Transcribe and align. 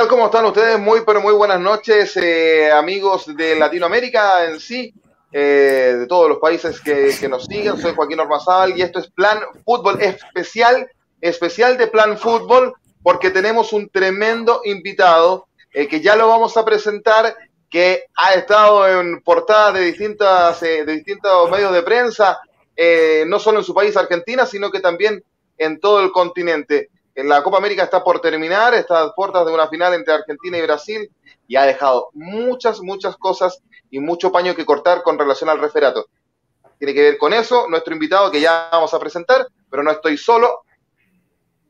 tal? 0.00 0.08
¿Cómo 0.08 0.26
están 0.26 0.46
ustedes? 0.46 0.78
Muy, 0.78 1.00
pero 1.04 1.20
muy 1.20 1.34
buenas 1.34 1.60
noches, 1.60 2.16
eh, 2.16 2.70
amigos 2.70 3.36
de 3.36 3.54
Latinoamérica 3.58 4.46
en 4.46 4.58
sí, 4.58 4.94
eh, 5.30 5.96
de 5.98 6.06
todos 6.06 6.26
los 6.26 6.38
países 6.38 6.80
que, 6.80 7.28
nos 7.28 7.44
siguen. 7.44 7.76
Soy 7.76 7.94
Joaquín 7.94 8.18
Ormazábal 8.18 8.78
y 8.78 8.82
esto 8.82 8.98
es 8.98 9.10
Plan 9.10 9.40
Fútbol 9.62 10.00
especial, 10.00 10.88
especial 11.20 11.76
de 11.76 11.86
Plan 11.88 12.16
Fútbol, 12.16 12.72
porque 13.02 13.28
tenemos 13.28 13.74
un 13.74 13.90
tremendo 13.90 14.62
invitado 14.64 15.48
eh, 15.70 15.86
que 15.86 16.00
ya 16.00 16.16
lo 16.16 16.28
vamos 16.28 16.56
a 16.56 16.64
presentar, 16.64 17.36
que 17.68 18.04
ha 18.16 18.32
estado 18.32 18.88
en 18.88 19.20
portadas 19.20 19.74
de, 19.74 19.80
distintas, 19.82 20.60
de 20.60 20.86
distintos 20.86 21.50
medios 21.50 21.74
de 21.74 21.82
prensa, 21.82 22.40
no 23.26 23.38
solo 23.38 23.58
en 23.58 23.64
su 23.64 23.74
país, 23.74 23.94
Argentina, 23.98 24.46
sino 24.46 24.70
que 24.70 24.80
también 24.80 25.22
en 25.58 25.78
todo 25.78 26.00
el 26.00 26.10
continente 26.10 26.88
la 27.24 27.42
Copa 27.42 27.58
América 27.58 27.84
está 27.84 28.02
por 28.02 28.20
terminar, 28.20 28.74
está 28.74 29.02
a 29.02 29.14
puertas 29.14 29.46
de 29.46 29.52
una 29.52 29.68
final 29.68 29.94
entre 29.94 30.14
Argentina 30.14 30.58
y 30.58 30.62
Brasil 30.62 31.10
y 31.46 31.56
ha 31.56 31.62
dejado 31.62 32.10
muchas, 32.12 32.80
muchas 32.80 33.16
cosas 33.16 33.62
y 33.90 33.98
mucho 33.98 34.30
paño 34.30 34.54
que 34.54 34.64
cortar 34.64 35.02
con 35.02 35.18
relación 35.18 35.50
al 35.50 35.60
referato. 35.60 36.06
Tiene 36.78 36.94
que 36.94 37.02
ver 37.02 37.18
con 37.18 37.32
eso, 37.32 37.68
nuestro 37.68 37.92
invitado 37.92 38.30
que 38.30 38.40
ya 38.40 38.68
vamos 38.72 38.94
a 38.94 38.98
presentar, 38.98 39.46
pero 39.68 39.82
no 39.82 39.90
estoy 39.90 40.16
solo. 40.16 40.62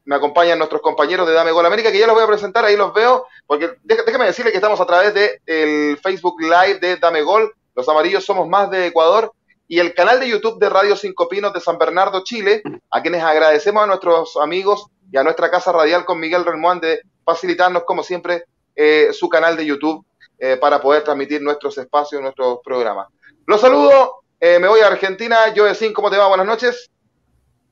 Me 0.05 0.17
acompañan 0.17 0.59
nuestros 0.59 0.83
compañeros 0.83 1.27
de 1.27 1.35
Dame 1.35 1.53
Gol 1.53 1.67
América, 1.67 1.91
que 1.91 1.99
ya 1.99 2.07
los 2.07 2.15
voy 2.15 2.25
a 2.25 2.29
presentar, 2.29 2.65
ahí 2.65 2.77
los 2.77 2.93
veo, 2.93 3.27
porque 3.47 3.71
déjame 3.83 4.27
decirle 4.27 4.51
que 4.51 4.59
estamos 4.59 4.81
a 4.81 4.87
través 4.87 5.15
del 5.15 5.41
el 5.47 5.99
Facebook 5.99 6.41
Live 6.41 6.79
de 6.81 6.97
Dame 6.97 7.23
Gol, 7.23 7.53
los 7.75 7.89
amarillos 7.89 8.25
somos 8.25 8.49
más 8.49 8.71
de 8.71 8.87
Ecuador, 8.87 9.33
y 9.67 9.79
el 9.79 9.95
canal 9.95 10.19
de 10.19 10.29
YouTube 10.29 10.59
de 10.59 10.69
Radio 10.69 10.97
Cinco 10.97 11.29
Pinos 11.29 11.53
de 11.53 11.61
San 11.61 11.79
Bernardo, 11.79 12.25
Chile, 12.25 12.61
a 12.91 13.03
quienes 13.03 13.23
agradecemos 13.23 13.85
a 13.85 13.87
nuestros 13.87 14.37
amigos 14.37 14.87
y 15.13 15.17
a 15.17 15.23
nuestra 15.23 15.51
casa 15.51 15.73
radial 15.73 16.05
con 16.05 16.21
Miguel 16.21 16.45
Relmuán 16.45 16.81
de 16.81 17.01
facilitarnos, 17.25 17.85
como 17.85 18.03
siempre, 18.03 18.45
eh, 18.75 19.09
su 19.13 19.29
canal 19.29 19.57
de 19.57 19.67
YouTube 19.67 20.05
eh, 20.39 20.57
para 20.57 20.81
poder 20.81 21.03
transmitir 21.03 21.43
nuestros 21.43 21.77
espacios, 21.79 22.23
nuestros 22.23 22.61
programas. 22.65 23.09
Los 23.47 23.61
saludo, 23.61 24.23
eh, 24.39 24.59
me 24.59 24.69
voy 24.69 24.81
a 24.81 24.87
Argentina. 24.87 25.37
Joe 25.55 25.73
¿cómo 25.93 26.11
te 26.11 26.17
va? 26.17 26.29
Buenas 26.29 26.47
noches. 26.47 26.91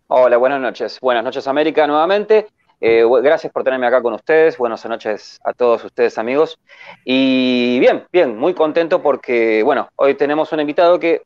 Hola, 0.08 0.36
buenas 0.36 0.60
noches. 0.60 0.98
Buenas 1.00 1.22
noches, 1.22 1.46
América, 1.46 1.86
nuevamente. 1.86 2.48
gracias 2.80 3.52
por 3.52 3.62
tenerme 3.62 3.86
acá 3.86 4.02
con 4.02 4.14
ustedes. 4.14 4.58
Buenas 4.58 4.84
noches 4.86 5.38
a 5.44 5.52
todos 5.52 5.84
ustedes, 5.84 6.18
amigos. 6.18 6.58
Y 7.04 7.78
bien, 7.78 8.06
bien, 8.12 8.36
muy 8.36 8.54
contento 8.54 9.00
porque, 9.02 9.62
bueno, 9.62 9.88
hoy 9.96 10.14
tenemos 10.14 10.52
un 10.52 10.60
invitado 10.60 10.98
que 10.98 11.22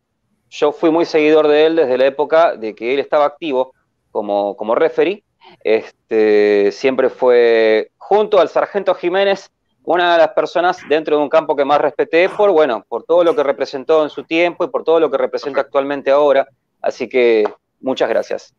yo 0.51 0.73
fui 0.73 0.91
muy 0.91 1.07
seguidor 1.07 1.49
de 1.49 1.67
él 1.67 1.77
desde 1.77 1.97
la 1.97 2.07
época 2.07 2.57
de 2.57 2.75
que 2.75 2.93
él 2.93 3.01
estaba 3.01 3.25
activo 3.25 3.73
como, 4.11 4.55
como 4.57 4.75
referee 4.75 5.25
este, 5.63 6.71
siempre 6.73 7.11
fue, 7.11 7.91
junto 7.97 8.41
al 8.41 8.49
sargento 8.49 8.95
Jiménez, 8.95 9.51
una 9.85 10.13
de 10.13 10.19
las 10.19 10.29
personas 10.29 10.79
dentro 10.89 11.17
de 11.17 11.23
un 11.23 11.29
campo 11.29 11.57
que 11.57 11.65
más 11.65 11.81
respeté 11.81 12.29
por, 12.29 12.51
bueno, 12.51 12.85
por 12.89 13.05
todo 13.05 13.25
lo 13.25 13.35
que 13.35 13.43
representó 13.43 14.03
en 14.03 14.11
su 14.11 14.25
tiempo 14.25 14.65
y 14.65 14.69
por 14.69 14.85
todo 14.85 15.01
lo 15.01 15.11
que 15.11 15.19
representa 15.19 15.61
actualmente 15.61 16.11
ahora. 16.11 16.47
Así 16.81 17.09
que 17.09 17.45
muchas 17.81 18.09
gracias. 18.09 18.55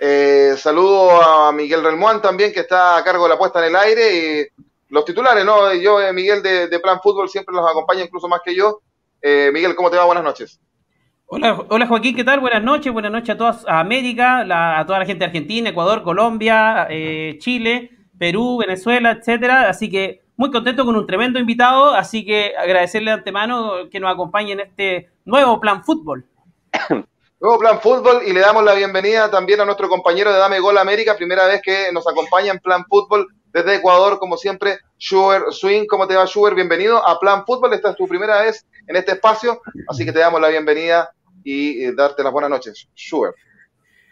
Eh, 0.00 0.54
saludo 0.56 1.10
a 1.22 1.52
Miguel 1.52 1.82
Relmuán 1.82 2.22
también, 2.22 2.52
que 2.52 2.60
está 2.60 2.96
a 2.96 3.04
cargo 3.04 3.24
de 3.24 3.30
la 3.30 3.38
puesta 3.38 3.58
en 3.60 3.66
el 3.66 3.76
aire. 3.76 4.16
Y 4.16 4.46
los 4.90 5.04
titulares, 5.04 5.44
¿no? 5.44 5.72
Yo, 5.74 6.00
eh, 6.00 6.12
Miguel 6.12 6.42
de, 6.42 6.80
Plan 6.80 7.00
Fútbol, 7.02 7.28
siempre 7.28 7.54
los 7.54 7.68
acompaña, 7.68 8.04
incluso 8.04 8.28
más 8.28 8.40
que 8.44 8.54
yo. 8.54 8.80
Eh, 9.20 9.50
Miguel, 9.52 9.74
¿cómo 9.74 9.90
te 9.90 9.96
va? 9.96 10.04
Buenas 10.04 10.24
noches. 10.24 10.60
Hola, 11.30 11.62
hola 11.68 11.86
Joaquín, 11.86 12.16
¿qué 12.16 12.24
tal? 12.24 12.40
Buenas 12.40 12.62
noches, 12.62 12.90
buenas 12.90 13.12
noches 13.12 13.34
a 13.34 13.36
toda 13.36 13.60
América, 13.80 14.46
a 14.80 14.86
toda 14.86 15.00
la 15.00 15.04
gente 15.04 15.18
de 15.18 15.26
Argentina, 15.26 15.68
Ecuador, 15.68 16.02
Colombia, 16.02 16.86
eh, 16.88 17.36
Chile, 17.38 17.90
Perú, 18.18 18.56
Venezuela, 18.56 19.10
etcétera. 19.10 19.68
Así 19.68 19.90
que 19.90 20.22
muy 20.36 20.50
contento 20.50 20.86
con 20.86 20.96
un 20.96 21.06
tremendo 21.06 21.38
invitado, 21.38 21.92
así 21.92 22.24
que 22.24 22.54
agradecerle 22.56 23.10
de 23.10 23.18
antemano 23.18 23.90
que 23.90 24.00
nos 24.00 24.10
acompañe 24.10 24.52
en 24.52 24.60
este 24.60 25.10
nuevo 25.26 25.60
Plan 25.60 25.84
Fútbol. 25.84 26.24
Nuevo 27.40 27.58
Plan 27.58 27.78
Fútbol 27.78 28.22
y 28.26 28.32
le 28.32 28.40
damos 28.40 28.64
la 28.64 28.74
bienvenida 28.74 29.30
también 29.30 29.60
a 29.60 29.66
nuestro 29.66 29.88
compañero 29.88 30.32
de 30.32 30.38
Dame 30.38 30.58
Gol 30.58 30.78
América, 30.78 31.14
primera 31.14 31.46
vez 31.46 31.60
que 31.62 31.92
nos 31.92 32.08
acompaña 32.08 32.52
en 32.52 32.58
Plan 32.58 32.84
Fútbol 32.88 33.28
desde 33.52 33.76
Ecuador, 33.76 34.18
como 34.18 34.36
siempre, 34.38 34.78
Schuber 34.98 35.42
Swing. 35.50 35.86
¿Cómo 35.86 36.08
te 36.08 36.16
va, 36.16 36.26
Schuber? 36.26 36.54
Bienvenido 36.54 37.06
a 37.06 37.20
Plan 37.20 37.44
Fútbol. 37.46 37.74
Esta 37.74 37.90
es 37.90 37.96
tu 37.96 38.08
primera 38.08 38.40
vez 38.40 38.66
en 38.86 38.96
este 38.96 39.12
espacio, 39.12 39.60
así 39.88 40.04
que 40.04 40.12
te 40.12 40.18
damos 40.18 40.40
la 40.40 40.48
bienvenida 40.48 41.12
y 41.48 41.82
eh, 41.82 41.92
darte 41.96 42.22
las 42.22 42.30
buenas 42.30 42.50
noches. 42.50 42.88
Sure. 42.94 43.32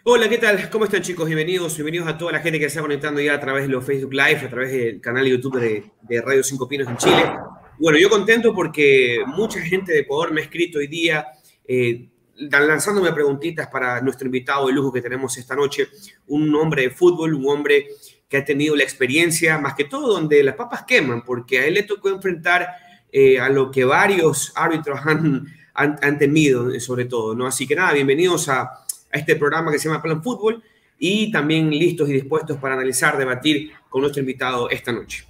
Hola, 0.04 0.26
¿qué 0.26 0.38
tal? 0.38 0.70
¿Cómo 0.70 0.86
están 0.86 1.02
chicos? 1.02 1.26
Bienvenidos, 1.26 1.74
bienvenidos 1.76 2.08
a 2.08 2.16
toda 2.16 2.32
la 2.32 2.40
gente 2.40 2.58
que 2.58 2.64
se 2.64 2.68
está 2.68 2.80
conectando 2.80 3.20
ya 3.20 3.34
a 3.34 3.40
través 3.40 3.64
de 3.64 3.68
los 3.68 3.84
Facebook 3.84 4.14
Live, 4.14 4.38
a 4.38 4.48
través 4.48 4.72
del 4.72 5.00
canal 5.02 5.24
de 5.24 5.30
YouTube 5.30 5.60
de, 5.60 6.22
Radio 6.22 6.42
Cinco 6.42 6.66
Pinos 6.66 6.88
en 6.88 6.96
Chile. 6.96 7.30
Bueno, 7.78 7.98
yo 7.98 8.08
contento 8.08 8.54
porque 8.54 9.18
mucha 9.26 9.60
gente 9.60 9.92
de 9.92 9.98
Ecuador 10.00 10.32
me 10.32 10.40
ha 10.40 10.44
escrito 10.44 10.78
hoy 10.78 10.86
día, 10.86 11.26
eh, 11.68 12.08
lanzándome 12.36 13.12
preguntitas 13.12 13.68
para 13.68 14.00
nuestro 14.00 14.26
invitado 14.26 14.68
de 14.68 14.72
lujo 14.72 14.90
que 14.90 15.02
tenemos 15.02 15.36
esta 15.36 15.54
noche, 15.54 15.88
un 16.28 16.54
hombre 16.54 16.82
de 16.82 16.90
fútbol, 16.90 17.34
un 17.34 17.46
hombre 17.50 17.88
que 18.30 18.38
ha 18.38 18.44
tenido 18.46 18.74
la 18.74 18.82
experiencia, 18.82 19.58
más 19.58 19.74
que 19.74 19.84
todo, 19.84 20.14
donde 20.14 20.42
las 20.42 20.54
papas 20.54 20.84
queman, 20.84 21.22
porque 21.22 21.58
a 21.58 21.66
él 21.66 21.74
le 21.74 21.82
tocó 21.82 22.08
enfrentar 22.08 22.66
eh, 23.12 23.38
a 23.38 23.50
lo 23.50 23.70
que 23.70 23.84
varios 23.84 24.52
árbitros 24.56 25.00
han, 25.04 25.46
han, 25.76 26.18
temido, 26.18 26.70
eh, 26.70 26.80
sobre 26.80 27.04
todo, 27.04 27.34
¿no? 27.34 27.46
Así 27.46 27.66
que 27.66 27.76
nada, 27.76 27.92
bienvenidos 27.92 28.48
a, 28.48 28.82
este 29.12 29.36
programa 29.36 29.70
que 29.70 29.78
se 29.78 29.88
llama 29.88 30.02
Plan 30.02 30.22
Fútbol 30.22 30.62
y 30.98 31.30
también 31.32 31.70
listos 31.70 32.08
y 32.10 32.12
dispuestos 32.12 32.58
para 32.58 32.74
analizar, 32.74 33.16
debatir 33.16 33.72
con 33.88 34.02
nuestro 34.02 34.20
invitado 34.20 34.68
esta 34.68 34.92
noche. 34.92 35.24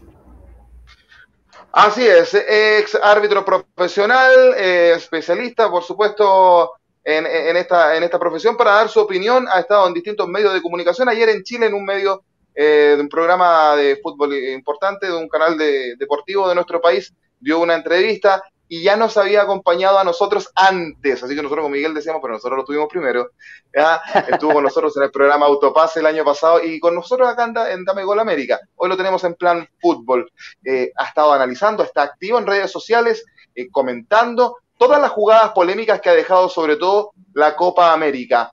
Así 1.71 2.05
es, 2.05 2.35
ex 2.35 2.97
árbitro 3.01 3.45
profesional, 3.45 4.55
eh, 4.57 4.95
especialista, 4.97 5.71
por 5.71 5.85
supuesto, 5.85 6.73
en, 7.05 7.57
esta, 7.57 7.97
en 7.97 8.03
esta 8.03 8.19
profesión 8.19 8.57
para 8.57 8.73
dar 8.73 8.89
su 8.89 8.99
opinión. 8.99 9.47
Ha 9.53 9.61
estado 9.61 9.87
en 9.87 9.95
distintos 9.95 10.27
medios 10.27 10.53
de 10.53 10.63
comunicación. 10.63 11.09
Ayer 11.09 11.29
en 11.29 11.45
Chile, 11.45 11.67
en 11.67 11.75
un 11.75 11.85
medio 11.85 12.25
eh, 12.55 12.95
de 12.97 13.01
un 13.01 13.09
programa 13.09 13.77
de 13.77 14.01
fútbol 14.03 14.35
importante, 14.35 15.07
de 15.07 15.15
un 15.15 15.29
canal 15.29 15.57
deportivo 15.99 16.49
de 16.49 16.57
nuestro 16.57 16.81
país, 16.81 17.15
dio 17.39 17.61
una 17.61 17.75
entrevista 17.75 18.43
y 18.69 18.83
ya 18.83 18.97
nos 18.97 19.17
había 19.17 19.43
acompañado 19.43 19.99
a 19.99 20.05
nosotros 20.05 20.51
antes, 20.55 21.23
así 21.23 21.35
que 21.35 21.43
nosotros 21.43 21.65
con 21.65 21.73
Miguel 21.73 21.95
decíamos, 21.95 22.21
pero 22.21 22.35
nosotros 22.35 22.59
lo 22.59 22.65
tuvimos 22.65 22.89
primero, 22.89 23.31
¿ya? 23.75 24.03
estuvo 24.29 24.55
con 24.55 24.65
nosotros 24.65 24.97
en 24.97 25.05
el 25.05 25.11
programa 25.11 25.47
Autopase 25.47 26.01
el 26.01 26.07
año 26.07 26.25
pasado 26.25 26.63
y 26.63 26.81
con 26.81 26.95
nosotros 26.95 27.29
acá 27.29 27.53
en 27.71 27.85
Dame 27.85 28.05
Gol 28.05 28.19
América, 28.19 28.61
hoy 28.77 28.89
lo 28.89 28.97
tenemos 28.97 29.23
en 29.25 29.35
plan 29.35 29.69
fútbol, 29.81 30.31
eh, 30.65 30.91
ha 30.97 31.05
estado 31.05 31.33
analizando, 31.33 31.83
está 31.83 32.03
activo 32.03 32.39
en 32.39 32.47
redes 32.47 32.71
sociales, 32.71 33.25
eh, 33.55 33.69
comentando 33.71 34.57
todas 34.79 35.01
las 35.01 35.11
jugadas 35.11 35.53
polémicas 35.53 36.01
que 36.01 36.11
ha 36.11 36.15
dejado 36.15 36.49
sobre 36.49 36.77
todo 36.77 37.13
la 37.35 37.57
Copa 37.57 37.93
América. 37.93 38.53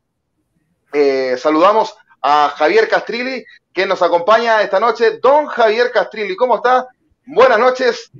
Eh, 0.94 1.36
saludamos 1.38 1.96
a 2.22 2.54
Javier 2.56 2.88
Castrilli, 2.88 3.44
que 3.74 3.86
nos 3.86 4.02
acompaña 4.02 4.62
esta 4.62 4.80
noche. 4.80 5.20
Don 5.20 5.48
Javier 5.48 5.92
Castrilli, 5.92 6.36
¿cómo 6.36 6.58
está? 6.58 6.88
Buenas 7.26 7.60
noches 7.60 8.12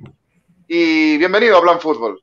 y 0.68 1.18
bienvenido 1.18 1.58
a 1.58 1.62
Plan 1.62 1.80
Fútbol. 1.80 2.22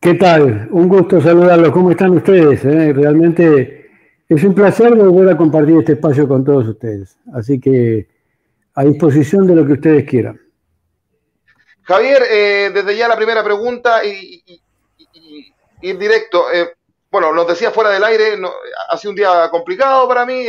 ¿Qué 0.00 0.14
tal? 0.14 0.68
Un 0.70 0.88
gusto 0.88 1.20
saludarlos. 1.20 1.70
¿Cómo 1.72 1.90
están 1.90 2.10
ustedes? 2.10 2.64
Eh? 2.64 2.92
Realmente 2.92 3.90
es 4.28 4.44
un 4.44 4.54
placer 4.54 4.94
volver 4.94 5.34
a 5.34 5.36
compartir 5.36 5.78
este 5.78 5.92
espacio 5.92 6.28
con 6.28 6.44
todos 6.44 6.68
ustedes. 6.68 7.16
Así 7.34 7.60
que 7.60 8.08
a 8.74 8.84
disposición 8.84 9.46
de 9.46 9.54
lo 9.54 9.66
que 9.66 9.72
ustedes 9.74 10.08
quieran. 10.08 10.40
Javier, 11.82 12.22
eh, 12.30 12.70
desde 12.72 12.96
ya 12.96 13.08
la 13.08 13.16
primera 13.16 13.42
pregunta 13.42 14.04
y, 14.04 14.42
ir 15.80 15.98
directo. 15.98 16.44
Eh, 16.52 16.70
bueno, 17.10 17.32
nos 17.32 17.46
decía 17.46 17.70
fuera 17.70 17.90
del 17.90 18.04
aire, 18.04 18.38
no, 18.38 18.50
ha 18.88 18.96
sido 18.96 19.10
un 19.10 19.16
día 19.16 19.48
complicado 19.50 20.08
para 20.08 20.24
mí, 20.24 20.46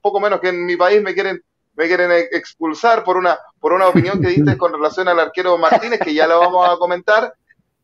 poco 0.00 0.20
menos 0.20 0.40
que 0.40 0.48
en 0.48 0.64
mi 0.64 0.76
país 0.76 1.02
me 1.02 1.12
quieren 1.12 1.42
me 1.78 1.86
quieren 1.86 2.10
expulsar 2.32 3.04
por 3.04 3.16
una, 3.16 3.38
por 3.60 3.72
una 3.72 3.86
opinión 3.86 4.20
que 4.20 4.30
diste 4.30 4.56
con 4.58 4.72
relación 4.72 5.06
al 5.06 5.20
arquero 5.20 5.56
Martínez, 5.56 6.00
que 6.00 6.12
ya 6.12 6.26
lo 6.26 6.40
vamos 6.40 6.68
a 6.68 6.76
comentar, 6.76 7.32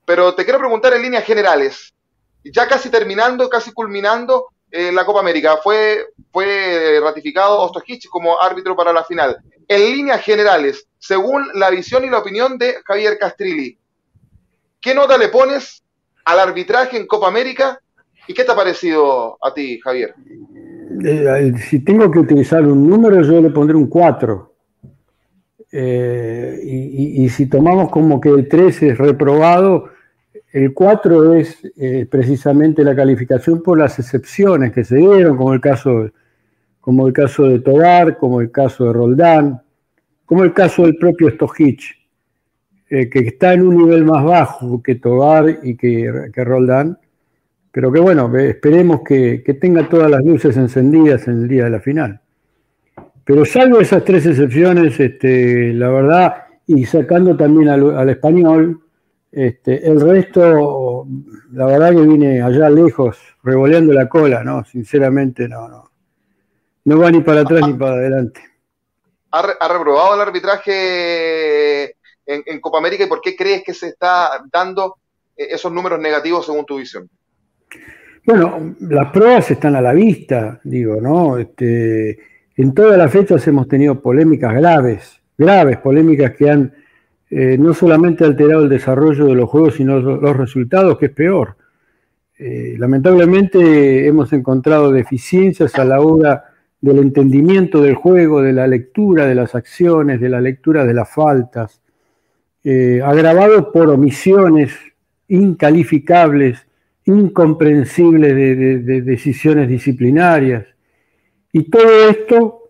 pero 0.04 0.34
te 0.34 0.42
quiero 0.42 0.58
preguntar 0.58 0.94
en 0.94 1.02
líneas 1.02 1.24
generales, 1.24 1.94
ya 2.42 2.66
casi 2.66 2.90
terminando, 2.90 3.48
casi 3.48 3.72
culminando 3.72 4.48
eh, 4.68 4.90
la 4.90 5.06
Copa 5.06 5.20
América, 5.20 5.58
fue, 5.62 6.08
fue 6.32 6.98
ratificado 7.00 7.60
Ostojic 7.60 8.08
como 8.08 8.42
árbitro 8.42 8.74
para 8.74 8.92
la 8.92 9.04
final. 9.04 9.38
En 9.68 9.80
líneas 9.80 10.22
generales, 10.22 10.88
según 10.98 11.48
la 11.54 11.70
visión 11.70 12.04
y 12.04 12.10
la 12.10 12.18
opinión 12.18 12.58
de 12.58 12.82
Javier 12.84 13.16
Castrilli, 13.16 13.78
¿qué 14.80 14.92
nota 14.92 15.16
le 15.16 15.28
pones 15.28 15.84
al 16.24 16.40
arbitraje 16.40 16.96
en 16.96 17.06
Copa 17.06 17.28
América 17.28 17.78
y 18.26 18.34
qué 18.34 18.42
te 18.42 18.50
ha 18.50 18.56
parecido 18.56 19.38
a 19.40 19.54
ti, 19.54 19.78
Javier? 19.78 20.16
Eh, 21.02 21.52
si 21.58 21.80
tengo 21.80 22.10
que 22.10 22.18
utilizar 22.18 22.66
un 22.66 22.88
número, 22.88 23.22
yo 23.22 23.40
le 23.40 23.50
pondré 23.50 23.76
un 23.76 23.86
4. 23.86 24.54
Eh, 25.76 26.60
y, 26.62 27.28
si 27.30 27.46
tomamos 27.46 27.90
como 27.90 28.20
que 28.20 28.28
el 28.28 28.46
3 28.46 28.82
es 28.84 28.98
reprobado, 28.98 29.86
el 30.52 30.72
4 30.72 31.34
es 31.34 31.58
eh, 31.76 32.06
precisamente 32.08 32.84
la 32.84 32.94
calificación 32.94 33.60
por 33.60 33.78
las 33.78 33.98
excepciones 33.98 34.70
que 34.72 34.84
se 34.84 34.98
dieron, 34.98 35.36
como 35.36 35.52
el 35.52 35.60
caso, 35.60 36.10
como 36.80 37.08
el 37.08 37.12
caso 37.12 37.48
de 37.48 37.58
Tobar, 37.58 38.18
como 38.18 38.40
el 38.40 38.52
caso 38.52 38.84
de 38.84 38.92
Roldán, 38.92 39.62
como 40.24 40.44
el 40.44 40.52
caso 40.52 40.82
del 40.82 40.96
propio 40.96 41.28
Stojic, 41.30 41.80
eh, 42.88 43.10
que 43.10 43.18
está 43.18 43.54
en 43.54 43.66
un 43.66 43.76
nivel 43.76 44.04
más 44.04 44.24
bajo 44.24 44.80
que 44.80 44.94
Togar 44.94 45.58
y 45.64 45.76
que, 45.76 46.30
que 46.32 46.44
Roldán, 46.44 46.98
pero 47.74 47.90
que 47.90 47.98
bueno, 47.98 48.32
esperemos 48.38 49.00
que, 49.04 49.42
tenga 49.60 49.88
todas 49.88 50.08
las 50.08 50.24
luces 50.24 50.56
encendidas 50.56 51.26
en 51.26 51.42
el 51.42 51.48
día 51.48 51.64
de 51.64 51.70
la 51.70 51.80
final. 51.80 52.20
Pero 53.24 53.44
salvo 53.44 53.80
esas 53.80 54.04
tres 54.04 54.24
excepciones, 54.26 55.00
este, 55.00 55.72
la 55.72 55.88
verdad, 55.90 56.44
y 56.68 56.86
sacando 56.86 57.36
también 57.36 57.68
al, 57.70 58.08
español, 58.08 58.80
este, 59.32 59.88
el 59.88 60.00
resto, 60.00 61.04
la 61.50 61.66
verdad 61.66 61.90
que 61.90 62.02
viene 62.02 62.40
allá 62.40 62.70
lejos, 62.70 63.18
revoleando 63.42 63.92
la 63.92 64.08
cola, 64.08 64.44
¿no? 64.44 64.64
Sinceramente, 64.64 65.48
no, 65.48 65.66
no. 65.66 65.90
No 66.84 66.98
va 67.00 67.10
ni 67.10 67.22
para 67.22 67.40
atrás 67.40 67.66
ni 67.66 67.74
para 67.74 67.94
adelante. 67.94 68.40
¿Ha, 69.32 69.68
reprobado 69.68 70.14
el 70.14 70.20
arbitraje 70.20 71.86
en, 72.24 72.44
en, 72.46 72.60
Copa 72.60 72.78
América 72.78 73.02
y 73.02 73.08
por 73.08 73.20
qué 73.20 73.34
crees 73.34 73.64
que 73.64 73.74
se 73.74 73.88
está 73.88 74.44
dando 74.52 74.98
eh, 75.36 75.48
esos 75.50 75.72
números 75.72 75.98
negativos 75.98 76.46
según 76.46 76.64
tu 76.64 76.76
visión? 76.76 77.10
Bueno, 78.26 78.74
las 78.80 79.10
pruebas 79.10 79.50
están 79.50 79.76
a 79.76 79.82
la 79.82 79.92
vista, 79.92 80.58
digo, 80.64 80.98
¿no? 81.00 81.36
Este, 81.36 82.18
en 82.56 82.72
todas 82.72 82.96
las 82.96 83.12
fechas 83.12 83.46
hemos 83.48 83.68
tenido 83.68 84.00
polémicas 84.00 84.54
graves, 84.54 85.20
graves 85.36 85.76
polémicas 85.78 86.32
que 86.32 86.48
han 86.48 86.72
eh, 87.28 87.58
no 87.58 87.74
solamente 87.74 88.24
alterado 88.24 88.62
el 88.62 88.68
desarrollo 88.68 89.26
de 89.26 89.34
los 89.34 89.50
juegos, 89.50 89.74
sino 89.74 89.98
los, 89.98 90.36
resultados, 90.36 90.96
que 90.98 91.06
es 91.06 91.12
peor. 91.12 91.56
Eh, 92.38 92.76
lamentablemente 92.78 94.06
hemos 94.06 94.32
encontrado 94.32 94.90
deficiencias 94.90 95.74
a 95.74 95.84
la 95.84 96.00
hora 96.00 96.44
del 96.80 96.98
entendimiento 96.98 97.82
del 97.82 97.94
juego, 97.94 98.40
de 98.40 98.52
la 98.52 98.66
lectura 98.66 99.26
de 99.26 99.34
las 99.34 99.54
acciones, 99.54 100.20
de 100.20 100.28
la 100.28 100.40
lectura 100.40 100.86
de 100.86 100.94
las 100.94 101.10
faltas, 101.10 101.80
eh, 102.62 103.00
agravado 103.04 103.70
por 103.72 103.90
omisiones 103.90 104.72
incalificables 105.28 106.66
incomprensible 107.06 108.34
de, 108.34 109.02
decisiones 109.02 109.68
disciplinarias. 109.68 110.66
Y 111.52 111.64
todo 111.64 112.08
esto 112.08 112.60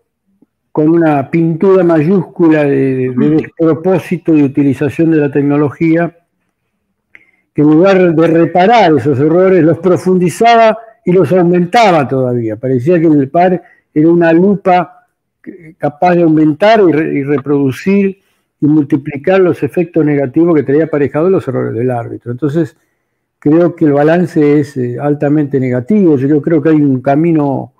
con 0.71 0.89
una 0.89 1.29
pintura 1.31 1.83
mayúscula 1.83 2.65
de, 2.65 3.13
propósito 3.57 4.33
de 4.33 4.43
utilización 4.43 5.11
de 5.11 5.17
la 5.17 5.31
tecnología, 5.31 6.17
que 7.53 7.61
en 7.61 7.69
lugar 7.69 8.13
de 8.13 8.27
reparar 8.27 8.93
esos 8.97 9.17
errores, 9.17 9.63
los 9.63 9.79
profundizaba 9.79 10.77
y 11.05 11.13
los 11.13 11.31
aumentaba 11.31 12.05
todavía. 12.07 12.57
Parecía 12.57 12.99
que 12.99 13.07
el 13.07 13.29
par 13.29 13.63
era 13.93 14.09
una 14.09 14.33
lupa 14.33 15.07
capaz 15.77 16.15
de 16.15 16.23
aumentar 16.23 16.81
y, 16.81 17.23
reproducir 17.23 18.19
y 18.59 18.65
multiplicar 18.65 19.39
los 19.39 19.63
efectos 19.63 20.03
negativos 20.03 20.55
que 20.55 20.63
traía 20.63 20.85
aparejados 20.85 21.31
los 21.31 21.47
errores 21.47 21.73
del 21.73 21.91
árbitro. 21.91 22.31
Entonces, 22.31 22.75
creo 23.39 23.75
que 23.75 23.85
el 23.85 23.93
balance 23.93 24.59
es 24.59 24.77
eh, 24.77 24.97
altamente 24.99 25.59
negativo. 25.59 26.17
Yo 26.17 26.41
creo 26.41 26.61
que 26.61 26.69
hay 26.69 26.81
un 26.81 27.01
camino 27.01 27.73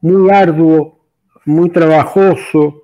muy 0.00 0.30
arduo, 0.30 0.98
muy 1.44 1.70
trabajoso, 1.70 2.82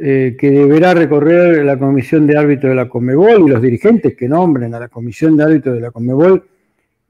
eh, 0.00 0.36
que 0.38 0.50
deberá 0.50 0.94
recorrer 0.94 1.64
la 1.64 1.76
Comisión 1.76 2.24
de 2.24 2.38
Árbitros 2.38 2.70
de 2.70 2.76
la 2.76 2.88
Comebol 2.88 3.42
y 3.42 3.50
los 3.50 3.60
dirigentes 3.60 4.14
que 4.16 4.28
nombren 4.28 4.72
a 4.72 4.78
la 4.78 4.88
Comisión 4.88 5.36
de 5.36 5.42
Árbitros 5.42 5.74
de 5.74 5.80
la 5.80 5.90
Comebol 5.90 6.44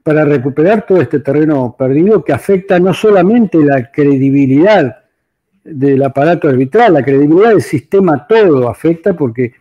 para 0.01 0.25
recuperar 0.25 0.87
todo 0.87 0.99
este 0.99 1.19
terreno 1.19 1.75
perdido 1.77 2.23
que 2.23 2.33
afecta 2.33 2.79
no 2.79 2.91
solamente 2.95 3.59
la 3.59 3.91
credibilidad 3.91 5.03
del 5.63 6.01
aparato 6.01 6.47
arbitral, 6.47 6.95
la 6.95 7.03
credibilidad 7.03 7.49
del 7.49 7.61
sistema 7.61 8.25
todo 8.25 8.67
afecta 8.67 9.13
porque 9.15 9.53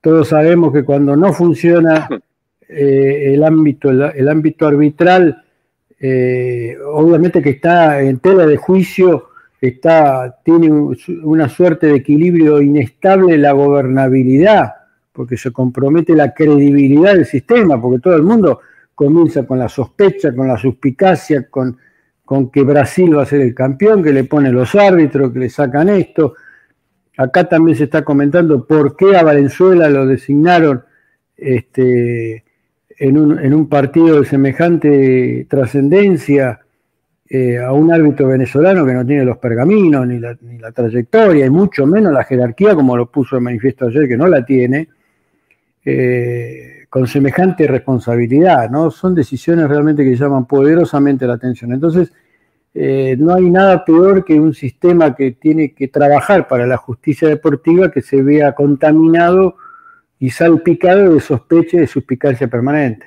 todos 0.00 0.28
sabemos 0.28 0.72
que 0.72 0.84
cuando 0.84 1.16
no 1.16 1.32
funciona 1.32 2.08
eh, 2.72 3.34
el, 3.34 3.42
ámbito, 3.42 3.90
el, 3.90 4.28
ámbito 4.28 4.66
arbitral, 4.66 5.42
eh, 5.98 6.76
obviamente 6.86 7.42
que 7.42 7.50
está 7.50 8.00
en 8.00 8.20
tela 8.20 8.46
de 8.46 8.56
juicio, 8.56 9.30
está, 9.60 10.36
tiene 10.44 10.70
una 11.22 11.48
suerte 11.48 11.88
de 11.88 11.96
equilibrio 11.96 12.62
inestable 12.62 13.36
la 13.38 13.52
gobernabilidad, 13.52 14.72
porque 15.12 15.36
se 15.36 15.50
compromete 15.50 16.14
la 16.14 16.32
credibilidad 16.32 17.14
del 17.14 17.26
sistema, 17.26 17.80
porque 17.80 17.98
todo 17.98 18.14
el 18.14 18.22
mundo 18.22 18.60
comienza 18.94 19.44
con 19.44 19.58
la 19.58 19.68
sospecha, 19.68 20.32
con 20.32 20.46
la 20.46 20.56
suspicacia, 20.56 21.48
con, 21.50 21.76
con 22.24 22.50
que 22.50 22.62
Brasil 22.62 23.16
va 23.16 23.24
a 23.24 23.26
ser 23.26 23.40
el 23.40 23.54
campeón, 23.54 24.02
que 24.04 24.12
le 24.12 24.24
ponen 24.24 24.54
los 24.54 24.76
árbitros, 24.76 25.32
que 25.32 25.40
le 25.40 25.50
sacan 25.50 25.88
esto. 25.88 26.34
Acá 27.16 27.48
también 27.48 27.76
se 27.76 27.84
está 27.84 28.04
comentando 28.04 28.64
por 28.64 28.96
qué 28.96 29.16
a 29.16 29.24
Valenzuela 29.24 29.90
lo 29.90 30.06
designaron 30.06 30.84
este, 31.36 32.44
en 33.02 33.54
un, 33.54 33.66
partido 33.66 34.20
de 34.20 34.26
semejante 34.26 35.46
trascendencia 35.48 36.60
eh, 37.26 37.56
a 37.58 37.72
un 37.72 37.90
árbitro 37.90 38.28
venezolano 38.28 38.84
que 38.84 38.92
no 38.92 39.06
tiene 39.06 39.24
los 39.24 39.38
pergaminos 39.38 40.06
ni 40.06 40.18
la, 40.18 40.36
trayectoria 40.70 41.46
y 41.46 41.50
mucho 41.50 41.86
menos 41.86 42.12
la 42.12 42.24
jerarquía 42.24 42.74
como 42.74 42.98
lo 42.98 43.10
puso 43.10 43.36
el 43.36 43.42
manifiesto 43.42 43.86
ayer 43.86 44.06
que 44.06 44.18
no 44.18 44.26
la 44.26 44.44
tiene 44.44 44.88
eh, 45.82 46.84
con 46.90 47.06
semejante 47.06 47.66
responsabilidad 47.66 48.68
no 48.68 48.90
son 48.90 49.14
decisiones 49.14 49.66
realmente 49.66 50.04
que 50.04 50.14
llaman 50.14 50.44
poderosamente 50.44 51.26
la 51.26 51.34
atención. 51.34 51.72
Entonces 51.72 52.12
eh, 52.74 53.16
no 53.18 53.34
hay 53.34 53.48
nada 53.48 53.82
peor 53.82 54.26
que 54.26 54.38
un 54.38 54.52
sistema 54.52 55.14
que 55.14 55.30
tiene 55.30 55.72
que 55.72 55.88
trabajar 55.88 56.46
para 56.46 56.66
la 56.66 56.76
justicia 56.76 57.28
deportiva 57.28 57.90
que 57.90 58.02
se 58.02 58.22
vea 58.22 58.52
contaminado 58.52 59.56
y 60.20 60.28
salpicado 60.30 61.14
de 61.14 61.20
sospecha 61.20 61.78
y 61.78 61.80
de 61.80 61.86
suspicacia 61.86 62.46
permanente. 62.46 63.06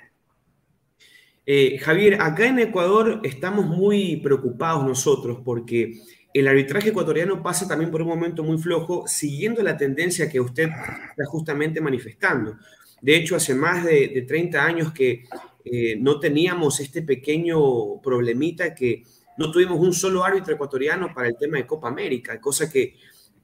Eh, 1.45 1.77
Javier, 1.77 2.19
acá 2.19 2.47
en 2.47 2.57
Ecuador 2.57 3.21
estamos 3.23 3.65
muy 3.65 4.17
preocupados 4.17 4.83
nosotros 4.83 5.39
porque 5.45 5.99
el 6.33 6.47
arbitraje 6.47 6.89
ecuatoriano 6.89 7.43
pasa 7.43 7.67
también 7.67 7.91
por 7.91 8.01
un 8.01 8.07
momento 8.07 8.43
muy 8.43 8.57
flojo, 8.57 9.03
siguiendo 9.07 9.61
la 9.61 9.77
tendencia 9.77 10.27
que 10.27 10.39
usted 10.39 10.69
está 11.09 11.25
justamente 11.27 11.79
manifestando. 11.79 12.57
De 12.99 13.15
hecho, 13.15 13.35
hace 13.35 13.53
más 13.53 13.85
de, 13.85 14.25
30 14.27 14.65
años 14.65 14.91
que 14.91 15.25
eh, 15.63 15.95
no 15.99 16.19
teníamos 16.19 16.79
este 16.79 17.03
pequeño 17.03 18.01
problemita 18.01 18.73
que 18.73 19.03
no 19.37 19.51
tuvimos 19.51 19.79
un 19.79 19.93
solo 19.93 20.23
árbitro 20.23 20.55
ecuatoriano 20.55 21.13
para 21.13 21.27
el 21.27 21.37
tema 21.37 21.57
de 21.57 21.67
Copa 21.67 21.89
América, 21.89 22.41
cosa 22.41 22.71
que 22.71 22.95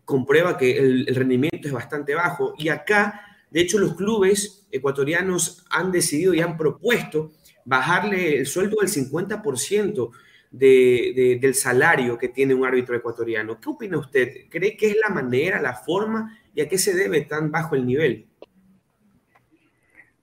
comprueba 0.06 0.58
que 0.58 0.76
el, 0.76 1.08
el 1.08 1.16
rendimiento 1.16 1.68
es 1.68 1.72
bastante 1.72 2.16
bajo. 2.16 2.56
Y 2.58 2.70
acá 2.70 3.29
de 3.52 3.62
hecho, 3.62 3.80
los 3.80 3.96
clubes 3.96 4.68
ecuatorianos 4.72 5.66
han 5.70 5.92
decidido 5.92 6.34
y 6.34 6.42
han 6.42 6.58
propuesto 6.58 7.32
bajarle 7.66 8.38
el 8.38 8.46
sueldo 8.46 8.78
del 8.82 8.90
50% 8.90 10.10
del 10.52 11.54
salario 11.56 12.18
que 12.18 12.30
tiene 12.30 12.54
un 12.54 12.66
árbitro 12.66 12.96
ecuatoriano. 12.96 13.60
¿Qué 13.60 13.70
opina 13.70 13.98
usted? 13.98 14.30
¿Cree 14.50 14.76
que 14.76 14.92
es 14.92 14.98
la 14.98 15.14
manera, 15.14 15.62
la 15.62 15.74
forma 15.74 16.38
y 16.54 16.62
a 16.62 16.68
qué 16.68 16.78
se 16.78 16.96
debe 16.96 17.22
tan 17.22 17.52
bajo 17.52 17.76
el 17.76 17.86
nivel? 17.86 18.26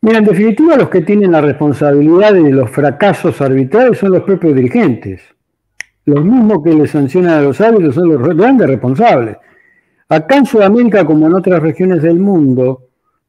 Mira, 0.01 0.19
en 0.19 0.25
definitiva, 0.25 0.77
los 0.77 0.89
que 0.89 1.01
tienen 1.01 1.33
la 1.33 1.41
responsabilidad 1.41 2.33
de 2.33 2.51
los 2.53 2.71
fracasos 2.71 3.41
arbitrales 3.41 3.99
son 3.99 4.13
los 4.13 4.23
propios 4.23 4.55
dirigentes. 4.55 5.23
Los 6.05 6.25
mismos 6.25 6.63
que 6.63 6.75
le 6.75 6.87
sancionan 6.87 7.39
a 7.39 7.43
los 7.43 7.61
árbitros 7.61 7.97
son 7.97 8.09
los 8.09 8.37
grandes 8.37 8.69
responsables. 8.69 9.37
Acá 10.09 10.37
en 10.37 10.47
Sudamérica, 10.47 11.05
como 11.05 11.27
en 11.27 11.35
otras 11.35 11.61
regiones 11.61 12.03
del 12.03 12.21
mundo, 12.21 12.87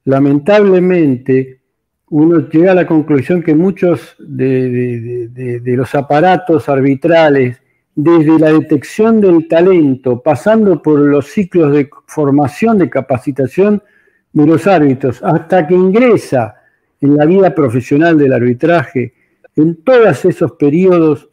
lamentablemente 0.07 1.59
uno 2.09 2.47
llega 2.49 2.71
a 2.71 2.75
la 2.75 2.87
conclusión 2.87 3.43
que 3.43 3.53
muchos 3.53 4.15
de, 4.17 5.29
los 5.65 5.93
aparatos 5.95 6.69
arbitrales, 6.69 7.61
desde 7.93 8.39
la 8.39 8.53
detección 8.53 9.19
del 9.19 9.49
talento, 9.49 10.21
pasando 10.21 10.81
por 10.81 10.99
los 10.99 11.27
ciclos 11.27 11.73
de 11.73 11.89
formación, 12.05 12.77
de 12.77 12.89
capacitación 12.89 13.83
de 14.31 14.47
los 14.47 14.65
árbitros, 14.65 15.21
hasta 15.21 15.67
que 15.67 15.75
ingresa 15.75 16.55
en 17.01 17.17
la 17.17 17.25
vida 17.25 17.53
profesional 17.53 18.17
del 18.17 18.31
arbitraje, 18.31 19.13
en 19.57 19.83
todos 19.83 20.23
esos 20.23 20.53
periodos, 20.53 21.27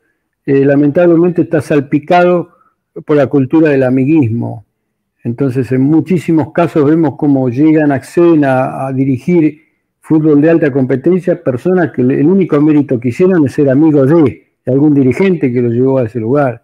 eh, 0.46 0.64
lamentablemente 0.64 1.42
está 1.42 1.60
salpicado 1.60 2.48
por 3.06 3.16
la 3.16 3.28
cultura 3.28 3.68
del 3.68 3.84
amiguismo, 3.84 4.66
entonces, 5.24 5.72
en 5.72 5.80
muchísimos 5.80 6.52
casos 6.52 6.84
vemos 6.84 7.14
cómo 7.16 7.48
llegan, 7.48 7.90
acceden 7.92 8.44
a, 8.44 8.86
a 8.86 8.92
dirigir 8.92 9.64
fútbol 9.98 10.38
de 10.42 10.50
alta 10.50 10.70
competencia 10.70 11.42
personas 11.42 11.90
que 11.90 12.02
el 12.02 12.26
único 12.26 12.60
mérito 12.60 13.00
que 13.00 13.08
hicieron 13.08 13.46
es 13.46 13.54
ser 13.54 13.70
amigos 13.70 14.10
de, 14.10 14.48
algún 14.66 14.92
dirigente 14.92 15.50
que 15.50 15.62
los 15.62 15.72
llevó 15.72 15.98
a 15.98 16.04
ese 16.04 16.20
lugar. 16.20 16.62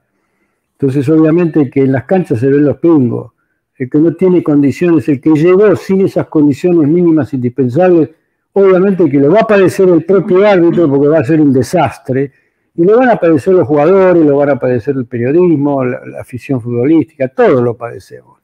Entonces, 0.73 1.09
obviamente 1.09 1.71
que 1.71 1.81
en 1.81 1.93
las 1.93 2.05
canchas 2.05 2.39
se 2.39 2.49
ven 2.49 2.67
los 2.67 2.77
pingos. 2.77 3.33
El 3.79 3.89
que 3.89 3.99
no 3.99 4.15
tiene 4.15 4.43
condiciones, 4.43 5.09
el 5.09 5.23
que 5.23 5.31
llegó 5.31 5.75
sin 5.75 6.03
esas 6.03 6.27
condiciones 6.27 6.87
mínimas 6.87 7.33
indispensables, 7.33 8.11
obviamente 8.53 9.09
que 9.09 9.19
lo 9.19 9.33
va 9.33 9.41
a 9.41 9.47
padecer 9.47 9.89
el 9.89 10.05
propio 10.05 10.47
árbitro 10.47 10.87
porque 10.87 11.09
va 11.09 11.21
a 11.21 11.25
ser 11.25 11.41
un 11.41 11.51
desastre. 11.51 12.33
Y 12.75 12.85
lo 12.85 12.99
van 12.99 13.09
a 13.09 13.17
padecer 13.17 13.55
los 13.55 13.67
jugadores, 13.67 14.23
lo 14.23 14.37
van 14.37 14.51
a 14.51 14.59
padecer 14.59 14.97
el 14.97 15.07
periodismo, 15.07 15.83
la 15.83 16.21
afición 16.21 16.61
futbolística, 16.61 17.29
todos 17.29 17.63
lo 17.63 17.75
padecemos. 17.75 18.40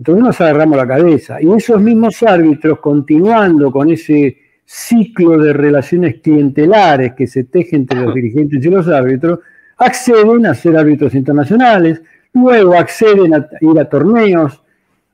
Entonces 0.00 0.24
nos 0.24 0.40
agarramos 0.40 0.78
la 0.78 0.86
cabeza. 0.86 1.42
Y 1.42 1.52
esos 1.52 1.78
mismos 1.78 2.22
árbitros, 2.22 2.78
continuando 2.80 3.70
con 3.70 3.90
ese 3.90 4.34
ciclo 4.64 5.36
de 5.36 5.52
relaciones 5.52 6.22
clientelares 6.22 7.12
que 7.12 7.26
se 7.26 7.44
teje 7.44 7.76
entre 7.76 8.00
los 8.00 8.14
dirigentes 8.14 8.64
y 8.64 8.70
los 8.70 8.88
árbitros, 8.88 9.40
acceden 9.76 10.46
a 10.46 10.54
ser 10.54 10.78
árbitros 10.78 11.14
internacionales, 11.14 12.00
luego 12.32 12.78
acceden 12.78 13.34
a 13.34 13.46
ir 13.60 13.78
a 13.78 13.84
torneos, 13.90 14.62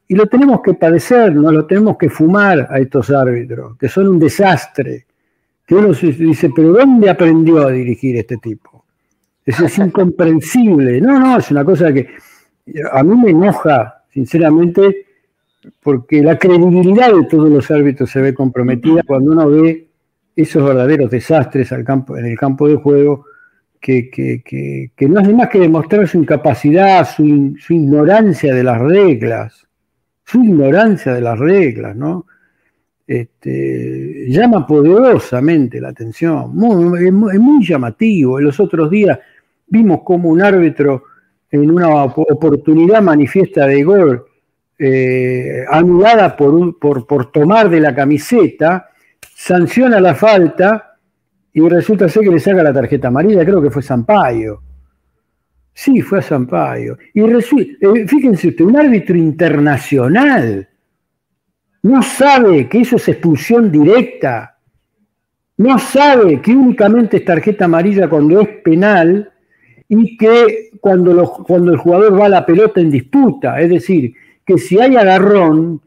y 0.07 0.15
lo 0.15 0.27
tenemos 0.27 0.61
que 0.63 0.75
padecer, 0.75 1.35
no 1.35 1.51
lo 1.51 1.67
tenemos 1.67 1.97
que 1.97 2.09
fumar 2.09 2.69
a 2.71 2.79
estos 2.79 3.11
árbitros, 3.11 3.77
que 3.77 3.89
son 3.89 4.07
un 4.07 4.21
desastre. 4.21 5.05
Que 5.67 5.75
uno 5.75 5.89
dice, 5.89 6.51
pero 6.55 6.75
¿dónde 6.75 7.11
aprendió 7.11 7.67
a 7.67 7.73
dirigir 7.73 8.19
este 8.19 8.37
tipo? 8.37 8.85
Eso 9.45 9.65
es 9.65 9.79
incomprensible. 9.79 11.01
No, 11.01 11.19
no, 11.19 11.39
es 11.39 11.51
una 11.51 11.65
cosa 11.65 11.93
que 11.93 12.07
a 12.93 13.03
mí 13.03 13.21
me 13.21 13.31
enoja, 13.31 13.96
sinceramente, 14.17 15.05
porque 15.83 16.23
la 16.23 16.39
credibilidad 16.39 17.13
de 17.13 17.25
todos 17.25 17.51
los 17.51 17.71
árbitros 17.71 18.11
se 18.11 18.23
ve 18.23 18.33
comprometida 18.33 19.03
cuando 19.07 19.33
uno 19.33 19.51
ve 19.51 19.89
esos 20.35 20.65
verdaderos 20.65 21.11
desastres 21.11 21.71
al 21.71 21.85
campo, 21.85 22.17
en 22.17 22.25
el 22.25 22.39
campo 22.39 22.67
de 22.67 22.77
juego, 22.77 23.27
que, 23.79 24.91
no 25.07 25.21
es 25.21 25.35
más 25.35 25.51
que 25.51 25.59
demostrar 25.59 26.09
su 26.09 26.17
incapacidad, 26.17 27.07
su, 27.07 27.25
ignorancia 27.69 28.55
de 28.55 28.65
las 28.65 28.81
reglas 28.81 29.67
su 30.25 30.43
ignorancia 30.43 31.13
de 31.15 31.21
las 31.21 31.39
reglas, 31.39 31.95
¿no? 31.95 32.27
Este, 33.07 34.27
llama 34.29 34.67
poderosamente 34.67 35.81
la 35.81 35.91
atención, 35.91 36.53
es 36.99 37.13
muy, 37.13 37.65
llamativo. 37.65 38.41
En 38.41 38.47
los 38.47 38.59
otros 38.59 38.91
días 38.91 39.21
vimos 39.69 40.01
como 40.03 40.31
un 40.31 40.43
árbitro 40.43 41.05
en 41.51 41.71
una 41.71 42.05
oportunidad 42.05 43.03
manifiesta 43.03 43.67
de 43.67 43.83
gol, 43.83 44.27
eh, 44.79 45.65
anulada 45.71 46.37
por, 46.37 46.79
por, 46.79 47.07
por, 47.07 47.33
tomar 47.33 47.71
de 47.71 47.81
la 47.81 47.95
camiseta, 47.95 48.91
sanciona 49.35 50.01
la 50.01 50.15
falta 50.15 50.99
y 51.53 51.67
resulta 51.69 52.09
ser 52.09 52.25
que 52.25 52.31
le 52.31 52.41
saca 52.41 52.63
la 52.63 52.73
tarjeta 52.73 53.09
amarilla, 53.09 53.45
creo 53.45 53.63
que 53.63 53.71
fue 53.71 53.83
Sampaio. 53.83 54.63
Sí, 55.73 56.01
fue 56.01 56.21
a 56.21 56.23
Sampaio. 56.23 56.97
Y 57.13 57.21
eh, 57.21 58.07
fíjense 58.07 58.49
usted, 58.49 58.65
un 58.65 58.79
árbitro 58.79 59.15
internacional 59.15 60.67
no 61.83 62.03
sabe 62.03 62.67
que 62.69 62.81
eso 62.81 62.97
es 62.97 63.07
expulsión 63.09 63.71
directa, 63.71 64.59
no 65.59 65.79
sabe 65.79 66.41
que 66.41 66.53
únicamente 66.53 67.19
es 67.19 67.25
tarjeta 67.25 67.67
amarilla 67.67 68.09
cuando 68.09 68.41
es 68.41 68.49
penal 68.65 69.33
y 69.89 70.17
que 70.17 70.71
cuando, 70.81 71.33
cuando 71.47 71.73
el 71.73 71.79
jugador 71.79 72.21
va 72.21 72.27
a 72.27 72.31
la 72.31 72.47
pelota 72.47 72.81
en 72.81 72.91
disputa, 72.91 73.61
es 73.61 73.71
decir, 73.71 74.15
que 74.45 74.59
si 74.59 74.81
hay 74.81 74.97
agarrón 74.97 75.81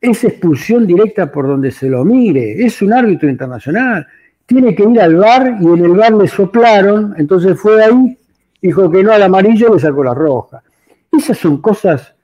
es 0.00 0.24
expulsión 0.24 0.86
directa 0.86 1.30
por 1.30 1.46
donde 1.46 1.70
se 1.70 1.88
lo 1.88 2.04
mire, 2.04 2.64
es 2.64 2.82
un 2.82 2.92
árbitro 2.92 3.28
internacional, 3.28 4.06
tiene 4.46 4.74
que 4.74 4.82
ir 4.82 5.00
al 5.00 5.16
bar 5.16 5.56
y 5.60 5.66
en 5.66 5.84
el 5.84 5.92
bar 5.92 6.12
le 6.12 6.28
soplaron, 6.28 7.14
entonces 7.16 7.58
fue 7.58 7.82
ahí 7.82 8.18
dijo 8.64 8.90
que 8.90 9.02
no 9.02 9.12
al 9.12 9.22
amarillo, 9.22 9.74
le 9.74 9.78
sacó 9.78 10.02
la 10.02 10.14
roja. 10.14 10.62
Esas 11.12 11.36
son 11.36 11.60
cosas, 11.60 12.14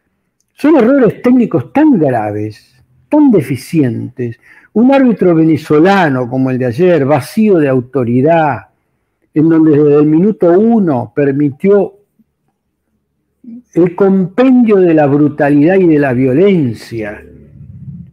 son 0.55 0.75
errores 0.77 1.21
técnicos 1.21 1.71
tan 1.71 1.99
graves, 1.99 2.83
tan 3.11 3.31
deficientes. 3.31 4.41
Un 4.73 4.95
árbitro 4.95 5.35
venezolano 5.35 6.31
como 6.31 6.51
el 6.51 6.57
de 6.57 6.65
ayer, 6.65 7.05
vacío 7.05 7.59
de 7.59 7.69
autoridad, 7.69 8.70
en 9.35 9.49
donde 9.49 9.73
desde 9.73 9.97
el 9.97 10.07
minuto 10.07 10.51
uno 10.59 11.13
permitió 11.15 11.95
el 13.75 13.95
compendio 13.95 14.77
de 14.77 14.95
la 14.95 15.07
brutalidad 15.07 15.77
y 15.77 15.87
de 15.87 15.99
la 15.99 16.13
violencia. 16.13 17.25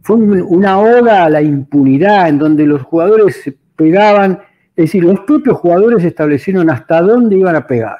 Fue 0.02 0.16
una 0.16 0.78
oda 0.78 1.24
a 1.24 1.30
la 1.30 1.42
impunidad 1.42 2.28
en 2.28 2.38
donde 2.38 2.66
los 2.66 2.82
jugadores 2.82 3.42
se 3.42 3.56
pegaban, 3.76 4.38
es 4.74 4.86
decir, 4.86 5.04
los 5.04 5.20
propios 5.20 5.58
jugadores 5.58 6.04
establecieron 6.04 6.70
hasta 6.70 7.02
dónde 7.02 7.36
iban 7.36 7.56
a 7.56 7.66
pegar. 7.66 7.98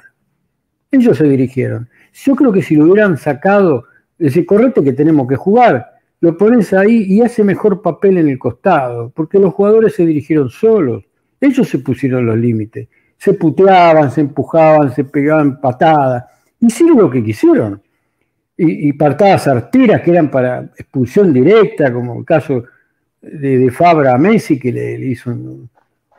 Ellos 0.90 1.18
se 1.18 1.24
dirigieron. 1.24 1.88
Yo 2.14 2.34
creo 2.34 2.52
que 2.52 2.62
si 2.62 2.76
lo 2.76 2.84
hubieran 2.84 3.18
sacado, 3.18 3.84
ese 4.18 4.46
correte 4.46 4.82
que 4.82 4.92
tenemos 4.92 5.28
que 5.28 5.36
jugar, 5.36 5.86
lo 6.20 6.36
pones 6.36 6.72
ahí 6.72 7.04
y 7.06 7.20
hace 7.20 7.44
mejor 7.44 7.82
papel 7.82 8.18
en 8.18 8.28
el 8.28 8.38
costado, 8.38 9.10
porque 9.14 9.38
los 9.38 9.52
jugadores 9.52 9.94
se 9.94 10.06
dirigieron 10.06 10.48
solos. 10.48 11.04
Ellos 11.40 11.68
se 11.68 11.78
pusieron 11.78 12.26
los 12.26 12.36
límites. 12.36 12.88
Se 13.18 13.34
puteaban, 13.34 14.10
se 14.10 14.22
empujaban, 14.22 14.94
se 14.94 15.04
pegaban 15.04 15.60
patadas. 15.60 16.24
Hicieron 16.60 16.98
lo 16.98 17.10
que 17.10 17.22
quisieron. 17.22 17.82
Y, 18.56 18.92
patadas 18.94 19.46
arteras 19.46 20.02
que 20.02 20.10
eran 20.10 20.30
para 20.30 20.70
expulsión 20.76 21.32
directa, 21.32 21.92
como 21.92 22.18
el 22.18 22.24
caso 22.24 22.64
de, 23.20 23.70
Fabra 23.70 24.14
a 24.14 24.18
Messi, 24.18 24.58
que 24.58 24.72
le, 24.72 24.98
hizo 24.98 25.32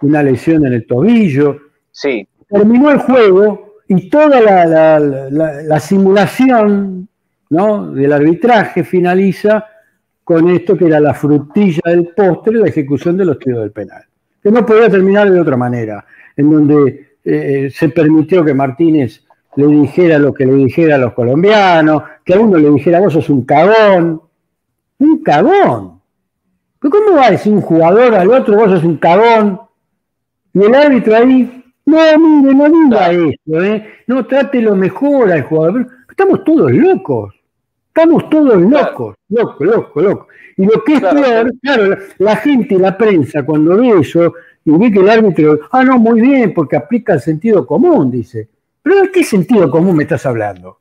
una 0.02 0.24
lesión 0.24 0.66
en 0.66 0.74
el 0.74 0.86
tobillo. 0.86 1.58
Sí. 1.92 2.26
Terminó 2.48 2.92
el 2.92 3.00
juego 3.00 3.70
y 3.90 4.10
toda 4.10 4.40
la, 4.40 5.80
simulación 5.80 7.10
del 7.50 8.14
arbitraje 8.14 8.84
finaliza 8.84 9.66
con 10.24 10.48
esto 10.50 10.78
que 10.78 10.86
era 10.86 11.00
la 11.00 11.16
frutilla 11.16 11.82
del 11.86 12.10
postre, 12.16 12.60
la 12.60 12.68
ejecución 12.68 13.18
de 13.18 13.26
los 13.26 13.40
tiros 13.40 13.62
del 13.62 13.72
penal. 13.72 14.04
Que 14.44 14.52
no 14.52 14.64
podía 14.64 14.90
terminar 14.90 15.32
de 15.32 15.40
otra 15.42 15.58
manera, 15.58 16.06
en 16.40 16.50
donde 16.50 17.18
eh, 17.26 17.70
se 17.70 17.90
permitió 17.90 18.46
que 18.46 18.54
Martínez 18.54 19.26
le 19.58 19.68
dijera 19.68 20.18
lo 20.18 20.34
que 20.34 20.46
le 20.46 20.54
dijera 20.54 20.96
a 20.96 20.98
los 20.98 21.14
colombianos, 21.14 22.04
que 22.24 22.34
a 22.34 22.40
uno 22.40 22.58
le 22.58 22.72
dijera 22.72 23.02
vos 23.02 23.12
sos 23.12 23.30
un 23.30 23.44
cagón. 23.44 24.22
Un 25.00 25.22
cagón. 25.22 26.00
¿Cómo 26.80 27.18
va 27.18 27.28
a 27.28 27.32
decir 27.32 27.52
un 27.52 27.62
jugador 27.62 28.16
al 28.16 28.32
otro 28.32 28.56
vos 28.56 28.72
sos 28.72 28.86
un 28.86 28.96
cagón? 28.96 29.60
Y 30.54 30.64
el 30.64 30.74
árbitro 30.74 31.16
ahí 31.18 31.62
no, 31.86 31.98
mire, 32.18 32.56
no 32.56 32.70
diga 32.70 33.12
eso, 33.12 33.64
¿eh? 33.64 33.86
No, 34.08 34.26
trátelo 34.26 34.76
mejor 34.76 35.30
al 35.30 35.44
jugador. 35.44 35.88
Estamos 36.10 36.46
todos 36.46 36.72
locos. 36.72 37.36
Estamos 37.88 38.30
todos 38.30 38.62
locos, 38.62 39.16
locos, 39.28 39.68
locos, 39.68 40.04
locos. 40.04 40.28
Y 40.56 40.66
lo 40.66 40.84
que 40.86 40.94
es 40.94 41.02
peor, 41.02 41.52
claro, 41.62 41.98
la, 42.20 42.36
gente, 42.38 42.80
la 42.80 42.98
prensa, 42.98 43.44
cuando 43.44 43.76
ve 43.76 44.00
eso 44.00 44.34
que 44.78 45.00
el 45.00 45.10
árbitro, 45.10 45.60
ah, 45.72 45.84
no, 45.84 45.98
muy 45.98 46.22
bien, 46.22 46.54
porque 46.54 46.76
aplica 46.76 47.14
el 47.14 47.22
sentido 47.22 47.66
común, 47.66 48.12
dice. 48.12 48.50
Pero 48.82 49.02
¿de 49.02 49.12
qué 49.12 49.24
sentido 49.24 49.70
común 49.70 49.96
me 49.96 50.04
estás 50.04 50.26
hablando? 50.26 50.80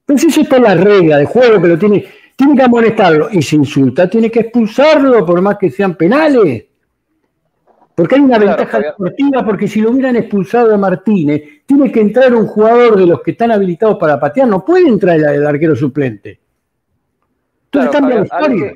Entonces 0.00 0.30
eso 0.30 0.40
está 0.42 0.56
en 0.56 0.62
la 0.64 0.74
regla 0.74 1.18
de 1.18 1.26
juego 1.26 1.62
que 1.62 1.68
lo 1.68 1.78
tiene, 1.78 2.04
tiene 2.36 2.56
que 2.56 2.62
amonestarlo. 2.62 3.28
Y 3.30 3.42
se 3.42 3.56
insulta, 3.56 4.08
tiene 4.10 4.30
que 4.30 4.40
expulsarlo 4.40 5.24
por 5.24 5.40
más 5.40 5.56
que 5.58 5.70
sean 5.70 5.94
penales. 5.94 6.66
Porque 7.94 8.14
hay 8.14 8.22
una 8.22 8.38
ventaja 8.38 8.78
deportiva, 8.78 9.44
porque 9.44 9.68
si 9.68 9.80
lo 9.80 9.90
hubieran 9.90 10.16
expulsado 10.16 10.74
a 10.74 10.78
Martínez, 10.78 11.62
tiene 11.66 11.92
que 11.92 12.00
entrar 12.00 12.34
un 12.34 12.46
jugador 12.46 12.96
de 12.96 13.06
los 13.06 13.20
que 13.22 13.32
están 13.32 13.50
habilitados 13.50 13.98
para 13.98 14.18
patear, 14.18 14.48
no 14.48 14.64
puede 14.64 14.88
entrar 14.88 15.16
el, 15.16 15.46
arquero 15.46 15.76
suplente. 15.76 16.40
Entonces 17.66 17.90
cambia 17.90 18.16
la 18.16 18.24
historia. 18.24 18.74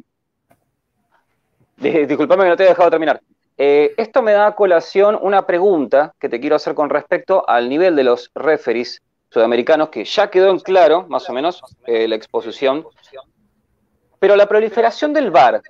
Disculpame 2.06 2.44
que 2.44 2.48
no 2.50 2.56
te 2.56 2.64
he 2.64 2.68
dejado 2.68 2.90
terminar. 2.90 3.20
Eh, 3.58 3.94
esto 3.96 4.20
me 4.22 4.32
da 4.32 4.48
a 4.48 4.54
colación 4.54 5.18
una 5.20 5.46
pregunta 5.46 6.14
que 6.20 6.28
te 6.28 6.40
quiero 6.40 6.56
hacer 6.56 6.74
con 6.74 6.90
respecto 6.90 7.48
al 7.48 7.68
nivel 7.68 7.96
de 7.96 8.04
los 8.04 8.30
referees 8.34 9.02
sudamericanos, 9.30 9.88
que 9.88 10.04
ya 10.04 10.30
quedó 10.30 10.50
en 10.50 10.60
claro, 10.60 11.06
más 11.08 11.28
o 11.30 11.32
menos, 11.32 11.62
eh, 11.86 12.06
la 12.06 12.16
exposición. 12.16 12.86
Pero 14.18 14.36
la 14.36 14.46
proliferación 14.46 15.12
del 15.12 15.30
VAR, 15.30 15.62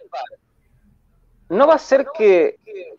¿no 1.48 1.66
va 1.66 1.74
a 1.74 1.78
ser 1.78 2.06
que 2.16 2.56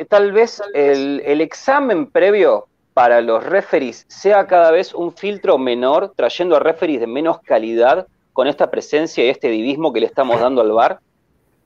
tal 0.09 0.31
vez 0.31 0.61
el, 0.73 1.41
examen 1.41 2.09
previo 2.09 2.67
para 2.93 3.21
los 3.21 3.43
referees 3.43 4.05
sea 4.07 4.47
cada 4.47 4.71
vez 4.71 4.93
un 4.93 5.13
filtro 5.13 5.57
menor, 5.57 6.13
trayendo 6.15 6.55
a 6.55 6.59
referees 6.59 7.01
de 7.01 7.07
menos 7.07 7.39
calidad 7.41 8.07
con 8.33 8.47
esta 8.47 8.71
presencia 8.71 9.25
y 9.25 9.29
este 9.29 9.49
divismo 9.49 9.91
que 9.91 9.99
le 9.99 10.05
estamos 10.05 10.39
dando 10.39 10.61
al 10.61 10.71
VAR? 10.71 10.99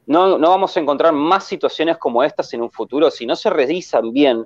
No, 0.08 0.38
no 0.38 0.50
vamos 0.50 0.76
a 0.76 0.80
encontrar 0.80 1.14
más 1.14 1.46
situaciones 1.46 1.98
como 1.98 2.24
estas 2.24 2.54
en 2.54 2.62
un 2.62 2.72
futuro 2.72 3.12
si 3.12 3.26
no 3.26 3.36
se 3.36 3.50
revisan 3.50 4.12
bien 4.12 4.46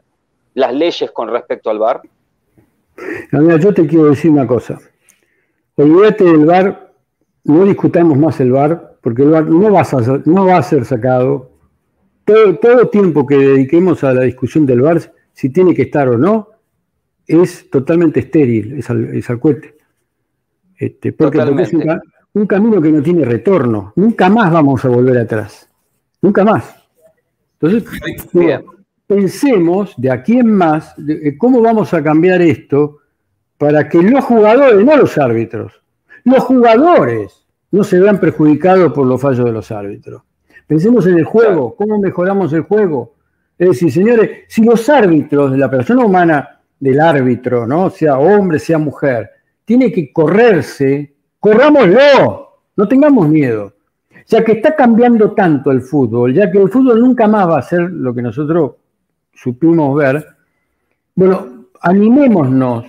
las 0.54 0.74
leyes 0.74 1.12
con 1.12 1.30
respecto 1.30 1.70
al 1.70 1.80
VAR. 1.80 2.02
yo 3.32 3.74
te 3.74 3.88
quiero 3.88 4.06
decir 4.06 4.32
una 4.32 4.48
cosa. 4.48 4.80
Olvídate 5.76 6.24
del 6.24 6.46
VAR, 6.46 6.94
no 7.44 7.66
discutamos 7.66 8.18
más 8.18 8.40
el 8.40 8.52
VAR, 8.52 8.98
porque 9.02 9.24
el 9.24 9.30
VAR 9.30 9.46
no 9.46 9.72
va 9.72 9.82
a, 9.82 10.22
no 10.26 10.46
va 10.46 10.58
a 10.58 10.64
ser 10.64 10.86
sacado 10.86 11.52
todo, 12.26 12.90
tiempo 12.90 13.26
que 13.26 13.38
dediquemos 13.38 14.04
a 14.04 14.14
la 14.14 14.24
discusión 14.24 14.66
del 14.66 14.82
VAR, 14.82 15.14
si 15.34 15.50
tiene 15.50 15.76
que 15.76 15.84
estar 15.84 16.08
o 16.10 16.18
no, 16.18 16.50
es 17.28 17.70
totalmente 17.70 18.22
estéril, 18.22 18.80
es 18.80 18.90
al, 18.90 19.14
es 19.16 19.28
cohete. 19.40 19.76
Este, 20.78 21.14
porque, 21.14 21.38
es 21.38 21.74
un, 21.74 21.84
camino 22.46 22.82
que 22.82 22.92
no 22.92 23.02
tiene 23.02 23.24
retorno. 23.24 23.94
Nunca 23.96 24.30
más 24.30 24.52
vamos 24.52 24.84
a 24.84 24.90
volver 24.90 25.20
atrás. 25.20 25.70
Nunca 26.22 26.44
más. 26.44 26.76
Entonces, 27.60 27.90
pensemos 29.08 29.94
de 29.96 30.12
aquí 30.12 30.40
en 30.40 30.54
más 30.54 30.94
de 30.98 31.38
cómo 31.38 31.62
vamos 31.62 31.94
a 31.94 32.04
cambiar 32.04 32.42
esto 32.42 32.98
para 33.58 33.88
que 33.88 34.02
los 34.02 34.24
jugadores, 34.26 34.86
no 34.86 34.98
los 34.98 35.18
árbitros, 35.18 35.82
los 36.26 36.44
jugadores 36.44 37.46
no 37.72 37.84
se 37.84 38.00
vean 38.00 38.20
perjudicados 38.20 38.92
por 38.94 39.08
los 39.08 39.22
fallos 39.22 39.46
de 39.46 39.52
los 39.52 39.72
árbitros. 39.72 40.24
Pensemos 40.68 41.06
en 41.08 41.20
el 41.20 41.26
juego, 41.26 41.76
cómo 41.76 42.00
mejoramos 42.00 42.52
el 42.54 42.62
juego. 42.62 43.16
Es 43.58 43.70
decir, 43.70 43.92
señores, 43.92 44.46
si 44.48 44.64
los 44.64 44.90
árbitros, 44.90 45.58
la 45.58 45.70
persona 45.70 46.04
humana 46.04 46.62
del 46.80 47.00
árbitro, 47.00 47.66
¿no? 47.68 47.90
sea 47.90 48.18
hombre, 48.18 48.60
sea 48.60 48.78
mujer, 48.78 49.30
tiene 49.64 49.92
que 49.92 50.12
correrse, 50.12 51.15
corrámoslo, 51.46 52.62
no 52.76 52.88
tengamos 52.88 53.30
miedo. 53.30 53.74
Ya 54.26 54.44
que 54.44 54.54
está 54.54 54.76
cambiando 54.76 55.34
tanto 55.34 55.70
el 55.70 55.82
fútbol, 55.82 56.34
ya 56.34 56.50
que 56.50 56.60
el 56.60 56.70
fútbol 56.70 57.00
nunca 57.00 57.28
más 57.28 57.48
va 57.48 57.60
a 57.60 57.62
ser 57.62 57.82
lo 57.82 58.16
que 58.16 58.24
nosotros 58.24 58.72
supimos 59.32 59.96
ver, 59.96 60.26
bueno, 61.14 61.68
animémonos 61.82 62.86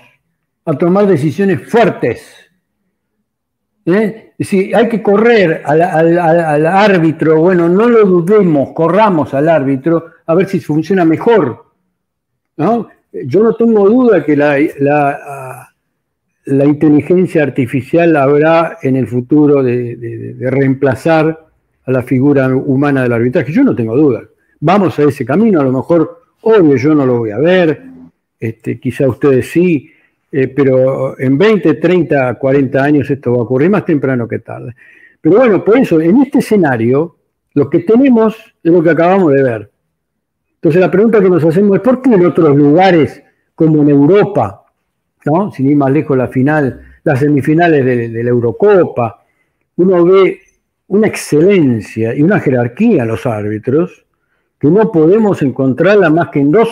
a 0.64 0.72
tomar 0.72 1.06
decisiones 1.06 1.70
fuertes. 1.70 2.34
¿eh? 3.84 4.32
Si 4.40 4.72
hay 4.72 4.88
que 4.88 5.02
correr 5.02 5.60
al, 5.66 6.66
árbitro, 6.66 7.38
bueno, 7.42 7.68
no 7.68 7.90
lo 7.90 8.06
dudemos, 8.06 8.70
corramos 8.72 9.34
al 9.34 9.50
árbitro 9.50 10.06
a 10.24 10.34
ver 10.34 10.48
si 10.48 10.60
funciona 10.60 11.04
mejor. 11.04 11.62
Yo 12.56 13.42
no 13.42 13.54
tengo 13.54 13.86
duda 13.86 14.24
que 14.24 14.34
la, 14.34 15.65
inteligencia 16.46 17.42
artificial 17.42 18.16
habrá 18.16 18.78
en 18.82 18.96
el 18.96 19.06
futuro 19.06 19.62
de, 19.62 20.36
reemplazar 20.40 21.46
a 21.84 21.90
la 21.90 22.02
figura 22.02 22.48
humana 22.54 23.02
del 23.02 23.12
arbitraje. 23.12 23.52
Yo 23.52 23.64
no 23.64 23.74
tengo 23.74 23.96
duda. 23.96 24.22
Vamos 24.60 24.98
a 24.98 25.04
ese 25.04 25.24
camino, 25.24 25.60
a 25.60 25.64
lo 25.64 25.72
mejor, 25.72 26.22
obvio, 26.42 26.76
yo 26.76 26.94
no 26.94 27.04
lo 27.04 27.18
voy 27.18 27.30
a 27.30 27.38
ver, 27.38 27.82
este, 28.38 28.78
quizá 28.78 29.08
ustedes 29.08 29.50
sí, 29.50 29.90
eh, 30.32 30.48
pero 30.48 31.18
en 31.18 31.36
20, 31.36 31.74
30, 31.74 32.34
40 32.34 32.82
años 32.82 33.10
esto 33.10 33.32
va 33.32 33.38
a 33.38 33.42
ocurrir 33.42 33.70
más 33.70 33.84
temprano 33.84 34.26
que 34.26 34.38
tarde. 34.40 34.74
Pero 35.20 35.38
bueno, 35.38 35.64
por 35.64 35.78
eso, 35.78 36.00
en 36.00 36.22
este 36.22 36.38
escenario, 36.38 37.16
lo 37.54 37.68
que 37.68 37.80
tenemos 37.80 38.36
es 38.62 38.72
lo 38.72 38.82
que 38.82 38.90
acabamos 38.90 39.32
de 39.32 39.42
ver. 39.42 39.70
Entonces 40.56 40.80
la 40.80 40.90
pregunta 40.90 41.20
que 41.20 41.30
nos 41.30 41.44
hacemos 41.44 41.76
es, 41.76 41.82
¿por 41.82 42.02
qué 42.02 42.14
en 42.14 42.26
otros 42.26 42.56
lugares, 42.56 43.22
como 43.54 43.82
en 43.82 43.90
Europa, 43.90 44.65
¿no? 45.26 45.50
sin 45.50 45.68
ir 45.68 45.76
más 45.76 45.90
lejos 45.90 46.16
la 46.16 46.28
final, 46.28 46.80
las 47.04 47.20
semifinales 47.20 47.84
de, 47.84 48.22
la 48.22 48.30
Eurocopa, 48.30 49.24
uno 49.76 50.04
ve 50.04 50.40
una 50.88 51.08
excelencia 51.08 52.14
y 52.14 52.22
una 52.22 52.40
jerarquía 52.40 53.02
en 53.02 53.08
los 53.08 53.26
árbitros 53.26 54.04
que 54.58 54.68
no 54.68 54.90
podemos 54.90 55.42
encontrarla 55.42 56.08
más 56.08 56.30
que 56.30 56.40
en 56.40 56.50
dos, 56.50 56.68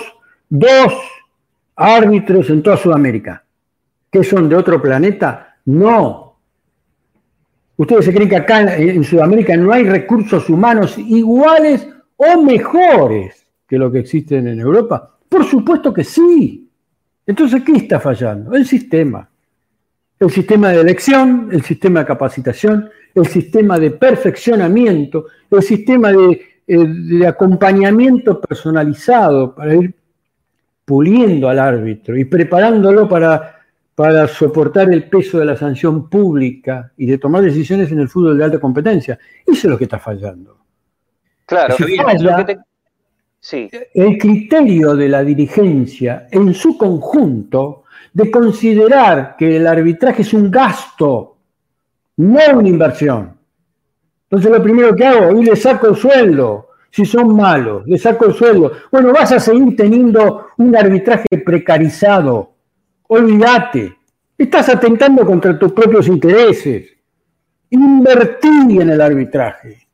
dos 0.49 0.95
árbitros 1.77 2.49
en 2.51 2.63
toda 2.63 2.77
Sudamérica. 2.77 3.45
¿Que 4.11 4.25
son 4.25 4.49
de 4.49 4.57
otro 4.57 4.81
planeta? 4.81 5.57
No. 5.67 6.37
¿Ustedes 7.77 8.05
se 8.05 8.15
creen 8.15 8.29
que 8.29 8.37
acá 8.37 8.77
en 8.77 9.03
Sudamérica 9.03 9.57
no 9.57 9.73
hay 9.73 9.85
recursos 9.85 10.49
humanos 10.49 10.97
iguales 10.97 11.89
o 12.17 12.41
mejores 12.43 13.47
que 13.67 13.79
lo 13.79 13.91
que 13.91 13.99
existen 13.99 14.47
en 14.47 14.61
Europa? 14.61 15.17
Por 15.29 15.45
supuesto 15.45 15.93
que 15.93 16.05
sí. 16.05 16.64
Entonces, 17.27 17.63
¿qué 17.63 17.73
está 17.73 18.01
fallando? 18.01 18.55
El 18.55 18.67
sistema. 18.67 19.29
El 20.19 20.31
sistema 20.31 20.71
de 20.71 20.81
elección, 20.81 21.49
el 21.51 21.63
sistema 21.63 22.01
de 22.01 22.07
capacitación, 22.07 22.91
el 23.15 23.27
sistema 23.27 23.79
de 23.79 23.91
perfeccionamiento, 23.91 25.27
el 25.51 25.63
sistema 25.63 26.13
de, 26.13 26.41
eh, 26.67 26.87
de 26.87 27.27
acompañamiento 27.27 28.41
personalizado 28.41 29.55
para 29.55 29.75
ir 29.75 29.95
puliendo 30.85 31.49
al 31.49 31.59
árbitro 31.59 32.17
y 32.17 32.25
preparándolo 32.25 33.09
para, 33.09 33.61
para 33.95 34.29
soportar 34.29 34.93
el 34.93 35.09
peso 35.09 35.39
de 35.39 35.47
la 35.47 35.57
sanción 35.57 36.09
pública 36.09 36.93
y 36.97 37.07
de 37.07 37.19
tomar 37.19 37.43
decisiones 37.43 37.91
en 37.91 38.01
el 38.01 38.09
fútbol 38.09 38.37
de 38.37 38.45
alta 38.45 38.59
competencia. 38.59 39.19
Eso 39.47 39.53
es 39.53 39.65
lo 39.65 39.79
que 39.79 39.85
está 39.85 39.99
fallando. 39.99 40.59
Claro, 41.47 41.77
sí. 43.45 43.69
el 43.93 44.17
criterio 44.17 44.97
de 44.97 45.09
la 45.09 45.23
dirigencia 45.23 46.29
en 46.31 46.55
su 46.55 46.79
conjunto 46.79 47.85
de 48.11 48.31
considerar 48.31 49.37
que 49.37 49.57
el 49.57 49.67
arbitraje 49.67 50.23
es 50.23 50.33
un 50.33 50.51
gasto, 50.51 51.37
no 52.17 52.41
una 52.55 52.69
inversión. 52.69 53.37
Entonces 54.25 54.51
lo 54.51 54.63
primero 54.63 54.97
que 54.97 55.05
hago, 55.05 55.39
y 55.39 55.45
le 55.45 55.57
saco 55.57 55.89
el 55.89 55.97
sueldo, 55.97 56.71
si 56.91 57.05
son 57.05 57.37
malos, 57.37 57.87
le 57.87 57.99
saco 57.99 58.27
el 58.27 58.35
sueldo. 58.35 58.73
Bueno, 58.91 59.13
vas 59.13 59.33
a 59.33 59.41
seguir 59.41 59.77
teniendo 59.77 60.47
un 60.57 60.75
arbitraje 60.75 61.27
precarizado. 61.45 62.53
Olvídate. 63.09 63.97
Estás 64.39 64.69
atentando 64.69 65.27
contra 65.27 65.59
tus 65.59 65.73
propios 65.73 66.09
intereses. 66.09 66.97
Invertí 67.71 68.79
en 68.81 68.91
el 68.91 69.01
arbitraje. 69.01 69.87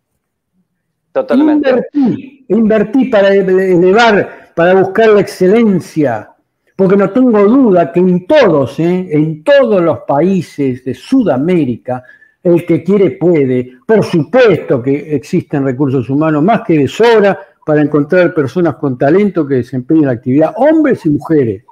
Totalmente. 1.12 1.68
Invertí, 1.70 2.39
invertí 2.50 3.06
para 3.06 3.32
elevar, 3.34 4.52
para 4.54 4.74
buscar 4.74 5.10
la 5.10 5.20
excelencia. 5.20 6.30
Porque 6.76 6.96
no 6.96 7.10
tengo 7.10 7.44
duda 7.44 7.92
que 7.92 8.00
en 8.00 8.26
todos, 8.26 8.78
¿eh? 8.80 9.08
en 9.10 9.44
todos 9.44 9.82
los 9.82 10.00
países 10.00 10.84
de 10.84 10.94
Sudamérica, 10.94 12.02
el 12.42 12.64
que 12.64 12.82
quiere 12.82 13.12
puede. 13.12 13.72
Por 13.86 14.04
supuesto 14.04 14.82
que 14.82 15.14
existen 15.14 15.64
recursos 15.64 16.08
humanos 16.08 16.42
más 16.42 16.62
que 16.66 16.78
de 16.78 16.88
sobra 16.88 17.38
para 17.66 17.82
encontrar 17.82 18.34
personas 18.34 18.76
con 18.76 18.96
talento 18.96 19.46
que 19.46 19.56
desempeñen 19.56 20.06
la 20.06 20.12
actividad, 20.12 20.54
hombres 20.56 21.04
y 21.04 21.10
mujeres. 21.10 21.64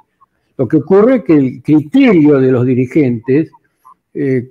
Lo 0.59 0.69
que 0.69 0.77
ocurre 0.77 1.17
es 1.17 1.25
que 1.25 1.37
el 1.37 1.63
criterio 1.63 2.39
de 2.39 2.53
los 2.53 2.67
dirigentes 2.67 3.51
eh, 4.13 4.49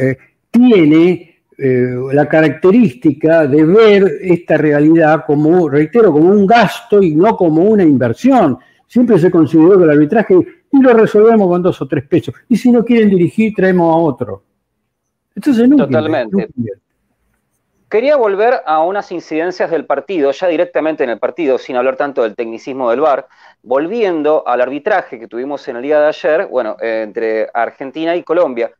eh, 0.00 0.16
tiene 0.50 1.29
eh, 1.62 1.94
la 2.12 2.26
característica 2.26 3.46
de 3.46 3.64
ver 3.64 4.18
esta 4.22 4.56
realidad 4.56 5.24
como, 5.26 5.68
reitero, 5.68 6.10
como 6.10 6.30
un 6.30 6.46
gasto 6.46 7.02
y 7.02 7.14
no 7.14 7.36
como 7.36 7.62
una 7.62 7.82
inversión. 7.82 8.58
Siempre 8.86 9.18
se 9.18 9.30
consideró 9.30 9.76
que 9.76 9.84
el 9.84 9.90
arbitraje 9.90 10.34
y 10.72 10.80
lo 10.80 10.94
resolvemos 10.94 11.48
con 11.48 11.62
dos 11.62 11.82
o 11.82 11.86
tres 11.86 12.06
pesos. 12.06 12.34
Y 12.48 12.56
si 12.56 12.72
no 12.72 12.82
quieren 12.82 13.10
dirigir, 13.10 13.52
traemos 13.54 13.94
a 13.94 13.98
otro. 13.98 14.42
Totalmente. 15.76 16.48
Quería 17.90 18.16
volver 18.16 18.62
a 18.64 18.82
unas 18.82 19.12
incidencias 19.12 19.70
del 19.70 19.84
partido, 19.84 20.30
ya 20.30 20.46
directamente 20.46 21.04
en 21.04 21.10
el 21.10 21.18
partido, 21.18 21.58
sin 21.58 21.76
hablar 21.76 21.96
tanto 21.96 22.22
del 22.22 22.36
tecnicismo 22.36 22.88
del 22.88 23.00
VAR, 23.00 23.26
volviendo 23.62 24.46
al 24.46 24.60
arbitraje 24.60 25.18
que 25.18 25.26
tuvimos 25.26 25.66
en 25.68 25.76
el 25.76 25.82
día 25.82 26.00
de 26.00 26.06
ayer, 26.06 26.46
bueno, 26.46 26.76
entre 26.80 27.50
Argentina 27.52 28.16
y 28.16 28.22
Colombia. 28.22 28.72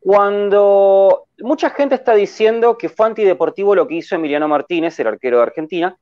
Cuando 0.00 1.26
mucha 1.40 1.70
gente 1.70 1.94
está 1.94 2.14
diciendo 2.14 2.76
que 2.76 2.88
fue 2.88 3.06
antideportivo 3.06 3.74
lo 3.74 3.86
que 3.86 3.96
hizo 3.96 4.14
Emiliano 4.14 4.48
Martínez, 4.48 4.98
el 4.98 5.06
arquero 5.06 5.36
de 5.36 5.42
Argentina, 5.44 5.96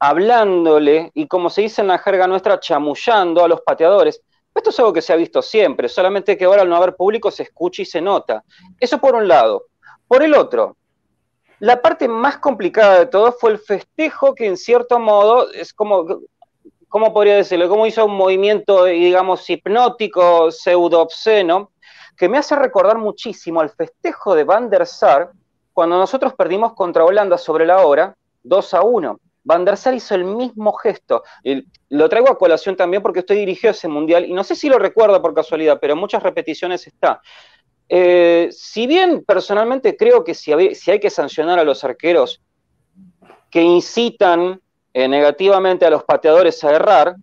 hablándole 0.00 1.10
y 1.14 1.26
como 1.26 1.50
se 1.50 1.62
dice 1.62 1.82
en 1.82 1.88
la 1.88 1.98
jerga 1.98 2.26
nuestra, 2.26 2.58
chamullando 2.58 3.44
a 3.44 3.48
los 3.48 3.60
pateadores. 3.60 4.22
Esto 4.54 4.70
es 4.70 4.78
algo 4.78 4.92
que 4.92 5.02
se 5.02 5.12
ha 5.12 5.16
visto 5.16 5.42
siempre, 5.42 5.88
solamente 5.88 6.36
que 6.36 6.44
ahora 6.44 6.62
al 6.62 6.68
no 6.68 6.76
haber 6.76 6.96
público 6.96 7.30
se 7.30 7.44
escucha 7.44 7.82
y 7.82 7.84
se 7.84 8.00
nota. 8.00 8.42
Eso 8.80 8.98
por 8.98 9.14
un 9.14 9.28
lado. 9.28 9.66
Por 10.08 10.22
el 10.22 10.34
otro, 10.34 10.76
la 11.60 11.82
parte 11.82 12.08
más 12.08 12.38
complicada 12.38 13.00
de 13.00 13.06
todo 13.06 13.32
fue 13.32 13.50
el 13.52 13.58
festejo 13.58 14.34
que 14.34 14.46
en 14.46 14.56
cierto 14.56 14.98
modo 14.98 15.52
es 15.52 15.72
como, 15.72 16.06
¿cómo 16.88 17.12
podría 17.12 17.36
decirlo? 17.36 17.68
Como 17.68 17.86
hizo 17.86 18.06
un 18.06 18.16
movimiento, 18.16 18.84
digamos, 18.84 19.48
hipnótico, 19.50 20.50
pseudo 20.50 21.02
obsceno, 21.02 21.72
que 22.18 22.28
me 22.28 22.36
hace 22.36 22.56
recordar 22.56 22.98
muchísimo 22.98 23.60
al 23.60 23.70
festejo 23.70 24.34
de 24.34 24.42
Van 24.42 24.68
der 24.68 24.86
Sar 24.86 25.30
cuando 25.72 25.96
nosotros 25.96 26.34
perdimos 26.34 26.74
contra 26.74 27.04
Holanda 27.04 27.38
sobre 27.38 27.64
la 27.64 27.86
hora 27.86 28.16
2 28.42 28.74
a 28.74 28.82
1. 28.82 29.20
Van 29.44 29.64
der 29.64 29.76
Sar 29.76 29.94
hizo 29.94 30.16
el 30.16 30.24
mismo 30.24 30.72
gesto. 30.72 31.22
Lo 31.90 32.08
traigo 32.08 32.28
a 32.28 32.36
colación 32.36 32.76
también 32.76 33.02
porque 33.02 33.20
estoy 33.20 33.38
dirigido 33.38 33.70
ese 33.70 33.86
mundial 33.86 34.26
y 34.26 34.32
no 34.32 34.42
sé 34.42 34.56
si 34.56 34.68
lo 34.68 34.80
recuerda 34.80 35.22
por 35.22 35.32
casualidad, 35.32 35.78
pero 35.80 35.92
en 35.92 36.00
muchas 36.00 36.22
repeticiones 36.22 36.88
está. 36.88 37.22
Eh, 37.88 38.48
si 38.50 38.88
bien 38.88 39.24
personalmente 39.24 39.96
creo 39.96 40.24
que 40.24 40.34
si 40.34 40.52
hay, 40.52 40.74
si 40.74 40.90
hay, 40.90 40.98
que 40.98 41.08
sancionar 41.08 41.58
a 41.58 41.64
los 41.64 41.84
arqueros 41.84 42.42
que 43.50 43.62
incitan 43.62 44.60
eh, 44.92 45.08
negativamente 45.08 45.86
a 45.86 45.90
los 45.90 46.02
pateadores 46.02 46.62
a 46.64 46.72
errar, 46.72 47.14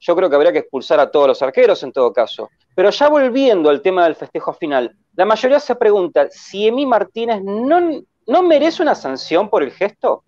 yo 0.00 0.16
creo 0.16 0.28
que 0.28 0.36
habría 0.36 0.52
que 0.52 0.58
expulsar 0.60 1.00
a 1.00 1.10
todos 1.10 1.28
los 1.28 1.42
arqueros 1.42 1.82
en 1.82 1.92
todo 1.92 2.12
caso. 2.12 2.50
Pero 2.74 2.90
ya 2.90 3.08
volviendo 3.08 3.70
al 3.70 3.82
tema 3.82 4.04
del 4.04 4.14
festejo 4.14 4.52
final, 4.52 4.94
la 5.14 5.24
mayoría 5.24 5.60
se 5.60 5.74
pregunta 5.74 6.28
si 6.30 6.66
Emi 6.66 6.86
Martínez 6.86 7.42
no, 7.42 8.02
no 8.26 8.42
merece 8.42 8.82
una 8.82 8.94
sanción 8.94 9.48
por 9.48 9.62
el 9.62 9.70
gesto. 9.70 10.22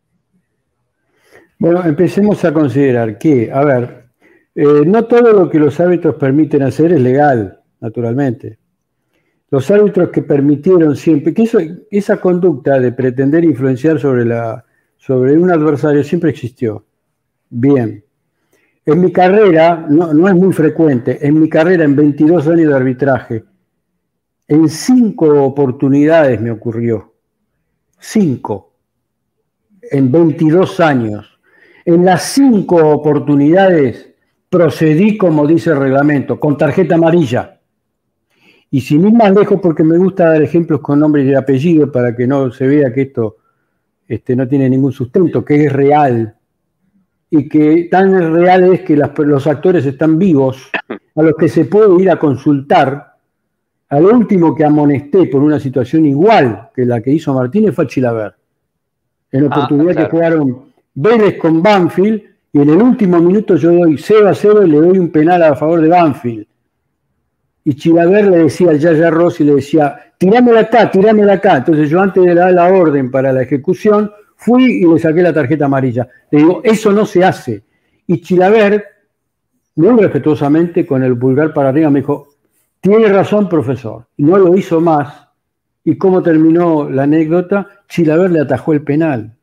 Bueno, 1.58 1.84
empecemos 1.84 2.44
a 2.44 2.54
considerar 2.54 3.18
que, 3.18 3.50
a 3.52 3.64
ver, 3.64 4.06
eh, 4.54 4.84
no 4.86 5.04
todo 5.04 5.32
lo 5.32 5.50
que 5.50 5.58
los 5.58 5.78
árbitros 5.80 6.14
permiten 6.14 6.62
hacer 6.62 6.92
es 6.92 7.00
legal, 7.00 7.60
naturalmente. 7.80 8.58
Los 9.50 9.70
árbitros 9.70 10.10
que 10.10 10.22
permitieron 10.22 10.94
siempre, 10.94 11.34
que 11.34 11.48
esa 11.90 12.20
conducta 12.20 12.78
de 12.78 12.92
pretender 12.92 13.44
influenciar 13.44 13.98
sobre, 13.98 14.24
la, 14.24 14.64
sobre 14.96 15.36
un 15.36 15.50
adversario 15.50 16.04
siempre 16.04 16.30
existió. 16.30 16.84
Bien. 17.48 18.04
En 18.88 19.02
mi 19.02 19.12
carrera, 19.12 19.84
no, 19.86 20.28
es 20.28 20.34
muy 20.34 20.50
frecuente, 20.50 21.18
en 21.20 21.38
mi 21.38 21.46
carrera 21.46 21.84
en 21.84 21.94
22 21.94 22.48
años 22.48 22.70
de 22.70 22.74
arbitraje, 22.74 23.44
en 24.46 24.66
cinco 24.70 25.44
oportunidades 25.44 26.40
me 26.40 26.50
ocurrió 26.50 27.12
cinco, 27.98 28.72
en 29.82 30.10
22 30.10 30.80
años. 30.80 31.38
En 31.84 32.02
las 32.02 32.22
cinco 32.32 32.76
oportunidades 32.76 34.14
procedí 34.48 35.18
como 35.18 35.46
dice 35.46 35.68
el 35.68 35.80
reglamento, 35.80 36.40
con 36.40 36.56
tarjeta 36.56 36.94
amarilla. 36.94 37.60
Y 38.70 38.80
sin 38.80 39.06
ir 39.06 39.12
más 39.12 39.34
lejos, 39.34 39.60
porque 39.60 39.84
me 39.84 39.98
gusta 39.98 40.30
dar 40.30 40.40
ejemplos 40.40 40.80
con 40.80 41.00
nombres 41.00 41.26
y 41.26 41.34
apellidos 41.34 41.90
para 41.90 42.16
que 42.16 42.26
no 42.26 42.50
se 42.50 42.66
vea 42.66 42.90
que 42.90 43.02
esto 43.02 43.36
este, 44.06 44.34
no 44.34 44.48
tiene 44.48 44.70
ningún 44.70 44.92
sustento, 44.92 45.44
que 45.44 45.66
es 45.66 45.72
real. 45.74 46.37
Y 47.30 47.48
que 47.48 47.88
tan 47.90 48.32
real 48.32 48.72
es 48.72 48.82
que 48.82 48.96
los 48.96 49.46
actores 49.46 49.84
están 49.84 50.18
vivos, 50.18 50.70
a 51.14 51.22
los 51.22 51.34
que 51.36 51.48
se 51.48 51.66
puede 51.66 52.02
ir 52.02 52.10
a 52.10 52.18
consultar. 52.18 53.14
Al 53.90 54.04
último 54.04 54.54
que 54.54 54.64
amonesté 54.64 55.26
por 55.26 55.42
una 55.42 55.58
situación 55.58 56.06
igual 56.06 56.70
que 56.74 56.84
la 56.84 57.00
que 57.00 57.10
hizo 57.10 57.32
Martínez 57.34 57.74
fue 57.74 57.86
Chilaver. 57.86 58.34
En 59.32 59.44
la 59.44 59.50
ah, 59.50 59.56
oportunidad 59.56 59.96
que 59.96 60.10
jugaron 60.10 60.64
Vélez 60.94 61.38
con 61.38 61.62
Banfield, 61.62 62.22
y 62.52 62.60
en 62.60 62.70
el 62.70 62.82
último 62.82 63.18
minuto 63.20 63.56
yo 63.56 63.72
doy 63.72 63.98
0 63.98 64.28
a 64.28 64.34
0 64.34 64.66
y 64.66 64.70
le 64.70 64.78
doy 64.78 64.98
un 64.98 65.10
penal 65.10 65.42
a 65.42 65.54
favor 65.54 65.80
de 65.80 65.88
Banfield 65.88 66.46
y 67.68 67.74
Chilaver 67.74 68.28
le 68.28 68.38
decía 68.44 68.70
al 68.70 68.78
Yaya 68.78 69.10
Rossi, 69.10 69.44
le 69.44 69.56
decía, 69.56 70.14
tirámela 70.16 70.60
acá, 70.60 70.90
tirámela 70.90 71.34
acá. 71.34 71.58
Entonces 71.58 71.90
yo 71.90 72.00
antes 72.00 72.24
de 72.24 72.34
dar 72.34 72.50
la 72.50 72.72
orden 72.72 73.10
para 73.10 73.30
la 73.30 73.42
ejecución, 73.42 74.10
fui 74.38 74.82
y 74.82 74.86
le 74.86 74.98
saqué 74.98 75.20
la 75.20 75.32
tarjeta 75.32 75.66
amarilla. 75.66 76.08
Le 76.30 76.38
digo, 76.38 76.60
eso 76.64 76.92
no 76.92 77.04
se 77.04 77.24
hace. 77.24 77.64
Y 78.06 78.20
Chilaver, 78.20 78.84
muy 79.74 80.00
respetuosamente, 80.00 80.86
con 80.86 81.02
el 81.02 81.18
pulgar 81.18 81.52
para 81.52 81.70
arriba, 81.70 81.90
me 81.90 82.00
dijo, 82.00 82.28
tiene 82.80 83.08
razón, 83.08 83.48
profesor. 83.48 84.06
Y 84.16 84.22
no 84.22 84.38
lo 84.38 84.56
hizo 84.56 84.80
más. 84.80 85.28
¿Y 85.84 85.98
cómo 85.98 86.22
terminó 86.22 86.88
la 86.88 87.02
anécdota? 87.02 87.66
Chilaver 87.88 88.30
le 88.30 88.40
atajó 88.40 88.72
el 88.72 88.82
penal. 88.82 89.34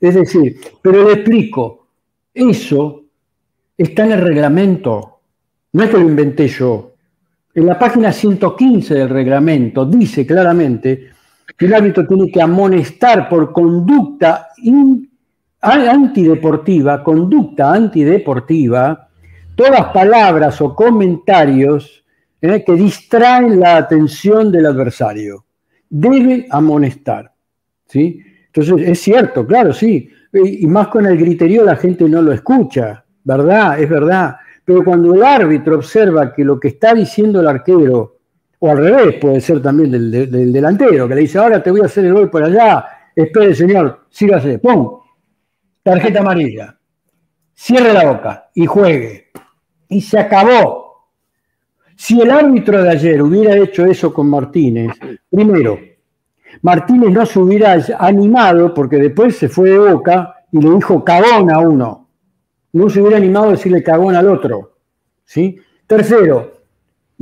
Es 0.00 0.14
decir, 0.14 0.56
pero 0.82 1.04
le 1.04 1.14
explico, 1.14 1.86
eso 2.34 3.04
está 3.78 4.04
en 4.04 4.12
el 4.12 4.20
reglamento. 4.20 5.20
No 5.72 5.84
es 5.84 5.90
que 5.90 5.96
lo 5.96 6.08
inventé 6.08 6.48
yo. 6.48 6.92
En 7.54 7.66
la 7.66 7.78
página 7.78 8.12
115 8.12 8.94
del 8.94 9.08
reglamento 9.08 9.86
dice 9.86 10.26
claramente 10.26 11.10
que 11.56 11.66
el 11.66 11.74
árbitro 11.74 12.06
tiene 12.06 12.30
que 12.30 12.40
amonestar 12.40 13.28
por 13.28 13.52
conducta 13.52 14.48
antideportiva, 15.62 17.02
conducta 17.04 17.72
antideportiva, 17.72 19.08
todas 19.54 19.92
palabras 19.92 20.60
o 20.60 20.74
comentarios 20.74 22.04
eh, 22.40 22.64
que 22.64 22.72
distraen 22.72 23.60
la 23.60 23.76
atención 23.76 24.50
del 24.50 24.66
adversario. 24.66 25.44
Debe 25.88 26.46
amonestar. 26.50 27.32
¿sí? 27.86 28.20
Entonces, 28.46 28.88
es 28.88 29.00
cierto, 29.00 29.46
claro, 29.46 29.72
sí. 29.72 30.10
Y 30.32 30.66
más 30.66 30.88
con 30.88 31.06
el 31.06 31.16
griterío 31.16 31.64
la 31.64 31.76
gente 31.76 32.08
no 32.08 32.22
lo 32.22 32.32
escucha, 32.32 33.04
¿verdad? 33.22 33.78
Es 33.78 33.88
verdad. 33.88 34.36
Pero 34.64 34.82
cuando 34.82 35.14
el 35.14 35.22
árbitro 35.22 35.76
observa 35.76 36.32
que 36.32 36.44
lo 36.44 36.58
que 36.58 36.68
está 36.68 36.94
diciendo 36.94 37.40
el 37.40 37.48
arquero, 37.48 38.18
o 38.64 38.70
al 38.70 38.78
revés, 38.78 39.16
puede 39.20 39.40
ser 39.40 39.60
también 39.60 39.90
del, 39.90 40.52
delantero, 40.52 41.08
que 41.08 41.16
le 41.16 41.22
dice, 41.22 41.38
ahora 41.38 41.60
te 41.60 41.72
voy 41.72 41.80
a 41.80 41.86
hacer 41.86 42.04
el 42.04 42.14
gol 42.14 42.30
por 42.30 42.44
allá, 42.44 43.10
espere 43.14 43.54
señor, 43.54 44.06
sígase, 44.08 44.58
¡pum! 44.60 45.00
Tarjeta 45.82 46.20
amarilla. 46.20 46.78
Cierre 47.52 47.92
la 47.92 48.12
boca 48.12 48.50
y 48.54 48.64
juegue. 48.66 49.30
Y 49.88 50.00
se 50.00 50.18
acabó. 50.18 51.08
Si 51.96 52.20
el 52.20 52.30
árbitro 52.30 52.80
de 52.82 52.90
ayer 52.90 53.20
hubiera 53.20 53.56
hecho 53.56 53.84
eso 53.84 54.14
con 54.14 54.30
Martínez, 54.30 54.92
primero, 55.28 55.78
Martínez 56.62 57.10
no 57.10 57.26
se 57.26 57.40
hubiera 57.40 57.76
animado 57.98 58.72
porque 58.72 58.96
después 58.96 59.36
se 59.36 59.48
fue 59.48 59.70
de 59.70 59.78
boca 59.78 60.36
y 60.52 60.60
le 60.60 60.70
dijo 60.70 61.04
cagón 61.04 61.50
a 61.50 61.58
uno 61.58 62.02
no 62.72 62.88
se 62.88 63.00
hubiera 63.00 63.18
animado 63.18 63.48
a 63.48 63.52
decirle 63.52 63.82
cagón 63.82 64.14
al 64.16 64.28
otro. 64.28 64.76
¿sí? 65.24 65.58
Tercero, 65.86 66.52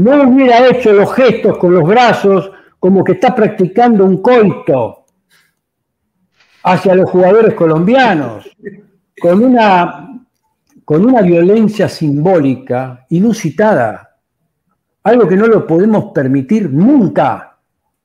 no 0.00 0.30
hubiera 0.30 0.66
hecho 0.66 0.92
los 0.92 1.12
gestos 1.14 1.58
con 1.58 1.74
los 1.74 1.86
brazos 1.86 2.50
como 2.78 3.04
que 3.04 3.12
está 3.12 3.34
practicando 3.34 4.06
un 4.06 4.22
coito 4.22 5.04
hacia 6.62 6.94
los 6.94 7.10
jugadores 7.10 7.54
colombianos, 7.54 8.48
con 9.20 9.44
una, 9.44 10.24
con 10.86 11.04
una 11.04 11.20
violencia 11.20 11.86
simbólica 11.88 13.06
inusitada, 13.10 14.16
algo 15.02 15.28
que 15.28 15.36
no 15.36 15.46
lo 15.46 15.66
podemos 15.66 16.12
permitir 16.14 16.70
nunca. 16.70 17.58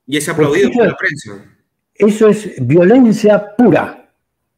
Y 0.06 0.18
es 0.18 0.28
aplaudido 0.28 0.72
por 0.72 0.88
la 0.88 0.98
prensa. 0.98 1.32
Eso 1.94 2.28
es 2.28 2.56
violencia 2.60 3.56
pura. 3.56 4.10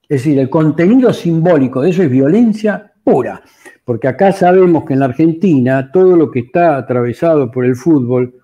Es 0.10 0.24
decir, 0.24 0.40
el 0.40 0.50
contenido 0.50 1.14
simbólico 1.14 1.82
de 1.82 1.92
eso 1.92 2.02
es 2.02 2.10
violencia 2.10 2.94
pura, 3.04 3.44
porque 3.88 4.10
acá 4.10 4.34
sabemos 4.34 4.84
que 4.84 4.96
en 4.96 5.00
la 5.00 5.06
Argentina 5.06 5.90
todo 5.94 6.18
lo 6.18 6.30
que 6.30 6.40
está 6.40 6.76
atravesado 6.76 7.50
por 7.50 7.64
el 7.64 7.78
fútbol 7.78 8.36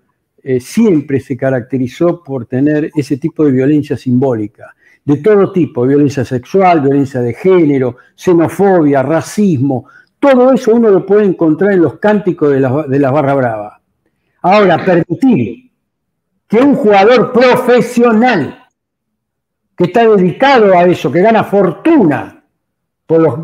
eh, 0.42 0.58
siempre 0.58 1.20
se 1.20 1.36
caracterizó 1.36 2.24
por 2.24 2.46
tener 2.46 2.90
ese 2.96 3.18
tipo 3.18 3.44
de 3.44 3.52
violencia 3.52 3.94
simbólica, 3.94 4.74
de 5.04 5.18
todo 5.18 5.52
tipo, 5.52 5.86
violencia 5.86 6.24
sexual, 6.24 6.80
violencia 6.80 7.20
de 7.20 7.34
género, 7.34 7.98
xenofobia, 8.14 9.02
racismo, 9.02 9.86
todo 10.18 10.50
eso 10.50 10.74
uno 10.74 10.88
lo 10.88 11.04
puede 11.04 11.26
encontrar 11.26 11.72
en 11.72 11.82
los 11.82 11.98
cánticos 11.98 12.50
de 12.50 12.60
las 12.60 12.88
de 12.88 12.98
barra 13.00 13.34
brava. 13.34 13.80
Ahora, 14.40 14.82
permitir 14.82 15.70
que 16.48 16.56
un 16.56 16.74
jugador 16.74 17.34
profesional 17.34 18.64
que 19.76 19.84
está 19.84 20.08
dedicado 20.08 20.72
a 20.72 20.84
eso, 20.84 21.12
que 21.12 21.20
gana 21.20 21.44
fortuna 21.44 22.43
por 23.06 23.20
los, 23.20 23.34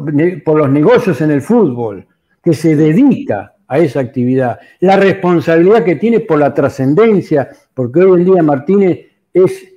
por 0.45 0.59
los 0.59 0.71
negocios 0.71 1.21
en 1.21 1.31
el 1.31 1.43
fútbol, 1.43 2.07
que 2.43 2.55
se 2.55 2.77
dedica 2.77 3.55
a 3.69 3.79
esa 3.79 4.01
actividad, 4.01 4.59
la 4.81 4.97
responsabilidad 4.97 5.85
que 5.85 5.97
tiene 5.97 6.21
por 6.21 6.39
la 6.39 6.53
trascendencia, 6.53 7.51
porque 7.73 8.01
hoy 8.01 8.21
en 8.21 8.27
día 8.27 8.43
Martínez 8.43 9.07
es 9.33 9.73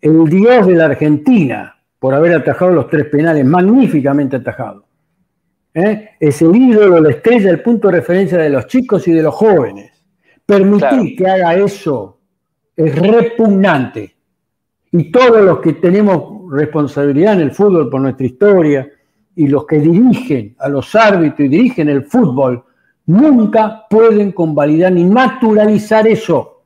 el 0.00 0.24
dios 0.24 0.66
de 0.66 0.74
la 0.74 0.86
Argentina 0.86 1.76
por 1.98 2.14
haber 2.14 2.34
atajado 2.34 2.72
los 2.72 2.88
tres 2.88 3.06
penales, 3.06 3.44
magníficamente 3.44 4.36
atajado. 4.36 4.86
¿Eh? 5.74 6.10
Es 6.20 6.40
el 6.40 6.54
ídolo, 6.54 7.00
la 7.00 7.10
estrella, 7.10 7.50
el 7.50 7.60
punto 7.60 7.88
de 7.88 7.96
referencia 7.96 8.38
de 8.38 8.50
los 8.50 8.66
chicos 8.66 9.08
y 9.08 9.12
de 9.12 9.22
los 9.22 9.34
jóvenes. 9.34 9.92
Permitir 10.46 11.16
que 11.16 11.26
haga 11.26 11.54
eso 11.56 12.20
es 12.76 12.94
repugnante 12.96 14.14
y 14.92 15.10
todos 15.10 15.42
los 15.42 15.60
que 15.60 15.74
tenemos 15.74 16.50
responsabilidad 16.52 17.34
en 17.34 17.40
el 17.40 17.50
fútbol 17.50 17.90
por 17.90 18.00
nuestra 18.00 18.26
historia 18.26 18.88
y 19.36 19.46
los 19.48 19.66
que 19.66 19.78
dirigen 19.78 20.54
a 20.58 20.68
los 20.68 20.94
árbitros 20.94 21.40
y 21.40 21.48
dirigen 21.48 21.88
el 21.88 22.04
fútbol, 22.04 22.64
nunca 23.06 23.86
pueden 23.88 24.32
convalidar 24.32 24.92
ni 24.92 25.04
naturalizar 25.04 26.06
eso. 26.06 26.62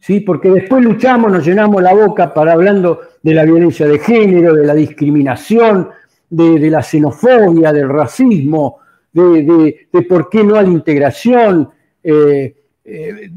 ¿Sí? 0.00 0.20
Porque 0.20 0.50
después 0.50 0.82
luchamos, 0.84 1.32
nos 1.32 1.44
llenamos 1.44 1.82
la 1.82 1.92
boca 1.92 2.32
para 2.32 2.52
hablando 2.52 3.00
de 3.22 3.34
la 3.34 3.44
violencia 3.44 3.86
de 3.86 3.98
género, 3.98 4.54
de 4.54 4.64
la 4.64 4.74
discriminación, 4.74 5.88
de, 6.30 6.70
la 6.70 6.82
xenofobia, 6.82 7.72
del 7.72 7.88
racismo, 7.88 8.78
de, 9.12 9.88
por 10.08 10.28
qué 10.28 10.44
no 10.44 10.56
a 10.56 10.62
la 10.62 10.68
integración, 10.68 11.68
eh, 12.02 12.57
eh, 12.90 13.28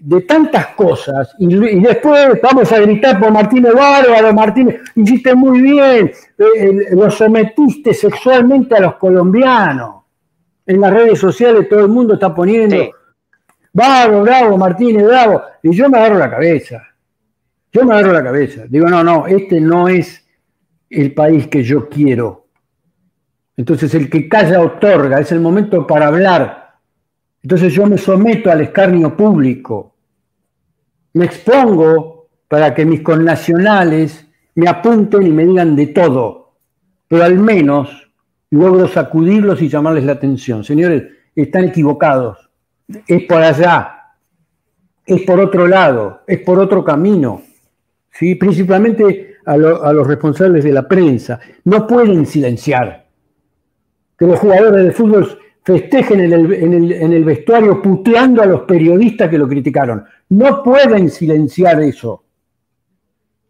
de, 0.00 0.20
tantas 0.22 0.68
cosas. 0.68 1.34
Y, 1.38 1.54
después 1.80 2.40
vamos 2.42 2.72
a 2.72 2.80
gritar 2.80 3.20
por 3.20 3.30
Martínez 3.30 3.74
Bárbaro, 3.74 4.32
Martínez, 4.32 4.80
hiciste 4.94 5.34
muy 5.34 5.60
bien, 5.60 6.10
eh, 6.38 6.86
lo 6.92 7.10
sometiste 7.10 7.92
sexualmente 7.92 8.74
a 8.74 8.80
los 8.80 8.94
colombianos. 8.94 10.04
En 10.64 10.80
las 10.80 10.90
redes 10.90 11.18
sociales 11.18 11.68
todo 11.68 11.80
el 11.80 11.88
mundo 11.88 12.14
está 12.14 12.34
poniendo, 12.34 12.76
bravo, 13.74 14.22
bravo, 14.22 14.56
Martínez, 14.56 15.04
bravo, 15.04 15.42
y 15.62 15.76
yo 15.76 15.90
me 15.90 15.98
agarro 15.98 16.18
la 16.18 16.30
cabeza, 16.30 16.82
yo 17.70 17.84
me 17.84 17.92
agarro 17.92 18.14
la 18.14 18.24
cabeza, 18.24 18.62
digo, 18.70 18.88
no, 18.88 19.04
no, 19.04 19.26
este 19.26 19.60
no 19.60 19.86
es 19.86 20.26
el 20.88 21.12
país 21.12 21.48
que 21.48 21.62
yo 21.62 21.90
quiero. 21.90 22.46
Entonces 23.54 23.94
el 23.94 24.08
que 24.08 24.30
calla 24.30 24.62
otorga, 24.62 25.20
es 25.20 25.30
el 25.30 25.40
momento 25.40 25.86
para 25.86 26.06
hablar 26.06 26.63
entonces 27.44 27.74
yo 27.74 27.84
me 27.84 27.98
someto 27.98 28.50
al 28.50 28.62
escarnio 28.62 29.14
público, 29.14 29.94
me 31.12 31.26
expongo 31.26 32.28
para 32.48 32.74
que 32.74 32.86
mis 32.86 33.02
connacionales 33.02 34.26
me 34.54 34.66
apunten 34.66 35.26
y 35.26 35.30
me 35.30 35.44
digan 35.44 35.76
de 35.76 35.88
todo, 35.88 36.54
pero 37.06 37.22
al 37.22 37.38
menos 37.38 38.10
logro 38.48 38.88
sacudirlos 38.88 39.60
y 39.60 39.68
llamarles 39.68 40.04
la 40.04 40.12
atención. 40.12 40.64
Señores, 40.64 41.02
están 41.36 41.64
equivocados, 41.64 42.50
es 43.06 43.24
por 43.24 43.42
allá, 43.42 44.14
es 45.04 45.20
por 45.20 45.38
otro 45.38 45.68
lado, 45.68 46.22
es 46.26 46.40
por 46.40 46.58
otro 46.58 46.82
camino, 46.82 47.42
¿sí? 48.10 48.36
principalmente 48.36 49.36
a, 49.44 49.52
a 49.52 49.92
los 49.92 50.06
responsables 50.06 50.64
de 50.64 50.72
la 50.72 50.88
prensa. 50.88 51.38
No 51.64 51.86
pueden 51.86 52.24
silenciar 52.24 53.04
que 54.18 54.26
los 54.26 54.38
jugadores 54.38 54.82
de 54.82 54.92
fútbol 54.92 55.43
festejen 55.64 56.20
en 56.20 57.12
el, 57.12 57.24
vestuario 57.24 57.80
puteando 57.80 58.42
a 58.42 58.46
los 58.46 58.62
periodistas 58.62 59.30
que 59.30 59.38
lo 59.38 59.48
criticaron. 59.48 60.04
No 60.28 60.62
pueden 60.62 61.10
silenciar 61.10 61.80
eso. 61.82 62.22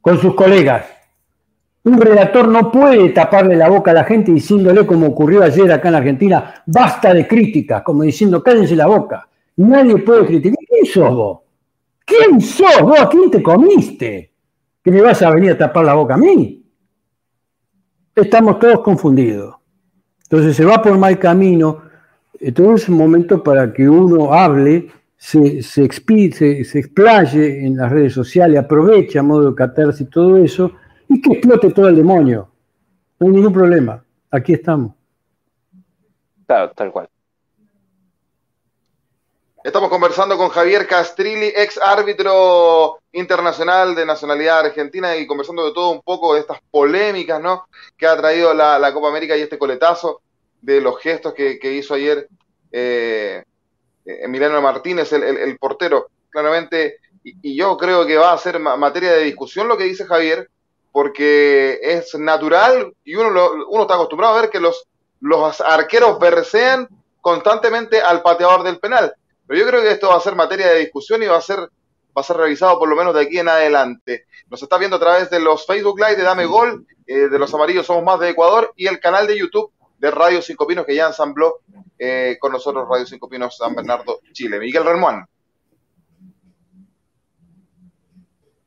con 0.01 0.19
sus 0.19 0.35
colegas. 0.35 0.85
Un 1.85 2.01
redactor 2.01 2.49
no 2.49 2.71
puede 2.71 3.09
taparle 3.11 3.57
la 3.57 3.69
boca 3.69 3.91
a 3.91 3.95
la 3.95 4.05
gente 4.05 4.33
diciéndole, 4.33 4.87
como 4.87 5.07
ocurrió 5.07 5.43
ayer 5.43 5.71
acá 5.73 5.89
en 5.89 5.95
Argentina, 5.95 6.63
basta 6.67 7.13
de 7.13 7.27
críticas, 7.27 7.83
como 7.83 8.03
diciendo, 8.03 8.43
cállense 8.43 8.77
la 8.77 8.87
boca. 8.87 9.29
Nadie 9.57 9.99
puede 9.99 10.27
criticar. 10.27 10.59
¿Quién 10.69 10.87
sos 10.87 11.15
vos? 11.15 11.39
¿Quién 12.05 12.41
sos 12.41 12.83
vos? 12.83 13.01
¿A 13.01 13.09
quién 13.09 13.31
te 13.31 13.43
comiste? 13.43 14.33
¿Que 14.83 14.91
me 14.91 15.01
vas 15.01 15.23
a 15.23 15.31
venir 15.31 15.53
a 15.53 15.59
tapar 15.59 15.85
la 15.85 15.95
boca 15.95 16.15
a 16.15 16.19
mí? 16.19 16.65
Estamos 18.15 18.59
todos 18.59 18.81
confundidos. 18.81 19.57
Entonces 20.23 20.57
se 20.57 20.65
va 20.65 20.83
por 20.83 20.97
mal 20.99 21.19
camino. 21.19 21.84
Entonces 22.47 22.83
es 22.83 22.89
un 22.91 22.99
momento 22.99 23.43
para 23.43 23.73
que 23.73 23.89
uno 23.89 24.35
hable, 24.35 24.91
se, 25.17 25.63
se, 25.63 25.89
se, 25.91 26.79
explaye 26.79 27.65
en 27.65 27.77
las 27.77 27.91
redes 27.91 28.13
sociales, 28.13 28.59
aproveche 28.59 29.19
a 29.19 29.23
modo 29.23 29.51
de 29.51 29.55
catarsis 29.55 30.11
todo 30.11 30.37
eso 30.37 30.73
y 31.09 31.23
que 31.23 31.33
explote 31.33 31.71
todo 31.71 31.89
el 31.89 31.97
demonio. 31.97 32.51
No 33.19 33.29
hay 33.29 33.33
ningún 33.33 33.53
problema. 33.53 34.05
Aquí 34.31 34.53
estamos. 34.53 34.93
Claro, 36.47 36.73
tal 36.73 36.93
cual. 36.93 37.09
Estamos 39.65 39.89
conversando 39.89 40.37
con 40.37 40.51
Javier 40.51 40.87
Castrilli, 40.87 41.47
ex 41.57 41.81
árbitro 41.81 42.99
internacional 43.13 43.95
de 43.95 44.05
nacionalidad 44.05 44.67
argentina 44.67 45.17
y 45.17 45.27
conversando 45.27 45.65
de 45.65 45.73
todo 45.73 45.89
un 45.89 46.03
poco 46.03 46.35
de 46.35 46.41
estas 46.41 46.59
polémicas, 46.71 47.41
¿no? 47.41 47.65
Que 47.97 48.07
ha 48.07 48.15
traído 48.15 48.53
la, 48.53 48.93
Copa 48.93 49.09
América 49.09 49.35
y 49.35 49.41
este 49.41 49.57
coletazo 49.57 50.21
de 50.65 50.81
los 50.81 50.99
gestos 51.01 51.35
que, 51.35 51.59
hizo 51.73 51.95
ayer 51.95 52.29
eh, 52.73 53.45
Emiliano 54.05 54.61
Martínez, 54.61 55.13
el, 55.13 55.57
portero. 55.59 56.09
Claramente, 56.31 56.99
y, 57.23 57.57
yo 57.57 57.77
creo 57.77 58.07
que 58.07 58.17
va 58.17 58.33
a 58.33 58.39
ser 58.39 58.59
materia 58.59 59.13
de 59.13 59.25
discusión 59.25 59.69
lo 59.69 59.77
que 59.77 59.85
dice 59.85 60.07
Javier, 60.07 60.51
porque 60.93 61.79
es 61.83 62.15
natural 62.15 62.93
y 63.05 63.15
uno, 63.15 63.31
uno 63.69 63.83
está 63.83 63.95
acostumbrado 63.95 64.37
a 64.37 64.41
ver 64.41 64.51
que 64.51 64.61
los, 64.61 64.87
los 65.21 65.61
arqueros 65.61 66.19
versean 66.19 66.89
constantemente 67.21 68.01
al 68.01 68.23
pateador 68.23 68.63
del 68.63 68.79
penal 68.79 69.15
pero 69.47 69.61
yo 69.61 69.67
creo 69.67 69.83
que 69.83 69.91
esto 69.91 70.09
va 70.09 70.17
a 70.17 70.21
ser 70.21 70.35
materia 70.35 70.69
de 70.69 70.81
discusión 70.81 71.23
y 71.23 71.27
va 71.27 71.37
a 71.37 71.43
ser, 71.43 71.59
va 71.61 72.21
a 72.21 72.23
ser 72.23 72.37
revisado 72.37 72.79
por 72.79 72.89
lo 72.89 72.97
menos 72.97 73.15
de 73.15 73.23
aquí 73.23 73.39
en 73.39 73.49
adelante. 73.49 74.27
Nos 74.49 74.63
está 74.63 74.79
viendo 74.79 74.97
a 74.97 75.01
través 75.01 75.31
de 75.31 75.41
los 75.41 75.67
Facebook 75.67 75.99
Live 75.99 76.17
de 76.17 76.23
Dame 76.23 76.47
Gol, 76.47 76.87
eh, 77.07 77.29
de 77.29 77.39
los 77.39 77.53
amarillos 77.53 77.87
somos 77.87 78.05
más 78.05 78.21
de 78.21 78.31
Ecuador 78.31 78.73
y 78.77 78.87
el 78.87 79.01
canal 79.01 79.27
de 79.27 79.39
YouTube 79.39 79.73
de 79.99 80.11
Radio 80.11 80.43
Cinco 80.43 80.67
Pinos 80.67 80.85
que 80.85 80.95
ya 80.95 81.07
ensambló 81.07 81.61
eh, 81.99 82.37
con 82.41 82.53
nosotros 82.53 82.87
Radio 82.89 83.07
Cinco 83.07 83.29
Pinos 83.29 83.57
San 83.57 83.75
Bernardo, 83.75 84.21
Chile. 84.33 84.59
Miguel 84.59 84.85
Remuán. 84.85 85.25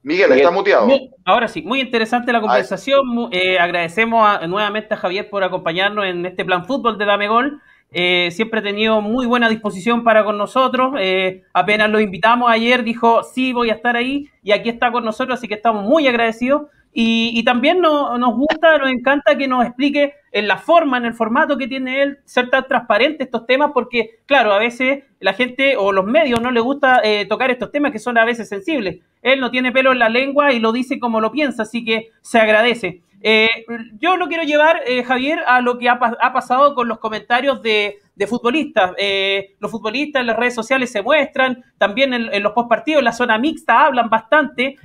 Miguel, 0.03 0.31
está 0.31 0.51
muteado. 0.51 0.87
Ahora 1.25 1.49
sí, 1.49 1.61
muy 1.63 1.81
interesante 1.81 2.31
la 2.31 2.39
conversación. 2.39 3.29
Eh, 3.31 3.59
agradecemos 3.59 4.47
nuevamente 4.47 4.93
a 4.93 4.97
Javier 4.97 5.29
por 5.29 5.43
acompañarnos 5.43 6.05
en 6.05 6.25
este 6.25 6.45
plan 6.45 6.65
fútbol 6.65 6.97
de 6.97 7.05
Dame 7.05 7.27
Gol. 7.27 7.61
Eh, 7.91 8.29
siempre 8.31 8.59
ha 8.59 8.63
tenido 8.63 9.01
muy 9.01 9.25
buena 9.25 9.49
disposición 9.49 10.03
para 10.03 10.23
con 10.23 10.37
nosotros. 10.37 10.93
Eh, 10.99 11.43
apenas 11.53 11.89
lo 11.89 11.99
invitamos 11.99 12.49
ayer, 12.49 12.83
dijo, 12.83 13.23
sí, 13.23 13.53
voy 13.53 13.69
a 13.69 13.73
estar 13.73 13.95
ahí 13.95 14.29
y 14.43 14.51
aquí 14.51 14.69
está 14.69 14.91
con 14.91 15.05
nosotros, 15.05 15.39
así 15.39 15.47
que 15.47 15.55
estamos 15.55 15.83
muy 15.83 16.07
agradecidos. 16.07 16.63
Y, 16.93 17.43
también 17.43 17.79
nos 17.79 18.35
gusta, 18.35 18.77
nos 18.79 18.89
encanta 18.89 19.37
que 19.37 19.47
nos 19.47 19.65
explique 19.65 20.15
en 20.31 20.47
la 20.47 20.57
forma, 20.57 20.97
en 20.97 21.05
el 21.05 21.13
formato 21.13 21.57
que 21.57 21.67
tiene 21.67 22.01
él, 22.01 22.19
ser 22.25 22.49
tan 22.49 22.67
transparente 22.67 23.23
estos 23.23 23.45
temas, 23.45 23.71
porque, 23.73 24.19
claro, 24.25 24.51
a 24.51 24.57
veces 24.57 25.03
la 25.19 25.33
gente 25.33 25.77
o 25.77 25.91
los 25.91 26.05
medios 26.05 26.41
no 26.41 26.49
le 26.49 26.59
gusta 26.59 27.01
eh, 27.03 27.25
tocar 27.25 27.51
estos 27.51 27.71
temas 27.71 27.91
que 27.91 27.99
son 27.99 28.17
a 28.17 28.25
veces 28.25 28.49
sensibles. 28.49 28.99
Él 29.21 29.39
no 29.39 29.51
tiene 29.51 29.71
pelo 29.71 29.91
en 29.91 29.99
la 29.99 30.09
lengua 30.09 30.53
y 30.53 30.59
lo 30.59 30.71
dice 30.71 30.99
como 30.99 31.21
lo 31.21 31.31
piensa, 31.31 31.63
así 31.63 31.85
que 31.85 32.09
se 32.21 32.39
agradece. 32.39 33.01
Eh, 33.21 33.65
yo 33.99 34.15
lo 34.15 34.27
quiero 34.27 34.43
llevar, 34.43 34.81
eh, 34.85 35.03
Javier, 35.03 35.39
a 35.47 35.61
lo 35.61 35.77
que 35.77 35.89
ha, 35.89 35.99
pasado 35.99 36.75
con 36.75 36.87
los 36.87 36.99
comentarios 36.99 37.61
de, 37.61 37.99
futbolistas. 38.27 38.91
Eh, 38.97 39.55
los 39.59 39.71
futbolistas 39.71 40.21
en 40.21 40.27
las 40.27 40.37
redes 40.37 40.55
sociales 40.55 40.91
se 40.91 41.01
muestran, 41.01 41.63
también 41.77 42.13
en, 42.13 42.43
los 42.43 42.53
postpartidos, 42.53 42.99
en 42.99 43.05
la 43.05 43.11
zona 43.11 43.37
mixta 43.37 43.85
hablan 43.85 44.09
bastante, 44.09 44.75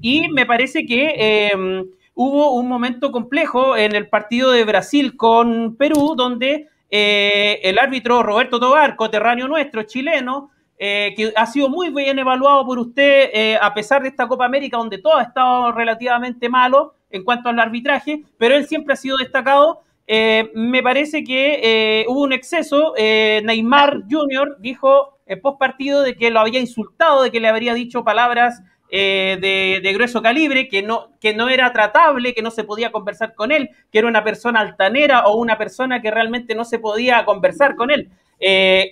y 0.00 0.28
me 0.28 0.46
parece 0.46 0.84
que 0.86 1.50
em, 1.52 1.84
hubo 2.14 2.52
un 2.54 2.68
momento 2.68 3.12
complejo 3.12 3.76
en 3.76 3.94
el 3.94 4.08
partido 4.08 4.50
de 4.50 4.64
Brasil 4.64 5.16
con 5.16 5.76
Perú, 5.76 6.14
donde 6.16 6.68
el 6.90 7.78
árbitro 7.78 8.22
Roberto 8.22 8.60
Tobar, 8.60 8.96
coterráneo 8.96 9.48
nuestro, 9.48 9.82
chileno, 9.82 10.50
que 10.78 11.32
ha 11.34 11.46
sido 11.46 11.68
muy 11.68 11.90
bien 11.90 12.18
evaluado 12.18 12.64
por 12.66 12.78
usted, 12.78 13.56
a 13.60 13.72
pesar 13.72 14.02
de 14.02 14.08
esta 14.08 14.28
Copa 14.28 14.44
América, 14.44 14.76
donde 14.76 14.98
todo 14.98 15.16
ha 15.16 15.22
estado 15.22 15.72
relativamente 15.72 16.48
malo, 16.48 16.94
en 17.14 17.22
cuanto 17.22 17.48
al 17.48 17.60
arbitraje, 17.60 18.24
pero 18.38 18.56
él 18.56 18.66
siempre 18.66 18.92
ha 18.92 18.96
sido 18.96 19.16
destacado. 19.16 19.82
Eh, 20.06 20.50
me 20.54 20.82
parece 20.82 21.22
que 21.22 21.60
eh, 21.62 22.04
hubo 22.08 22.22
un 22.22 22.32
exceso. 22.32 22.92
Eh, 22.96 23.40
Neymar 23.44 24.02
Jr. 24.10 24.56
dijo 24.58 25.18
post 25.40 25.58
partido 25.58 26.02
de 26.02 26.16
que 26.16 26.30
lo 26.30 26.40
había 26.40 26.60
insultado, 26.60 27.22
de 27.22 27.30
que 27.30 27.40
le 27.40 27.48
habría 27.48 27.72
dicho 27.72 28.04
palabras 28.04 28.62
de, 28.90 29.90
grueso 29.94 30.22
calibre, 30.22 30.68
que 30.68 30.82
no, 30.82 31.08
que 31.20 31.34
no 31.34 31.48
era 31.48 31.72
tratable, 31.72 32.34
que 32.34 32.42
no 32.42 32.50
se 32.50 32.62
podía 32.62 32.92
conversar 32.92 33.34
con 33.34 33.50
él, 33.50 33.70
que 33.90 33.98
era 33.98 34.06
una 34.06 34.22
persona 34.22 34.60
altanera 34.60 35.26
o 35.26 35.36
una 35.36 35.58
persona 35.58 36.00
que 36.00 36.12
realmente 36.12 36.54
no 36.54 36.64
se 36.64 36.78
podía 36.78 37.24
conversar 37.24 37.74
con 37.74 37.90
él. 37.90 38.10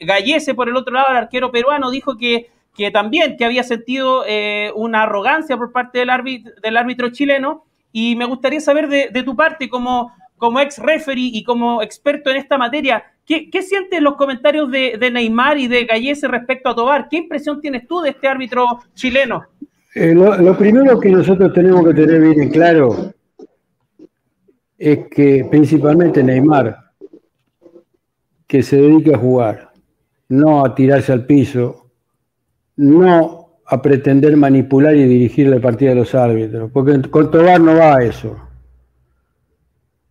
Gallese, 0.00 0.54
por 0.54 0.68
el 0.68 0.76
otro 0.76 0.94
lado, 0.94 1.08
el 1.10 1.18
arquero 1.18 1.52
peruano, 1.52 1.90
dijo 1.90 2.16
que, 2.16 2.50
que 2.74 2.90
también 2.90 3.36
que 3.36 3.44
había 3.44 3.62
sentido 3.62 4.24
una 4.74 5.02
arrogancia 5.04 5.56
por 5.56 5.70
parte 5.70 5.98
del, 5.98 6.10
del 6.62 6.76
árbitro 6.76 7.10
chileno 7.10 7.64
y 7.92 8.16
me 8.16 8.24
gustaría 8.24 8.60
saber 8.60 8.88
de, 8.88 9.22
tu 9.22 9.36
parte, 9.36 9.68
como, 9.68 10.12
como 10.38 10.58
ex 10.60 10.78
referee 10.78 11.30
y 11.32 11.44
como 11.44 11.82
experto 11.82 12.30
en 12.30 12.36
esta 12.36 12.56
materia, 12.56 13.04
¿qué, 13.26 13.50
qué 13.50 13.62
sientes 13.62 14.00
los 14.00 14.16
comentarios 14.16 14.70
de, 14.70 15.10
Neymar 15.12 15.58
y 15.58 15.68
de 15.68 15.84
Gallese 15.84 16.26
respecto 16.26 16.70
a 16.70 16.74
Tobar? 16.74 17.08
¿Qué 17.08 17.18
impresión 17.18 17.60
tienes 17.60 17.86
tú 17.86 18.00
de 18.00 18.10
este 18.10 18.26
árbitro 18.26 18.80
chileno? 18.94 19.44
Eh, 19.94 20.14
lo, 20.14 20.56
primero 20.56 20.98
que 20.98 21.10
nosotros 21.10 21.52
tenemos 21.52 21.86
que 21.86 21.94
tener 21.94 22.20
bien 22.20 22.40
en 22.40 22.50
claro 22.50 23.12
es 24.78 25.06
que 25.08 25.46
principalmente 25.50 26.22
Neymar, 26.22 26.76
que 28.46 28.62
se 28.62 28.76
dedica 28.76 29.16
a 29.16 29.18
jugar, 29.18 29.72
no 30.28 30.64
a 30.64 30.74
tirarse 30.74 31.12
al 31.12 31.26
piso, 31.26 31.90
no 32.76 33.41
a 33.66 33.80
pretender 33.80 34.36
manipular 34.36 34.94
y 34.94 35.04
dirigir 35.04 35.48
la 35.48 35.60
partida 35.60 35.90
de 35.90 35.96
los 35.96 36.14
árbitros, 36.14 36.70
porque 36.72 37.00
con 37.10 37.30
Tobar 37.30 37.60
no 37.60 37.76
va 37.76 37.96
a 37.96 38.02
eso. 38.02 38.36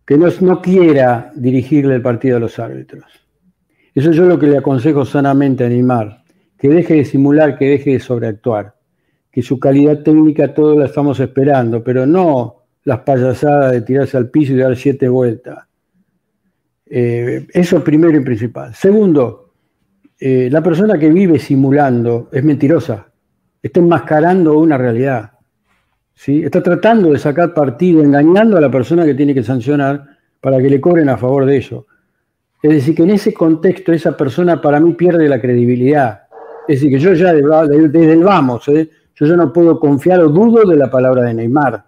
Que 0.04 0.16
no, 0.16 0.28
no 0.40 0.60
quiera 0.60 1.30
dirigirle 1.34 1.94
el 1.94 2.02
partido 2.02 2.38
a 2.38 2.40
los 2.40 2.58
árbitros. 2.58 3.04
Eso 3.94 4.10
yo 4.10 4.24
lo 4.24 4.38
que 4.38 4.46
le 4.46 4.58
aconsejo 4.58 5.04
sanamente 5.04 5.64
a 5.64 5.68
Neymar, 5.68 6.24
que 6.58 6.68
deje 6.68 6.94
de 6.94 7.04
simular, 7.04 7.58
que 7.58 7.66
deje 7.66 7.92
de 7.92 8.00
sobreactuar, 8.00 8.74
que 9.30 9.42
su 9.42 9.60
calidad 9.60 10.02
técnica 10.02 10.54
todo 10.54 10.78
la 10.78 10.86
estamos 10.86 11.20
esperando, 11.20 11.84
pero 11.84 12.06
no 12.06 12.56
las 12.84 13.00
payasadas 13.00 13.72
de 13.72 13.82
tirarse 13.82 14.16
al 14.16 14.30
piso 14.30 14.54
y 14.54 14.56
dar 14.56 14.76
siete 14.76 15.08
vueltas. 15.08 15.58
Eh, 16.86 17.46
eso 17.52 17.82
primero 17.84 18.16
y 18.16 18.24
principal. 18.24 18.74
Segundo, 18.74 19.52
eh, 20.18 20.48
la 20.50 20.62
persona 20.62 20.98
que 20.98 21.10
vive 21.10 21.38
simulando 21.38 22.28
es 22.32 22.42
mentirosa 22.42 23.11
está 23.62 23.80
enmascarando 23.80 24.58
una 24.58 24.76
realidad. 24.76 25.32
¿sí? 26.14 26.42
Está 26.42 26.62
tratando 26.62 27.12
de 27.12 27.18
sacar 27.18 27.54
partido, 27.54 28.02
engañando 28.02 28.56
a 28.56 28.60
la 28.60 28.70
persona 28.70 29.04
que 29.04 29.14
tiene 29.14 29.34
que 29.34 29.42
sancionar 29.42 30.04
para 30.40 30.58
que 30.58 30.68
le 30.68 30.80
cobren 30.80 31.08
a 31.08 31.16
favor 31.16 31.46
de 31.46 31.56
ello. 31.56 31.86
Es 32.62 32.70
decir, 32.70 32.94
que 32.94 33.02
en 33.02 33.10
ese 33.10 33.32
contexto 33.32 33.92
esa 33.92 34.16
persona 34.16 34.60
para 34.60 34.80
mí 34.80 34.94
pierde 34.94 35.28
la 35.28 35.40
credibilidad. 35.40 36.22
Es 36.68 36.80
decir, 36.80 36.90
que 36.90 36.98
yo 36.98 37.12
ya 37.14 37.32
desde 37.32 38.12
el 38.12 38.22
vamos, 38.22 38.68
¿eh? 38.68 38.88
yo 39.14 39.26
ya 39.26 39.36
no 39.36 39.52
puedo 39.52 39.78
confiar 39.78 40.20
o 40.20 40.28
dudo 40.28 40.68
de 40.68 40.76
la 40.76 40.90
palabra 40.90 41.22
de 41.22 41.34
Neymar. 41.34 41.84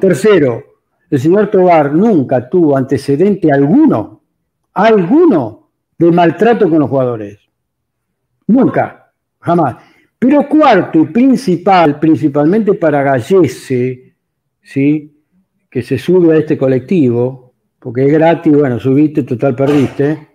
Tercero, 0.00 0.64
el 1.10 1.20
señor 1.20 1.50
Tobar 1.50 1.92
nunca 1.94 2.48
tuvo 2.48 2.76
antecedente 2.76 3.52
alguno, 3.52 4.22
alguno, 4.74 5.68
de 5.98 6.10
maltrato 6.10 6.68
con 6.68 6.80
los 6.80 6.90
jugadores. 6.90 7.38
Nunca, 8.46 9.12
jamás. 9.40 9.76
Pero 10.18 10.48
cuarto 10.48 11.00
y 11.00 11.06
principal, 11.06 11.98
principalmente 12.00 12.74
para 12.74 13.02
Gallese, 13.02 14.14
¿sí? 14.62 15.12
que 15.70 15.82
se 15.82 15.98
sube 15.98 16.34
a 16.34 16.38
este 16.38 16.56
colectivo, 16.56 17.54
porque 17.78 18.06
es 18.06 18.12
gratis, 18.12 18.52
bueno, 18.52 18.80
subiste, 18.80 19.24
total 19.24 19.54
perdiste, 19.54 20.28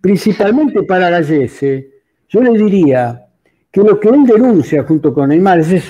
principalmente 0.00 0.82
para 0.84 1.10
Gallese, 1.10 1.90
yo 2.28 2.42
le 2.42 2.58
diría 2.58 3.26
que 3.70 3.82
lo 3.82 4.00
que 4.00 4.08
él 4.08 4.24
denuncia 4.24 4.84
junto 4.84 5.12
con 5.12 5.28
Neymar, 5.28 5.60
ese 5.60 5.82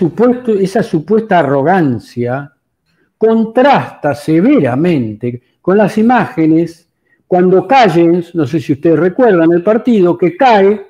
esa 0.61 0.83
supuesta 0.83 1.39
arrogancia, 1.39 2.53
contrasta 3.17 4.15
severamente 4.15 5.41
con 5.63 5.79
las 5.79 5.97
imágenes 5.97 6.89
cuando 7.27 7.67
Callens, 7.67 8.35
no 8.35 8.47
sé 8.47 8.61
si 8.61 8.73
ustedes 8.73 8.99
recuerdan 8.99 9.53
el 9.53 9.63
partido, 9.63 10.17
que 10.17 10.37
cae 10.37 10.87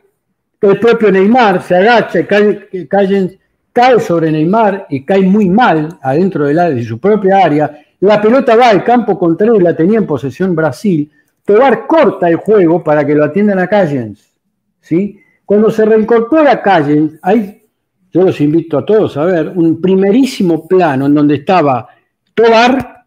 el 0.61 0.81
propio 0.81 1.13
Neymar 1.13 1.63
se 1.63 1.77
agacha, 1.77 2.27
Callens 2.27 3.39
cae 3.73 4.01
sobre 4.01 4.33
Neymar 4.33 4.87
y 4.89 5.05
cae 5.05 5.21
muy 5.21 5.49
mal 5.51 5.99
adentro 6.01 6.47
de, 6.47 6.83
su 6.85 6.99
propia 6.99 7.45
área. 7.45 7.79
La 8.01 8.21
pelota 8.21 8.57
va 8.57 8.71
al 8.71 8.83
campo 8.83 9.19
contrario 9.19 9.57
y 9.57 9.61
la 9.61 9.77
tenía 9.77 9.99
en 9.99 10.07
posesión 10.07 10.55
Brasil. 10.55 11.11
Tobar 11.45 11.87
corta 11.87 12.29
el 12.29 12.37
juego 12.37 12.83
para 12.83 13.07
que 13.07 13.15
lo 13.15 13.25
atiendan 13.25 13.59
a 13.59 13.69
Callens. 13.69 14.33
¿sí? 14.81 15.21
Cuando 15.45 15.71
se 15.71 15.85
reincorpora 15.85 16.63
Callens, 16.63 17.19
hay, 17.23 17.63
yo 18.11 18.23
los 18.23 18.41
invito 18.41 18.79
a 18.79 18.87
todos 18.87 19.17
a 19.19 19.25
ver, 19.25 19.53
un 19.55 19.81
primerísimo 19.81 20.67
plano 20.67 21.07
en 21.07 21.15
donde 21.15 21.37
estaba 21.37 21.87
Tobar, 22.35 23.05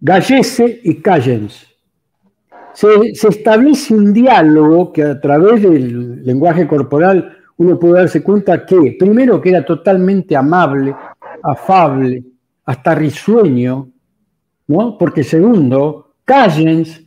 Gallese 0.00 0.80
y 0.82 0.96
Callens. 0.96 1.66
Se, 2.78 3.28
establece 3.28 3.92
un 3.92 4.12
diálogo 4.12 4.92
que 4.92 5.02
a 5.02 5.20
través 5.20 5.62
del 5.62 6.24
lenguaje 6.24 6.68
corporal 6.68 7.36
uno 7.56 7.76
puede 7.76 7.94
darse 7.94 8.22
cuenta 8.22 8.64
que, 8.64 8.94
primero, 8.96 9.40
que 9.40 9.48
era 9.48 9.64
totalmente 9.64 10.36
amable, 10.36 10.94
afable, 11.42 12.22
hasta 12.66 12.94
risueño, 12.94 13.88
¿no? 14.68 14.96
Porque 14.96 15.24
segundo, 15.24 16.14
Callens 16.24 17.04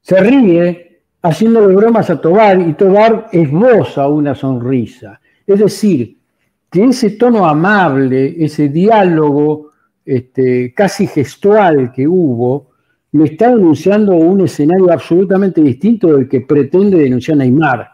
se 0.00 0.18
ríe 0.18 1.02
haciéndole 1.22 1.76
bromas 1.76 2.10
a 2.10 2.20
Tobar 2.20 2.60
y 2.60 2.72
Tobar 2.72 3.28
esboza 3.30 4.08
una 4.08 4.34
sonrisa. 4.34 5.20
Es 5.46 5.60
decir, 5.60 6.18
que 6.68 6.82
ese 6.82 7.10
tono 7.10 7.46
amable, 7.46 8.44
ese 8.44 8.70
diálogo 8.70 9.70
este, 10.04 10.74
casi 10.74 11.06
gestual 11.06 11.92
que 11.92 12.08
hubo, 12.08 12.70
me 13.12 13.24
está 13.24 13.50
denunciando 13.50 14.14
un 14.14 14.42
escenario 14.42 14.92
absolutamente 14.92 15.60
distinto 15.60 16.08
del 16.08 16.28
que 16.28 16.42
pretende 16.42 16.98
denunciar 16.98 17.38
Neymar, 17.38 17.88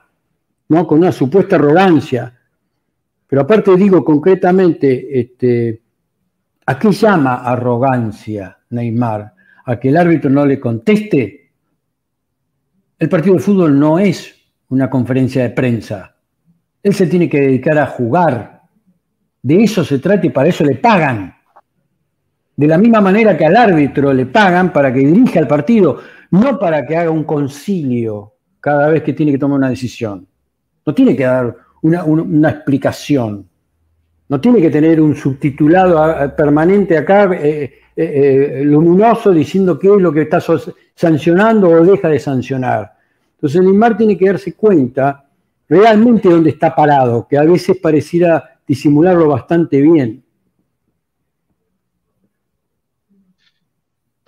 ¿no? 0.68 0.86
con 0.86 0.98
una 0.98 1.12
supuesta 1.12 1.56
arrogancia. 1.56 2.38
Pero 3.26 3.42
aparte 3.42 3.76
digo 3.76 4.04
concretamente, 4.04 5.20
este, 5.20 5.82
¿a 6.66 6.78
qué 6.78 6.90
llama 6.92 7.36
arrogancia 7.36 8.58
Neymar? 8.70 9.34
¿A 9.64 9.78
que 9.78 9.88
el 9.90 9.96
árbitro 9.96 10.28
no 10.28 10.44
le 10.44 10.58
conteste? 10.58 11.50
El 12.98 13.08
partido 13.08 13.34
de 13.34 13.40
fútbol 13.40 13.78
no 13.78 13.98
es 13.98 14.34
una 14.68 14.88
conferencia 14.88 15.42
de 15.42 15.50
prensa. 15.50 16.16
Él 16.82 16.94
se 16.94 17.06
tiene 17.06 17.28
que 17.28 17.40
dedicar 17.40 17.78
a 17.78 17.86
jugar. 17.86 18.62
De 19.42 19.62
eso 19.62 19.84
se 19.84 19.98
trata 19.98 20.26
y 20.26 20.30
para 20.30 20.48
eso 20.48 20.64
le 20.64 20.76
pagan. 20.76 21.34
De 22.56 22.66
la 22.66 22.78
misma 22.78 23.00
manera 23.00 23.36
que 23.36 23.46
al 23.46 23.56
árbitro 23.56 24.12
le 24.12 24.26
pagan 24.26 24.72
para 24.72 24.92
que 24.92 25.00
dirija 25.00 25.40
el 25.40 25.46
partido, 25.46 25.98
no 26.30 26.58
para 26.58 26.86
que 26.86 26.96
haga 26.96 27.10
un 27.10 27.24
concilio 27.24 28.34
cada 28.60 28.88
vez 28.88 29.02
que 29.02 29.12
tiene 29.12 29.32
que 29.32 29.38
tomar 29.38 29.58
una 29.58 29.70
decisión. 29.70 30.26
No 30.84 30.94
tiene 30.94 31.16
que 31.16 31.24
dar 31.24 31.56
una, 31.82 32.50
explicación. 32.50 33.48
No 34.28 34.40
tiene 34.40 34.60
que 34.60 34.70
tener 34.70 35.00
un 35.00 35.14
subtitulado 35.14 36.34
permanente 36.36 36.96
acá, 36.96 37.30
eh, 37.34 37.62
eh, 37.64 37.80
eh, 37.96 38.64
luminoso, 38.64 39.32
diciendo 39.32 39.78
qué 39.78 39.88
es 39.88 40.00
lo 40.00 40.12
que 40.12 40.22
está 40.22 40.38
sancionando 40.94 41.68
o 41.68 41.84
deja 41.84 42.08
de 42.08 42.18
sancionar. 42.18 42.92
Entonces 43.34 43.62
Neymar 43.62 43.96
tiene 43.96 44.16
que 44.16 44.26
darse 44.26 44.54
cuenta 44.54 45.26
realmente 45.68 46.28
dónde 46.28 46.50
está 46.50 46.74
parado, 46.74 47.26
que 47.28 47.36
a 47.36 47.42
veces 47.42 47.76
pareciera 47.78 48.58
disimularlo 48.66 49.28
bastante 49.28 49.80
bien. 49.80 50.21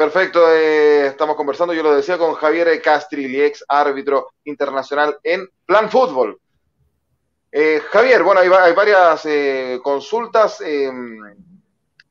Perfecto, 0.05 0.53
estamos 0.53 1.35
conversando, 1.35 1.73
yo 1.73 1.83
lo 1.83 1.97
decía 1.97 2.19
con 2.19 2.35
Javier 2.35 2.83
Castrilli, 2.83 3.41
ex 3.41 3.65
árbitro 3.67 4.35
internacional 4.45 5.17
en 5.23 5.49
Plan 5.65 5.89
Fútbol. 5.89 6.39
Eh, 7.51 7.81
Javier, 7.91 8.23
bueno, 8.23 8.43
hay, 8.43 8.75
varias 8.75 9.25
eh, 9.25 9.81
consultas. 9.83 10.61
Em, 10.61 11.17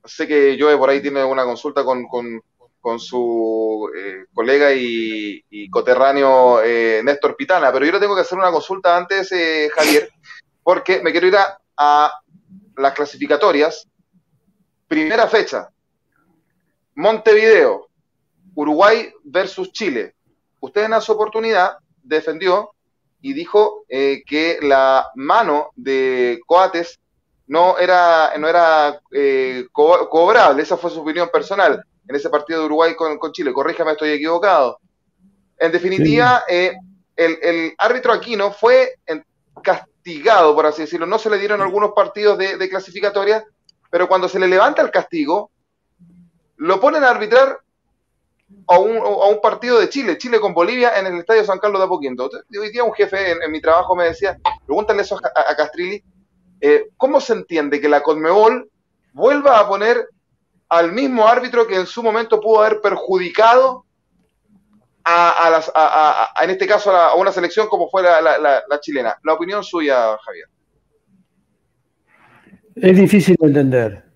sé 0.04 0.28
que 0.28 0.58
Joe 0.60 0.76
por 0.76 0.90
ahí 0.90 1.04
tiene 1.04 1.24
una 1.24 1.44
consulta 1.44 1.84
con, 1.84 2.04
su 2.98 3.92
eh, 3.96 4.26
colega 4.34 4.74
y, 4.74 5.70
coterráneo 5.70 6.62
Néstor 7.04 7.36
Pitana, 7.36 7.72
pero 7.72 7.86
yo 7.86 7.92
le 7.92 8.00
tengo 8.00 8.16
que 8.16 8.22
hacer 8.22 8.40
una 8.40 8.50
consulta 8.50 8.98
antes, 8.98 9.32
Javier, 9.76 10.10
porque 10.64 11.00
me 11.04 11.12
quiero 11.12 11.28
ir 11.28 11.38
a 11.78 12.12
las 12.76 12.94
clasificatorias. 12.94 13.88
Primera 14.88 15.28
fecha, 15.28 15.70
Montevideo, 16.96 17.90
Uruguay 18.56 19.12
versus 19.24 19.72
Chile. 19.72 20.16
Usted 20.60 20.84
en 20.84 21.02
su 21.02 21.12
oportunidad 21.12 21.78
defendió 22.02 22.72
y 23.22 23.34
dijo 23.34 23.86
eh, 23.88 24.24
que 24.26 24.60
la 24.62 25.10
mano 25.16 25.72
de 25.76 26.40
Coates 26.46 27.00
no 27.48 27.78
era, 27.78 28.34
no 28.38 28.48
era 28.48 29.00
eh, 29.12 29.66
cobrable, 29.72 30.64
esa 30.64 30.78
fue 30.78 30.90
su 30.90 31.02
opinión 31.02 31.30
personal 31.32 31.84
en 32.08 32.16
ese 32.16 32.30
partido 32.30 32.60
de 32.60 32.66
Uruguay 32.66 32.96
con, 32.96 33.32
Chile, 33.32 33.54
corríjame, 33.54 33.94
estoy 33.94 34.12
equivocado. 34.12 34.80
En 35.58 35.72
definitiva, 35.72 36.44
eh, 36.50 36.74
el, 37.16 37.74
árbitro 37.78 38.12
Aquino 38.12 38.52
fue 38.52 38.96
castigado, 39.64 40.54
por 40.54 40.66
así 40.66 40.82
decirlo, 40.82 41.06
no 41.06 41.18
se 41.18 41.30
le 41.30 41.38
dieron 41.38 41.62
algunos 41.62 41.92
partidos 41.96 42.38
de, 42.38 42.58
de 42.58 42.70
clasificatoria, 42.70 43.46
pero 43.90 44.10
cuando 44.10 44.28
se 44.28 44.40
le 44.40 44.48
levanta 44.48 44.82
el 44.82 44.92
castigo, 44.92 45.52
lo 46.58 46.80
ponen 46.80 47.04
a 47.04 47.10
arbitrar 47.10 47.60
a 48.68 48.80
un, 48.80 49.42
partido 49.42 49.80
de 49.80 49.90
Chile, 49.90 50.18
Chile 50.18 50.40
con 50.40 50.54
Bolivia 50.54 50.98
en 51.00 51.08
el 51.08 51.20
Estadio 51.20 51.44
San 51.44 51.60
Carlos 51.60 51.80
de 51.80 51.86
Apoquindo. 51.86 52.30
Hoy 52.60 52.72
día 52.72 52.84
un 52.84 52.94
jefe 52.94 53.32
en, 53.32 53.52
mi 53.52 53.62
trabajo 53.62 53.96
me 53.96 54.06
decía, 54.06 54.38
pregúntale 54.66 55.02
eso 55.02 55.18
a, 55.18 55.56
Castrilli, 55.56 56.04
eh, 56.62 56.90
¿cómo 56.98 57.20
se 57.20 57.34
entiende 57.34 57.82
que 57.82 57.90
la 57.90 58.02
Conmebol 58.02 58.70
vuelva 59.14 59.60
a 59.60 59.68
poner 59.68 60.08
al 60.70 60.92
mismo 60.92 61.28
árbitro 61.28 61.68
que 61.68 61.76
en 61.76 61.86
su 61.86 62.02
momento 62.02 62.40
pudo 62.40 62.62
haber 62.62 62.82
perjudicado 62.82 63.86
a, 65.06 66.34
en 66.42 66.50
este 66.50 66.66
caso 66.66 66.92
a, 66.92 67.16
una 67.16 67.32
selección 67.32 67.68
como 67.68 67.90
fue 67.90 68.04
la, 68.04 68.22
la, 68.22 68.80
chilena? 68.80 69.18
La 69.24 69.34
opinión 69.34 69.64
suya, 69.64 70.18
Javier. 70.18 70.48
Es 72.76 72.98
difícil 72.98 73.36
de 73.40 73.48
entender. 73.48 74.13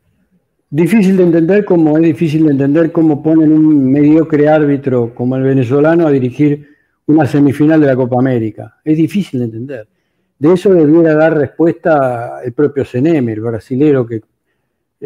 Difícil 0.70 1.16
de 1.16 1.24
entender 1.24 1.64
como 1.64 1.98
es 1.98 2.04
difícil 2.04 2.46
de 2.46 2.52
entender 2.52 2.92
cómo 2.92 3.24
ponen 3.24 3.54
un 3.54 3.90
mediocre 3.90 4.50
árbitro 4.50 5.16
como 5.16 5.38
el 5.38 5.44
venezolano 5.44 6.06
a 6.06 6.12
dirigir 6.12 6.76
una 7.06 7.26
semifinal 7.26 7.80
de 7.80 7.88
la 7.88 7.96
Copa 7.96 8.20
América. 8.20 8.76
Es 8.84 8.98
difícil 8.98 9.40
de 9.40 9.46
entender. 9.46 9.88
De 10.38 10.52
eso 10.52 10.74
debiera 10.74 11.16
dar 11.16 11.38
respuesta 11.38 12.42
el 12.44 12.52
propio 12.52 12.84
CNM, 12.84 13.30
el 13.30 13.40
brasilero 13.40 14.06
que 14.06 14.22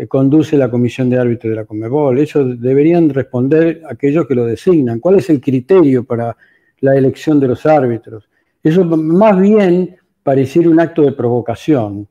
conduce 0.07 0.57
la 0.57 0.71
comisión 0.71 1.11
de 1.11 1.19
árbitros 1.19 1.51
de 1.51 1.55
la 1.57 1.65
Conmebol. 1.65 2.17
Eso 2.17 2.43
deberían 2.43 3.09
responder 3.09 3.83
aquellos 3.87 4.25
que 4.25 4.33
lo 4.33 4.45
designan. 4.47 4.99
¿Cuál 4.99 5.19
es 5.19 5.29
el 5.29 5.39
criterio 5.39 6.03
para 6.03 6.35
la 6.79 6.95
elección 6.95 7.39
de 7.39 7.49
los 7.49 7.67
árbitros? 7.67 8.27
Eso 8.63 8.83
más 8.83 9.39
bien 9.39 9.95
pareciera 10.23 10.71
un 10.71 10.79
acto 10.79 11.03
de 11.03 11.11
provocación. 11.11 12.07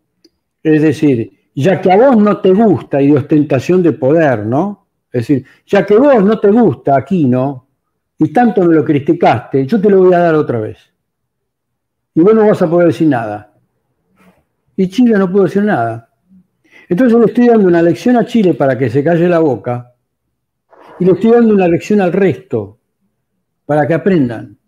Es 0.62 0.82
decir, 0.82 1.32
ya 1.60 1.80
que 1.80 1.92
a 1.92 1.96
vos 1.96 2.16
no 2.16 2.38
te 2.38 2.52
gusta 2.52 3.02
y 3.02 3.08
de 3.08 3.18
ostentación 3.18 3.82
de 3.82 3.92
poder, 3.92 4.46
¿no? 4.46 4.86
Es 5.12 5.26
decir, 5.26 5.44
ya 5.66 5.84
que 5.84 5.96
vos 5.96 6.22
no 6.24 6.38
te 6.40 6.50
gusta 6.50 6.96
aquí, 6.96 7.26
¿no? 7.26 7.68
Y 8.18 8.32
tanto 8.32 8.62
me 8.64 8.74
lo 8.74 8.84
criticaste, 8.84 9.66
yo 9.66 9.80
te 9.80 9.90
lo 9.90 9.98
voy 9.98 10.14
a 10.14 10.18
dar 10.18 10.34
otra 10.34 10.60
vez. 10.60 10.78
Y 12.14 12.20
vos 12.20 12.34
no 12.34 12.46
vas 12.46 12.62
a 12.62 12.70
poder 12.70 12.88
decir 12.88 13.08
nada. 13.08 13.52
Y 14.76 14.88
Chile 14.88 15.18
no 15.18 15.30
puede 15.30 15.46
decir 15.46 15.62
nada. 15.62 16.10
Entonces 16.88 17.18
le 17.18 17.26
estoy 17.26 17.48
dando 17.48 17.68
una 17.68 17.82
lección 17.82 18.16
a 18.16 18.24
Chile 18.24 18.54
para 18.54 18.76
que 18.78 18.88
se 18.88 19.04
calle 19.04 19.28
la 19.28 19.38
boca 19.38 19.94
y 20.98 21.04
le 21.04 21.12
estoy 21.12 21.30
dando 21.32 21.54
una 21.54 21.68
lección 21.68 22.00
al 22.00 22.12
resto 22.12 22.78
para 23.66 23.86
que 23.86 23.94
aprendan. 23.94 24.58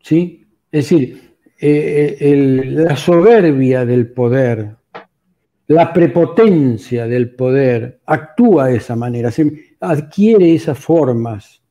¿Sí? 0.00 0.44
Es 0.70 0.88
decir, 0.90 1.36
eh, 1.60 2.16
eh, 2.18 2.36
la 2.66 2.96
soberbia 2.96 3.86
del 3.86 4.10
poder, 4.10 4.76
la 5.68 5.92
prepotencia 5.92 7.06
del 7.06 7.34
poder 7.34 8.00
actúa 8.06 8.66
de 8.66 8.76
esa 8.76 8.96
manera, 8.96 9.30
se 9.30 9.74
adquiere 9.80 10.54
esas 10.54 10.78
formas, 10.78 11.62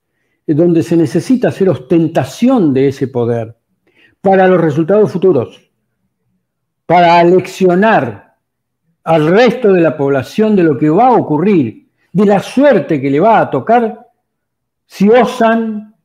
donde 0.48 0.84
se 0.84 0.98
necesita 0.98 1.50
hacer 1.50 1.70
ostentación 1.70 2.74
de 2.74 2.90
ese 2.90 3.08
poder 3.08 3.56
para 4.22 4.48
los 4.48 4.62
resultados 4.62 5.12
futuros, 5.12 5.72
para 6.86 7.20
aleccionar 7.20 8.36
al 9.04 9.28
resto 9.28 9.74
de 9.74 9.82
la 9.82 9.98
población 9.98 10.56
de 10.56 10.64
lo 10.64 10.78
que 10.78 10.90
va 10.90 11.08
a 11.08 11.14
ocurrir, 11.14 11.88
de 12.12 12.26
la 12.26 12.40
suerte 12.40 13.02
que 13.02 13.10
le 13.10 13.20
va 13.20 13.40
a 13.40 13.50
tocar 13.50 14.08
si 14.86 15.10
osan 15.10 15.96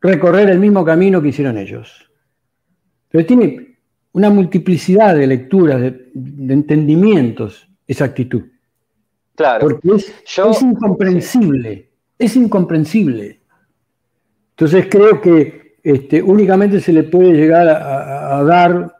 recorrer 0.00 0.50
el 0.50 0.58
mismo 0.58 0.84
camino 0.84 1.20
que 1.20 1.28
hicieron 1.28 1.58
ellos. 1.58 2.10
Pero 3.08 3.26
tiene 3.26 3.67
una 4.18 4.30
multiplicidad 4.30 5.14
de 5.14 5.28
lecturas, 5.28 5.80
de, 5.80 6.52
entendimientos, 6.52 7.68
esa 7.86 8.06
actitud. 8.06 8.42
Claro. 9.36 9.60
Porque 9.60 9.88
es, 9.94 10.60
incomprensible, 10.60 11.88
es 12.18 12.34
incomprensible. 12.34 13.40
Entonces 14.50 14.88
creo 14.90 15.20
que 15.20 15.76
este, 15.84 16.20
únicamente 16.20 16.80
se 16.80 16.92
le 16.92 17.04
puede 17.04 17.32
llegar 17.32 17.68
a, 17.68 18.42
dar 18.42 18.92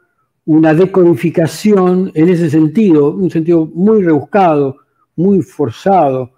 una 0.45 0.73
decodificación 0.73 2.13
en 2.15 2.29
ese 2.29 2.49
sentido, 2.49 3.11
un 3.11 3.29
sentido 3.29 3.69
muy 3.73 4.01
rebuscado, 4.01 4.77
muy 5.17 5.41
forzado, 5.41 6.31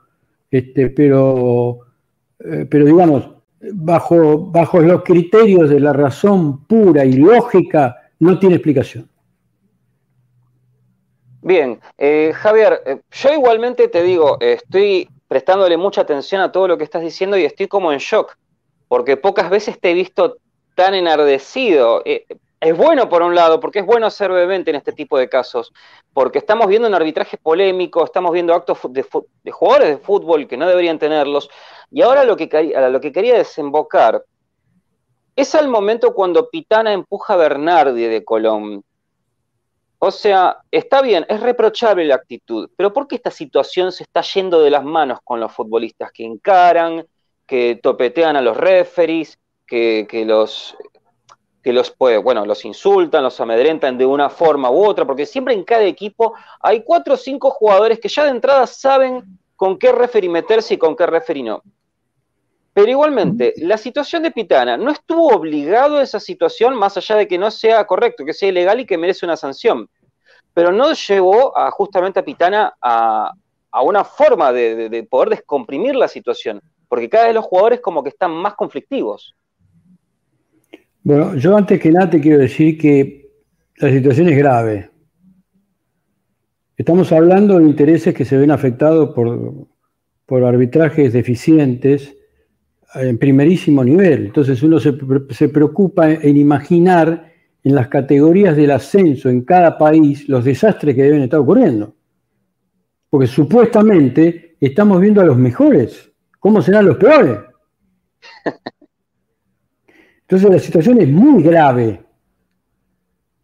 este, 0.50 0.90
pero, 0.90 1.82
eh, 2.40 2.66
pero 2.68 2.86
digamos, 2.86 3.30
bajo, 3.74 4.48
bajo 4.48 4.80
los 4.80 5.04
criterios 5.04 5.70
de 5.70 5.80
la 5.80 5.94
razón 5.94 6.66
pura 6.66 7.06
y 7.06 7.14
lógica, 7.14 8.01
no 8.22 8.38
tiene 8.38 8.56
explicación. 8.56 9.10
Bien, 11.42 11.82
eh, 11.98 12.32
Javier, 12.36 12.84
eh, 12.86 13.02
yo 13.10 13.34
igualmente 13.34 13.88
te 13.88 14.04
digo, 14.04 14.38
estoy 14.40 15.10
prestándole 15.28 15.76
mucha 15.76 16.02
atención 16.02 16.40
a 16.40 16.52
todo 16.52 16.68
lo 16.68 16.78
que 16.78 16.84
estás 16.84 17.02
diciendo 17.02 17.36
y 17.36 17.46
estoy 17.46 17.68
como 17.68 17.92
en 17.92 17.98
shock, 17.98 18.38
porque 18.88 19.18
pocas 19.18 19.50
veces 19.50 19.80
te 19.80 19.90
he 19.90 19.94
visto 19.96 20.38
tan 20.76 20.94
enardecido. 20.94 22.04
Eh, 22.06 22.26
es 22.60 22.78
bueno 22.78 23.10
por 23.10 23.24
un 23.24 23.34
lado, 23.34 23.60
porque 23.60 23.80
es 23.80 23.88
bueno 23.88 24.12
ser 24.12 24.32
vehemente 24.32 24.70
en 24.70 24.76
este 24.76 24.92
tipo 24.92 25.18
de 25.18 25.28
casos, 25.28 25.74
porque 26.14 26.38
estamos 26.38 26.68
viendo 26.68 26.88
un 26.88 26.94
arbitraje 26.94 27.38
polémico, 27.38 28.06
estamos 28.06 28.32
viendo 28.34 28.54
actos 28.54 28.78
de, 28.92 29.04
jugadores 29.52 29.90
de 29.90 29.98
fútbol 29.98 30.48
que 30.48 30.58
no 30.58 30.68
deberían 30.68 31.00
tenerlos, 31.00 31.50
y 31.90 32.04
ahora 32.04 32.24
lo 32.24 32.38
que, 32.38 32.48
lo 32.92 33.02
que 33.02 33.12
quería 33.12 33.36
desembocar 33.36 34.24
es 35.36 35.56
al 35.56 35.68
momento 35.68 36.14
cuando 36.14 36.50
Pitana 36.50 36.94
empuja 36.94 37.34
a 37.34 37.38
Bernardi 37.38 38.04
de 38.04 38.24
Colón. 38.24 38.84
O 40.00 40.10
sea, 40.10 40.58
está 40.72 41.02
bien, 41.02 41.26
es 41.30 41.40
reprochable 41.40 42.06
la 42.06 42.16
actitud, 42.16 42.70
pero 42.76 42.92
¿por 42.92 43.08
qué 43.08 43.16
esta 43.16 43.30
situación 43.30 43.92
se 43.92 44.04
está 44.04 44.22
yendo 44.22 44.60
de 44.60 44.72
las 44.72 44.84
manos 44.84 45.20
con 45.24 45.40
los 45.40 45.52
futbolistas 45.52 46.12
que 46.12 46.26
encaran, 46.26 47.06
que 47.46 47.80
topetean 47.82 48.36
a 48.36 48.42
los 48.42 48.58
referees, 48.58 49.38
que, 49.68 50.08
los 50.26 50.76
que 51.62 51.72
los 51.72 51.92
puede, 51.92 52.18
bueno, 52.18 52.46
los 52.46 52.66
insultan, 52.66 53.24
los 53.24 53.40
amedrentan 53.40 53.98
de 53.98 54.06
una 54.06 54.30
forma 54.30 54.72
u 54.72 54.84
otra, 54.84 55.06
porque 55.06 55.26
siempre 55.26 55.54
en 55.54 55.64
cada 55.64 55.84
equipo 55.84 56.34
hay 56.60 56.84
cuatro 56.84 57.14
o 57.14 57.18
cinco 57.18 57.52
jugadores 57.52 58.00
que 58.00 58.10
ya 58.10 58.24
de 58.24 58.32
entrada 58.32 58.66
saben 58.66 59.24
con 59.56 59.78
qué 59.78 59.92
referee 59.92 60.30
meterse 60.30 60.74
y 60.74 60.78
con 60.78 60.96
qué 60.96 61.06
referee 61.06 61.44
no. 61.44 61.62
Pero 62.74 62.90
igualmente, 62.90 63.54
la 63.58 63.78
situación 63.78 64.24
de 64.24 64.32
Pitana 64.32 64.78
no 64.78 64.92
estuvo 64.92 65.28
obligado 65.28 65.98
a 65.98 66.04
esa 66.04 66.20
situación, 66.20 66.76
más 66.76 66.96
allá 66.96 67.18
de 67.18 67.28
que 67.28 67.38
no 67.38 67.52
sea 67.52 67.86
correcto, 67.86 68.24
que 68.24 68.34
sea 68.34 68.50
ilegal 68.50 68.80
y 68.80 68.86
que 68.86 68.98
merece 68.98 69.26
una 69.26 69.36
sanción. 69.36 69.90
Pero 70.54 70.72
no 70.72 70.94
llevó 70.94 71.58
a, 71.58 71.70
justamente 71.72 72.20
a 72.20 72.26
Pitana 72.26 72.74
a, 72.82 73.34
una 73.84 74.04
forma 74.04 74.52
de, 74.54 74.90
de 74.90 75.04
poder 75.04 75.30
descomprimir 75.30 75.96
la 75.96 76.08
situación, 76.08 76.62
porque 76.88 77.10
cada 77.10 77.26
vez 77.26 77.36
los 77.36 77.46
jugadores 77.46 77.82
como 77.82 78.04
que 78.04 78.10
están 78.10 78.32
más 78.32 78.54
conflictivos. 78.56 79.36
Bueno, 81.04 81.36
yo 81.36 81.56
antes 81.56 81.80
que 81.80 81.92
nada 81.92 82.10
te 82.10 82.22
quiero 82.22 82.40
decir 82.40 82.78
que 82.78 83.32
la 83.78 83.90
situación 83.90 84.30
es 84.30 84.38
grave. 84.38 84.92
Estamos 86.78 87.12
hablando 87.12 87.58
de 87.58 87.66
intereses 87.66 88.14
que 88.14 88.26
se 88.26 88.38
ven 88.38 88.52
afectados 88.52 89.14
por, 89.14 89.68
por 90.26 90.44
arbitrajes 90.44 91.14
deficientes 91.14 92.16
en 92.96 93.18
primerísimo 93.18 93.84
nivel. 93.84 94.26
Entonces 94.28 94.62
uno 94.64 94.80
se, 94.80 94.94
se, 95.30 95.50
preocupa 95.50 96.12
en 96.12 96.38
imaginar 96.38 97.32
en 97.64 97.76
las 97.76 97.88
categorías 97.88 98.56
del 98.56 98.72
ascenso 98.72 99.30
en 99.30 99.42
cada 99.42 99.78
país 99.78 100.28
los 100.28 100.44
desastres 100.44 100.96
que 100.96 101.04
deben 101.04 101.22
estar 101.22 101.40
ocurriendo. 101.40 101.96
Porque 103.10 103.28
supuestamente 103.28 104.56
estamos 104.60 105.00
viendo 105.00 105.22
a 105.22 105.26
los 105.26 105.38
mejores. 105.38 106.12
¿Cómo 106.40 106.62
serán 106.62 106.86
los 106.86 106.98
peores? 106.98 107.40
Entonces 110.22 110.50
la 110.50 110.60
situación 110.60 111.02
es 111.02 111.10
muy 111.10 111.44
grave, 111.44 112.06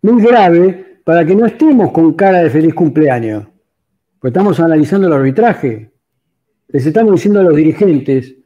muy 0.02 0.24
grave 0.24 1.02
para 1.04 1.26
que 1.26 1.36
no 1.36 1.46
estemos 1.46 1.92
con 1.92 2.14
cara 2.14 2.40
de 2.40 2.50
feliz 2.50 2.74
cumpleaños, 2.74 3.46
pues 4.22 4.32
estamos 4.32 4.58
analizando 4.62 5.08
el 5.08 5.14
arbitraje. 5.14 5.92
Les 6.70 6.86
estamos 6.86 7.14
diciendo 7.14 7.42
a 7.42 7.44
los 7.44 7.58
dirigentes, 7.58 8.37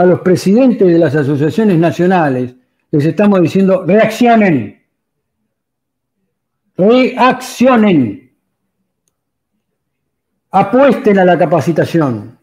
a 0.00 0.06
los 0.06 0.20
presidentes 0.22 0.88
de 0.88 0.98
las 0.98 1.14
asociaciones 1.14 1.76
nacionales, 1.76 2.54
les 2.90 3.04
estamos 3.04 3.38
diciendo, 3.42 3.84
reaccionen, 3.84 4.82
reaccionen, 6.74 8.32
apuesten 10.52 11.18
a 11.18 11.24
la 11.26 11.38
capacitación, 11.38 12.38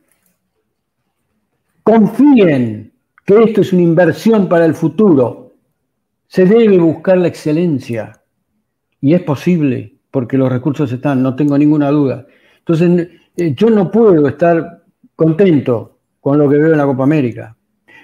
confíen 1.82 2.94
que 3.26 3.44
esto 3.46 3.62
es 3.62 3.74
una 3.74 3.82
inversión 3.82 4.48
para 4.48 4.66
el 4.66 4.76
futuro. 4.76 5.56
Se 6.28 6.46
debe 6.46 6.78
buscar 6.78 7.18
la 7.18 7.30
excelencia. 7.30 8.22
Y 9.02 9.16
es 9.16 9.24
posible 9.24 9.96
porque 10.12 10.38
los 10.38 10.52
recursos 10.52 10.92
están, 10.92 11.24
no 11.24 11.36
tengo 11.36 11.58
ninguna 11.58 11.90
duda. 11.90 12.28
Entonces, 12.60 13.10
eh, 13.36 13.56
yo 13.56 13.72
no 13.72 13.90
puedo 13.90 14.28
estar 14.28 14.84
contento 15.16 15.97
con 16.28 16.38
lo 16.38 16.50
que 16.50 16.58
veo 16.58 16.74
en 16.74 16.78
la 16.78 16.86
Copa 16.86 17.04
América. 17.04 17.56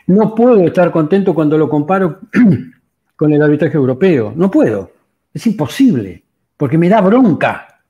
No 0.07 0.33
puedo 0.33 0.65
estar 0.65 0.93
contento 0.93 1.35
cuando 1.35 1.57
lo 1.57 1.67
comparo 1.67 2.21
con 3.17 3.33
el 3.33 3.41
arbitraje 3.41 3.75
europeo. 3.75 4.31
No 4.33 4.49
puedo. 4.49 4.91
Es 5.33 5.45
imposible, 5.45 6.23
porque 6.55 6.77
me 6.77 6.87
da 6.87 7.01
bronca. 7.01 7.81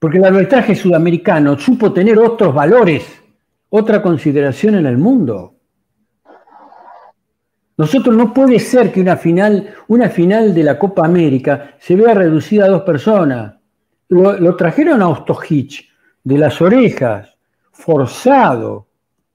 Porque 0.00 0.18
el 0.18 0.24
arbitraje 0.24 0.74
sudamericano 0.74 1.56
supo 1.56 1.92
tener 1.92 2.18
otros 2.18 2.52
valores, 2.52 3.04
otra 3.68 4.02
consideración 4.02 4.74
en 4.74 4.86
el 4.86 4.98
mundo. 4.98 5.54
Nosotros 7.76 8.16
no 8.16 8.34
puede 8.34 8.58
ser 8.58 8.90
que 8.90 9.00
una 9.00 9.16
final, 9.16 9.76
una 9.86 10.10
final 10.10 10.52
de 10.52 10.64
la 10.64 10.76
Copa 10.76 11.06
América 11.06 11.76
se 11.78 11.94
vea 11.94 12.14
reducida 12.14 12.64
a 12.64 12.68
dos 12.70 12.82
personas. 12.82 13.54
Lo, 14.08 14.56
trajeron 14.56 15.02
a 15.02 15.08
Ostojic 15.08 15.86
de 16.24 16.36
las 16.36 16.60
orejas, 16.60 17.38
forzado. 17.70 18.87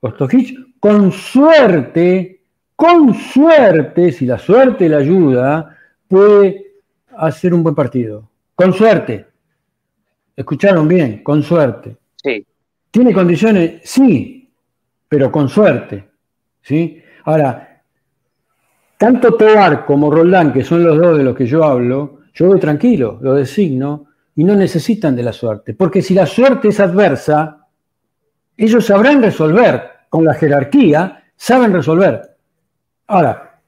Ostojic, 0.05 0.79
con 0.81 1.13
suerte, 1.13 2.41
con 2.75 3.13
suerte, 3.13 4.11
si 4.11 4.25
la 4.25 4.37
suerte 4.37 4.89
le 4.89 4.97
ayuda, 4.97 5.77
puede 6.09 6.73
hacer 7.15 7.53
un 7.53 7.63
buen 7.63 7.73
partido. 7.73 8.29
Con 8.53 8.73
suerte. 8.73 9.25
¿Escucharon 10.35 10.89
bien? 10.89 11.23
Con 11.23 11.41
suerte. 11.41 11.95
Sí. 12.15 12.45
¿Tiene 12.91 13.13
condiciones? 13.13 13.79
Sí, 13.85 14.51
pero 15.07 15.31
con 15.31 15.47
suerte. 15.47 16.09
¿sí? 16.61 17.01
Ahora, 17.23 17.81
tanto 18.97 19.35
Tobar 19.35 19.85
como 19.85 20.11
Roldán, 20.11 20.51
que 20.51 20.65
son 20.65 20.83
los 20.83 20.99
dos 20.99 21.17
de 21.17 21.23
los 21.23 21.35
que 21.35 21.45
yo 21.45 21.63
hablo, 21.63 22.19
yo 22.33 22.47
voy 22.47 22.59
tranquilo, 22.59 23.19
lo 23.21 23.35
designo, 23.35 24.07
y 24.35 24.43
no 24.43 24.53
necesitan 24.55 25.15
de 25.15 25.23
la 25.23 25.31
suerte. 25.31 25.73
Porque 25.73 26.01
si 26.01 26.13
la 26.13 26.25
suerte 26.25 26.67
es 26.67 26.79
adversa, 26.81 27.67
ellos 28.57 28.85
sabrán 28.85 29.21
resolver, 29.21 29.92
con 30.13 30.25
la 30.25 30.35
jerarquía, 30.35 31.23
saben 31.35 31.73
resolver. 31.73 32.21
Ahora, 33.07 33.59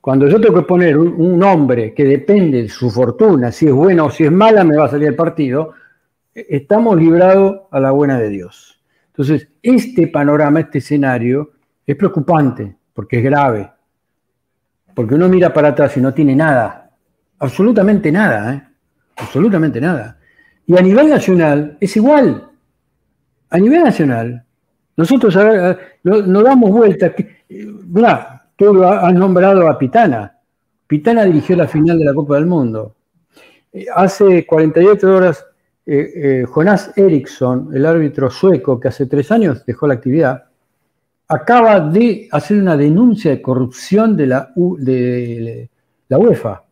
cuando 0.00 0.26
yo 0.26 0.40
tengo 0.40 0.54
que 0.54 0.66
poner 0.66 0.96
un, 0.96 1.42
hombre 1.42 1.92
que 1.92 2.04
depende 2.04 2.62
de 2.62 2.68
su 2.70 2.90
fortuna, 2.90 3.52
si 3.52 3.66
es 3.66 3.74
buena 3.74 4.04
o 4.04 4.10
si 4.10 4.24
es 4.24 4.32
mala, 4.32 4.64
me 4.64 4.74
va 4.74 4.86
a 4.86 4.88
salir 4.88 5.08
el 5.08 5.14
partido, 5.14 5.74
estamos 6.32 6.96
librados 6.96 7.64
a 7.70 7.78
la 7.78 7.90
buena 7.90 8.18
de 8.18 8.30
Dios. 8.30 8.82
Entonces, 9.08 9.48
este 9.62 10.06
panorama, 10.06 10.60
este 10.60 10.78
escenario, 10.78 11.50
es 11.86 11.94
preocupante, 11.94 12.74
porque 12.94 13.18
es 13.18 13.24
grave. 13.24 13.70
Porque 14.94 15.14
uno 15.14 15.28
mira 15.28 15.52
para 15.52 15.68
atrás 15.68 15.94
y 15.98 16.00
no 16.00 16.14
tiene 16.14 16.34
nada, 16.34 16.90
absolutamente 17.38 18.10
nada, 18.10 18.54
¿eh? 18.54 18.62
absolutamente 19.16 19.78
nada. 19.78 20.16
Y 20.64 20.74
a 20.74 20.80
nivel 20.80 21.10
nacional 21.10 21.76
es 21.78 21.94
igual. 21.98 22.48
A 23.50 23.58
nivel 23.58 23.84
nacional, 23.84 24.46
nosotros 24.96 25.36
no, 26.02 26.42
damos 26.42 26.70
vuelta. 26.70 27.14
Mira, 27.48 28.42
tú 28.56 28.82
has 28.84 29.14
nombrado 29.14 29.68
a 29.68 29.78
Pitana. 29.78 30.36
Pitana 30.86 31.24
dirigió 31.24 31.56
la 31.56 31.66
final 31.66 31.98
de 31.98 32.04
la 32.04 32.14
Copa 32.14 32.34
del 32.34 32.46
Mundo. 32.46 32.94
Eh, 33.72 33.86
hace 33.94 34.46
48 34.46 35.14
horas, 35.14 35.46
eh, 35.86 36.44
Jonás 36.46 36.92
Eriksson, 36.96 37.70
el 37.74 37.86
árbitro 37.86 38.30
sueco 38.30 38.78
que 38.78 38.88
hace 38.88 39.06
tres 39.06 39.32
años 39.32 39.64
dejó 39.64 39.86
la 39.86 39.94
actividad, 39.94 40.44
acaba 41.32 41.80
de 41.80 42.28
hacer 42.30 42.58
una 42.58 42.76
denuncia 42.76 43.30
de 43.30 43.40
corrupción 43.40 44.16
de 44.16 44.26
la, 44.26 44.52
de 44.54 45.70
la 46.08 46.18
UEFA, 46.18 46.62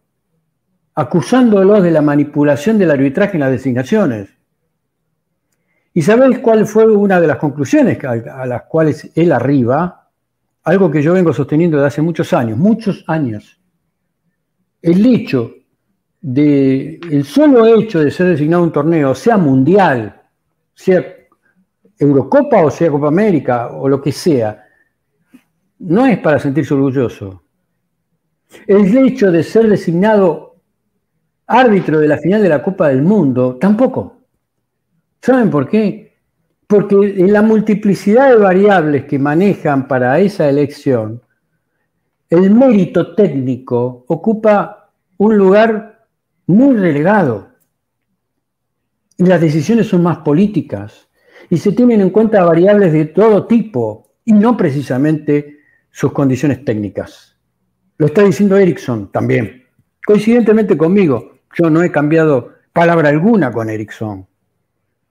acusándolos 0.94 1.82
de 1.82 1.90
la 1.90 2.02
manipulación 2.02 2.76
del 2.76 2.90
arbitraje 2.90 3.34
en 3.34 3.40
las 3.40 3.50
designaciones. 3.52 4.28
¿Y 5.92 6.02
sabéis 6.02 6.38
cuál 6.38 6.66
fue 6.66 6.86
una 6.86 7.20
de 7.20 7.26
las 7.26 7.36
conclusiones 7.36 7.98
a, 8.04 8.46
las 8.46 8.62
cuales 8.62 9.10
él 9.14 9.32
arriba? 9.32 10.08
Algo 10.62 10.90
que 10.90 11.02
yo 11.02 11.14
vengo 11.14 11.32
sosteniendo 11.32 11.78
desde 11.78 11.88
hace 11.88 12.02
muchos 12.02 12.32
años, 12.32 12.56
muchos 12.56 13.04
años. 13.08 13.60
El 14.80 15.04
hecho 15.04 15.52
de, 16.20 17.00
el 17.10 17.24
solo 17.24 17.66
hecho 17.66 18.00
de 18.00 18.10
ser 18.10 18.28
designado 18.28 18.62
un 18.62 18.72
torneo, 18.72 19.14
sea 19.14 19.36
mundial, 19.36 20.22
sea 20.74 21.04
Eurocopa 21.98 22.64
o 22.64 22.70
sea 22.70 22.90
Copa 22.90 23.08
América 23.08 23.70
o 23.72 23.88
lo 23.88 24.00
que 24.00 24.12
sea, 24.12 24.64
no 25.80 26.06
es 26.06 26.18
para 26.18 26.38
sentirse 26.38 26.72
orgulloso. 26.72 27.42
El 28.66 28.96
hecho 28.96 29.30
de 29.30 29.42
ser 29.42 29.68
designado 29.68 30.56
árbitro 31.46 31.98
de 31.98 32.08
la 32.08 32.18
final 32.18 32.42
de 32.42 32.48
la 32.48 32.62
Copa 32.62 32.88
del 32.88 33.02
Mundo, 33.02 33.56
tampoco. 33.60 34.19
¿Saben 35.22 35.50
por 35.50 35.68
qué? 35.68 36.16
Porque 36.66 36.94
en 36.94 37.32
la 37.32 37.42
multiplicidad 37.42 38.30
de 38.30 38.36
variables 38.36 39.04
que 39.04 39.18
manejan 39.18 39.86
para 39.88 40.18
esa 40.20 40.48
elección, 40.48 41.22
el 42.30 42.50
mérito 42.50 43.14
técnico 43.14 44.04
ocupa 44.08 44.92
un 45.18 45.36
lugar 45.36 46.06
muy 46.46 46.76
relegado. 46.76 47.50
Las 49.18 49.40
decisiones 49.40 49.88
son 49.88 50.02
más 50.02 50.18
políticas 50.18 51.08
y 51.50 51.58
se 51.58 51.72
tienen 51.72 52.00
en 52.00 52.10
cuenta 52.10 52.44
variables 52.44 52.92
de 52.92 53.06
todo 53.06 53.46
tipo 53.46 54.12
y 54.24 54.32
no 54.32 54.56
precisamente 54.56 55.58
sus 55.90 56.12
condiciones 56.12 56.64
técnicas. 56.64 57.36
Lo 57.98 58.06
está 58.06 58.22
diciendo 58.22 58.56
Erickson 58.56 59.10
también. 59.12 59.64
Coincidentemente 60.06 60.78
conmigo, 60.78 61.40
yo 61.54 61.68
no 61.68 61.82
he 61.82 61.90
cambiado 61.90 62.54
palabra 62.72 63.10
alguna 63.10 63.52
con 63.52 63.68
Erickson. 63.68 64.29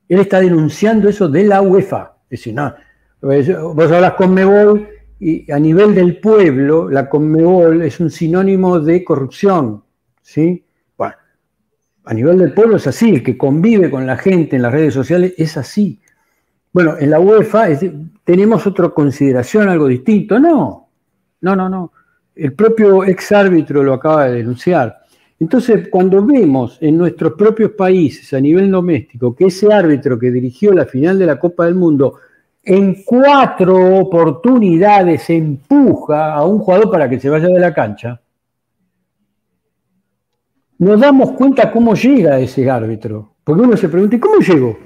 Él 0.10 0.20
está 0.20 0.42
denunciando 0.42 1.08
eso 1.08 1.30
de 1.30 1.46
la 1.46 1.62
UEFA. 1.62 2.18
Es 2.30 2.40
decir, 2.42 2.54
no, 2.54 2.74
vos 3.22 3.92
hablas 3.92 4.14
con 4.14 4.34
Mebol 4.34 4.90
y 5.20 5.52
a 5.52 5.60
nivel 5.60 5.94
del 5.94 6.20
pueblo, 6.20 6.90
la 6.90 7.10
Conmebol 7.10 7.82
es 7.82 8.00
un 8.00 8.10
sinónimo 8.10 8.80
de 8.80 9.04
corrupción. 9.04 9.84
¿sí? 10.22 10.66
Bueno, 10.98 11.16
a 12.06 12.14
nivel 12.14 12.38
del 12.38 12.54
pueblo 12.54 12.78
es 12.78 12.88
así, 12.88 13.10
el 13.16 13.24
que 13.24 13.38
convive 13.38 13.92
con 13.92 14.08
la 14.08 14.18
gente 14.18 14.56
en 14.56 14.62
las 14.62 14.72
redes 14.72 14.94
sociales 14.94 15.34
es 15.38 15.58
así. 15.58 16.00
Bueno, 16.72 16.96
en 16.98 17.10
la 17.10 17.20
UEFA 17.20 17.68
tenemos 18.24 18.66
otra 18.66 18.90
consideración, 18.90 19.70
algo 19.70 19.88
distinto. 19.88 20.40
No, 20.40 20.90
no, 21.42 21.56
no, 21.56 21.68
no. 21.68 21.92
El 22.36 22.54
propio 22.54 23.04
ex 23.04 23.32
árbitro 23.32 23.84
lo 23.84 23.94
acaba 23.94 24.26
de 24.26 24.38
denunciar. 24.38 24.99
Entonces, 25.40 25.88
cuando 25.90 26.24
vemos 26.26 26.78
en 26.82 26.98
nuestros 26.98 27.34
propios 27.34 27.72
países 27.72 28.34
a 28.34 28.42
nivel 28.42 28.70
doméstico 28.70 29.34
que 29.34 29.46
ese 29.46 29.72
árbitro 29.72 30.20
que 30.20 30.32
dirigió 30.32 30.74
la 30.74 30.86
final 30.86 31.18
de 31.18 31.26
la 31.26 31.40
Copa 31.40 31.66
del 31.66 31.76
Mundo 31.76 32.16
en 32.62 33.04
cuatro 33.04 33.98
oportunidades 34.00 35.30
empuja 35.30 36.34
a 36.34 36.46
un 36.46 36.60
jugador 36.60 36.92
para 36.92 37.10
que 37.10 37.20
se 37.20 37.30
vaya 37.30 37.48
de 37.48 37.60
la 37.60 37.74
cancha, 37.74 38.22
nos 40.78 41.00
damos 41.00 41.32
cuenta 41.32 41.72
cómo 41.72 41.96
llega 41.96 42.40
ese 42.40 42.70
árbitro. 42.70 43.36
Porque 43.44 43.62
uno 43.62 43.78
se 43.78 43.90
pregunta, 43.90 44.20
¿cómo 44.20 44.40
llegó? 44.40 44.78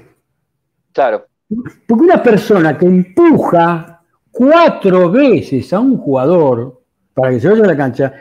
Claro. 0.92 1.26
Porque 1.86 2.04
una 2.04 2.22
persona 2.22 2.78
que 2.78 2.86
empuja 2.86 4.02
cuatro 4.30 5.10
veces 5.10 5.72
a 5.72 5.80
un 5.80 5.98
jugador 5.98 6.80
para 7.12 7.30
que 7.30 7.40
se 7.40 7.48
vaya 7.48 7.64
a 7.64 7.66
la 7.66 7.76
cancha, 7.76 8.12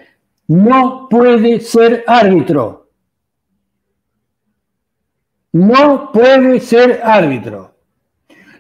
no 0.48 1.08
puede 1.10 1.60
ser 1.60 2.04
árbitro. 2.08 2.90
No 5.54 6.12
puede 6.12 6.60
ser 6.60 7.02
árbitro. 7.04 7.76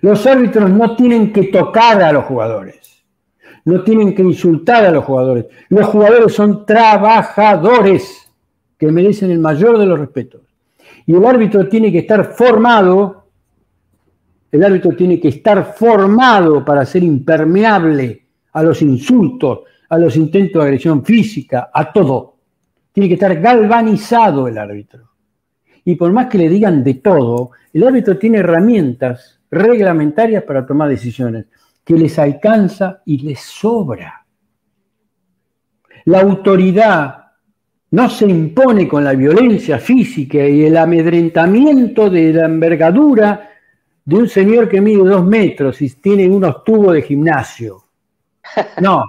Los 0.01 0.25
árbitros 0.25 0.69
no 0.69 0.95
tienen 0.95 1.33
que 1.33 1.45
tocar 1.45 2.01
a 2.01 2.11
los 2.11 2.25
jugadores. 2.25 3.03
No 3.65 3.83
tienen 3.83 4.13
que 4.13 4.21
insultar 4.21 4.85
a 4.85 4.91
los 4.91 5.05
jugadores. 5.05 5.45
Los 5.69 5.87
jugadores 5.87 6.33
son 6.33 6.65
trabajadores 6.65 8.29
que 8.77 8.91
merecen 8.91 9.31
el 9.31 9.39
mayor 9.39 9.77
de 9.77 9.85
los 9.85 9.99
respetos. 9.99 10.41
Y 11.05 11.15
el 11.15 11.25
árbitro 11.25 11.67
tiene 11.67 11.91
que 11.91 11.99
estar 11.99 12.33
formado 12.33 13.23
el 14.53 14.63
árbitro 14.63 14.91
tiene 14.91 15.19
que 15.19 15.29
estar 15.29 15.73
formado 15.73 16.63
para 16.63 16.85
ser 16.85 17.03
impermeable 17.03 18.23
a 18.51 18.61
los 18.61 18.83
insultos, 18.83 19.61
a 19.93 19.99
los 19.99 20.15
intentos 20.15 20.61
de 20.61 20.67
agresión 20.67 21.05
física, 21.05 21.69
a 21.71 21.91
todo. 21.91 22.37
Tiene 22.91 23.07
que 23.07 23.13
estar 23.13 23.39
galvanizado 23.39 24.47
el 24.47 24.57
árbitro. 24.57 25.11
Y 25.85 25.95
por 25.95 26.11
más 26.11 26.27
que 26.27 26.39
le 26.39 26.49
digan 26.49 26.83
de 26.83 26.95
todo, 26.95 27.51
el 27.71 27.83
árbitro 27.83 28.17
tiene 28.17 28.39
herramientas 28.39 29.39
reglamentarias 29.51 30.43
para 30.43 30.65
tomar 30.65 30.89
decisiones 30.89 31.45
que 31.83 31.95
les 31.95 32.17
alcanza 32.17 33.01
y 33.05 33.19
les 33.19 33.39
sobra. 33.39 34.25
La 36.05 36.21
autoridad 36.21 37.17
no 37.91 38.09
se 38.09 38.25
impone 38.25 38.87
con 38.87 39.03
la 39.03 39.13
violencia 39.13 39.77
física 39.77 40.39
y 40.47 40.63
el 40.63 40.75
amedrentamiento 40.75 42.09
de 42.09 42.33
la 42.33 42.45
envergadura 42.45 43.49
de 44.03 44.15
un 44.15 44.27
señor 44.27 44.67
que 44.67 44.81
mide 44.81 45.03
dos 45.03 45.23
metros 45.23 45.81
y 45.83 45.89
tiene 45.91 46.27
unos 46.27 46.63
tubos 46.63 46.93
de 46.93 47.03
gimnasio. 47.03 47.83
No, 48.81 49.03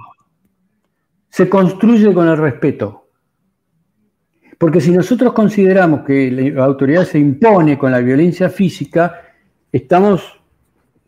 se 1.35 1.49
construye 1.49 2.13
con 2.13 2.29
el 2.29 2.37
respeto. 2.37 3.09
Porque 4.57 4.79
si 4.79 4.91
nosotros 4.91 5.33
consideramos 5.33 6.05
que 6.05 6.31
la 6.31 6.63
autoridad 6.63 7.03
se 7.03 7.19
impone 7.19 7.77
con 7.77 7.91
la 7.91 7.99
violencia 7.99 8.49
física, 8.49 9.21
estamos 9.69 10.39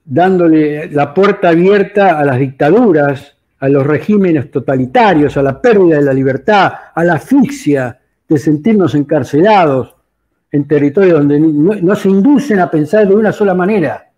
dándole 0.04 0.92
la 0.92 1.14
puerta 1.14 1.48
abierta 1.48 2.20
a 2.20 2.26
las 2.26 2.40
dictaduras, 2.40 3.38
a 3.60 3.70
los 3.70 3.88
regímenes 3.88 4.52
totalitarios, 4.52 5.38
a 5.38 5.44
la 5.44 5.62
pérdida 5.62 5.96
de 5.96 6.04
la 6.04 6.14
libertad, 6.14 6.74
a 6.94 7.06
la 7.06 7.14
asfixia 7.14 7.98
de 8.28 8.38
sentirnos 8.38 8.96
encarcelados, 8.96 9.96
en 10.52 10.68
territorios 10.68 11.20
donde 11.20 11.40
no, 11.40 11.96
se 11.96 12.10
inducen 12.10 12.60
a 12.60 12.70
pensar 12.70 13.08
de 13.08 13.16
una 13.16 13.32
sola 13.32 13.54
manera. 13.54 14.12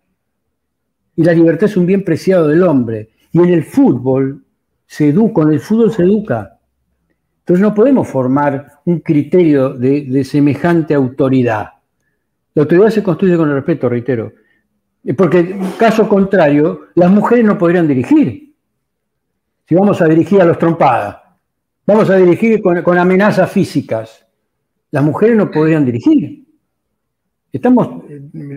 Y 1.16 1.24
la 1.24 1.34
libertad 1.34 1.70
es 1.70 1.78
un 1.78 1.86
bien 1.86 2.03
preciado 2.03 2.47
del 2.47 2.64
hombre. 2.64 3.10
Y 3.32 3.38
en 3.38 3.49
el 3.49 3.64
fútbol 3.64 4.43
se 4.90 5.10
educa, 5.10 5.34
con 5.34 5.54
el 5.54 5.60
fútbol 5.60 5.92
se 5.92 6.02
educa. 6.02 6.58
Entonces 7.40 7.62
no 7.62 7.76
podemos 7.76 8.08
formar 8.08 8.80
un 8.86 9.02
criterio 9.02 9.70
de, 9.74 10.24
semejante 10.24 10.96
autoridad. 10.96 11.74
La 12.56 12.64
autoridad 12.64 12.90
se 12.90 13.04
construye 13.04 13.38
con 13.38 13.50
el 13.50 13.56
respeto, 13.56 13.88
reitero. 13.88 14.34
Porque, 15.16 15.58
caso 15.78 16.10
contrario, 16.10 16.88
las 16.96 17.12
mujeres 17.12 17.46
no 17.46 17.56
podrían 17.58 17.88
dirigir. 17.88 18.56
Si 19.68 19.76
vamos 19.76 20.02
a 20.02 20.08
dirigir 20.08 20.42
a 20.42 20.46
los 20.46 20.58
trompadas, 20.58 21.18
vamos 21.86 22.10
a 22.10 22.16
dirigir 22.16 22.62
con 22.62 22.98
amenazas 22.98 23.52
físicas, 23.52 24.26
las 24.90 25.04
mujeres 25.04 25.38
no 25.38 25.52
podrían 25.52 25.86
dirigir. 25.86 26.46
Estamos, 27.52 28.04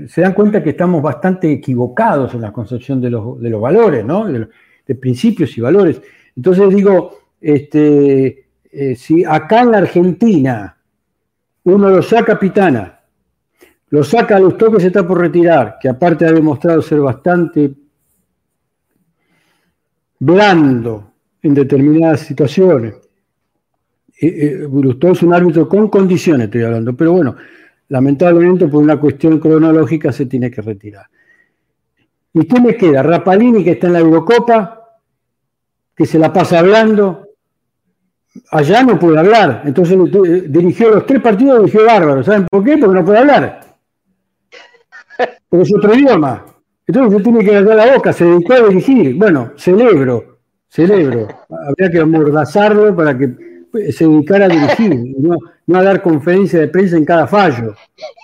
se 0.08 0.20
dan 0.20 0.34
cuenta 0.34 0.62
que 0.62 0.70
estamos 0.70 1.02
bastante 1.02 1.50
equivocados 1.50 2.34
en 2.34 2.42
la 2.42 2.52
concepción 2.52 3.00
de 3.00 3.10
los, 3.10 3.60
valores, 3.60 4.04
¿no? 4.04 4.26
De, 4.26 4.48
principios 4.94 5.56
y 5.56 5.62
valores. 5.62 6.02
Entonces 6.36 6.74
digo, 6.74 7.18
este, 7.40 8.46
eh, 8.70 8.96
si 8.96 9.24
acá 9.24 9.60
en 9.60 9.70
la 9.70 9.78
Argentina 9.78 10.76
uno 11.64 11.90
lo 11.90 12.02
saca 12.02 12.38
Pitana, 12.38 13.00
lo 13.90 14.02
saca 14.02 14.36
a 14.36 14.40
los 14.40 14.54
que 14.54 14.80
se 14.80 14.86
está 14.86 15.06
por 15.06 15.20
retirar, 15.20 15.76
que 15.80 15.88
aparte 15.88 16.24
ha 16.24 16.32
demostrado 16.32 16.80
ser 16.80 17.00
bastante 17.00 17.72
blando 20.18 21.12
en 21.42 21.54
determinadas 21.54 22.20
situaciones, 22.20 22.94
eh, 24.20 24.62
eh 24.62 24.98
es 25.02 25.22
un 25.22 25.34
árbitro 25.34 25.68
con 25.68 25.88
condiciones, 25.88 26.46
estoy 26.46 26.62
hablando, 26.62 26.96
pero 26.96 27.12
bueno, 27.12 27.36
lamentablemente 27.88 28.68
por 28.68 28.82
una 28.82 28.98
cuestión 28.98 29.38
cronológica 29.38 30.12
se 30.12 30.26
tiene 30.26 30.50
que 30.50 30.62
retirar. 30.62 31.06
¿Y 32.32 32.46
qué 32.46 32.60
me 32.60 32.76
queda? 32.76 33.02
Rapalini, 33.02 33.62
que 33.62 33.72
está 33.72 33.88
en 33.88 33.92
la 33.92 33.98
Eurocopa, 33.98 34.81
que 35.96 36.06
se 36.06 36.18
la 36.18 36.32
pasa 36.32 36.58
hablando. 36.58 37.28
Allá 38.50 38.82
no 38.82 38.98
puede 38.98 39.18
hablar. 39.18 39.62
Entonces 39.64 39.96
eh, 39.96 40.44
dirigió 40.48 40.90
los 40.90 41.06
tres 41.06 41.20
partidos, 41.20 41.60
dirigió 41.60 41.84
bárbaro. 41.84 42.22
¿Saben 42.22 42.46
por 42.46 42.64
qué? 42.64 42.78
Porque 42.78 42.94
no 42.94 43.04
puede 43.04 43.18
hablar. 43.18 43.60
Porque 45.48 45.62
es 45.64 45.74
otro 45.74 45.94
idioma. 45.94 46.46
Entonces 46.86 47.18
se 47.18 47.24
tiene 47.24 47.44
que 47.44 47.62
dar 47.62 47.76
la 47.76 47.94
boca, 47.94 48.12
se 48.12 48.24
dedicó 48.24 48.54
a 48.54 48.68
dirigir. 48.68 49.14
Bueno, 49.16 49.52
celebro, 49.56 50.38
celebro. 50.68 51.28
Habría 51.68 51.90
que 51.90 52.00
amordazarlo 52.00 52.94
para 52.96 53.16
que 53.16 53.52
se 53.90 54.06
dedicar 54.06 54.42
a 54.42 54.48
dirigir, 54.48 55.14
no, 55.18 55.38
a 55.78 55.82
dar 55.82 56.02
conferencia 56.02 56.60
de 56.60 56.68
prensa 56.68 56.96
en 56.96 57.04
cada 57.04 57.26
fallo, 57.26 57.74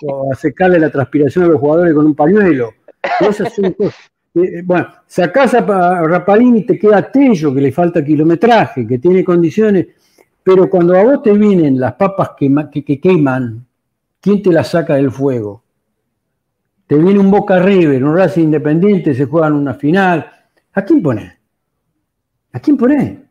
o 0.03 0.31
a 0.31 0.35
secarle 0.35 0.79
la 0.79 0.91
transpiración 0.91 1.45
a 1.45 1.47
los 1.47 1.59
jugadores 1.59 1.93
con 1.93 2.05
un 2.05 2.15
pañuelo. 2.15 2.71
Esas 3.19 3.53
son 3.53 3.71
cosas. 3.73 3.95
Eh, 4.35 4.59
eh, 4.59 4.61
bueno, 4.63 4.87
sacás 5.07 5.53
a 5.55 5.61
Rapalini 6.07 6.59
y 6.59 6.65
te 6.65 6.77
queda 6.77 7.11
Tello, 7.11 7.53
que 7.53 7.61
le 7.61 7.71
falta 7.71 8.03
kilometraje, 8.03 8.85
que 8.85 8.99
tiene 8.99 9.23
condiciones, 9.23 9.87
pero 10.43 10.69
cuando 10.69 10.97
a 10.97 11.03
vos 11.03 11.23
te 11.23 11.33
vienen 11.33 11.79
las 11.79 11.93
papas 11.93 12.31
que, 12.37 12.83
que, 12.85 12.99
queman, 12.99 13.65
¿quién 14.21 14.41
te 14.41 14.51
las 14.51 14.69
saca 14.69 14.95
del 14.95 15.11
fuego? 15.11 15.63
Te 16.87 16.95
viene 16.95 17.19
un 17.19 17.29
Boca 17.29 17.59
River, 17.59 18.03
un 18.03 18.15
Racing 18.15 18.45
Independiente, 18.45 19.13
se 19.13 19.25
juegan 19.25 19.53
una 19.53 19.75
final. 19.75 20.31
¿A 20.73 20.81
quién 20.83 21.03
pone? 21.03 21.39
¿A 22.51 22.59
quién 22.59 22.77
pone? 22.77 23.25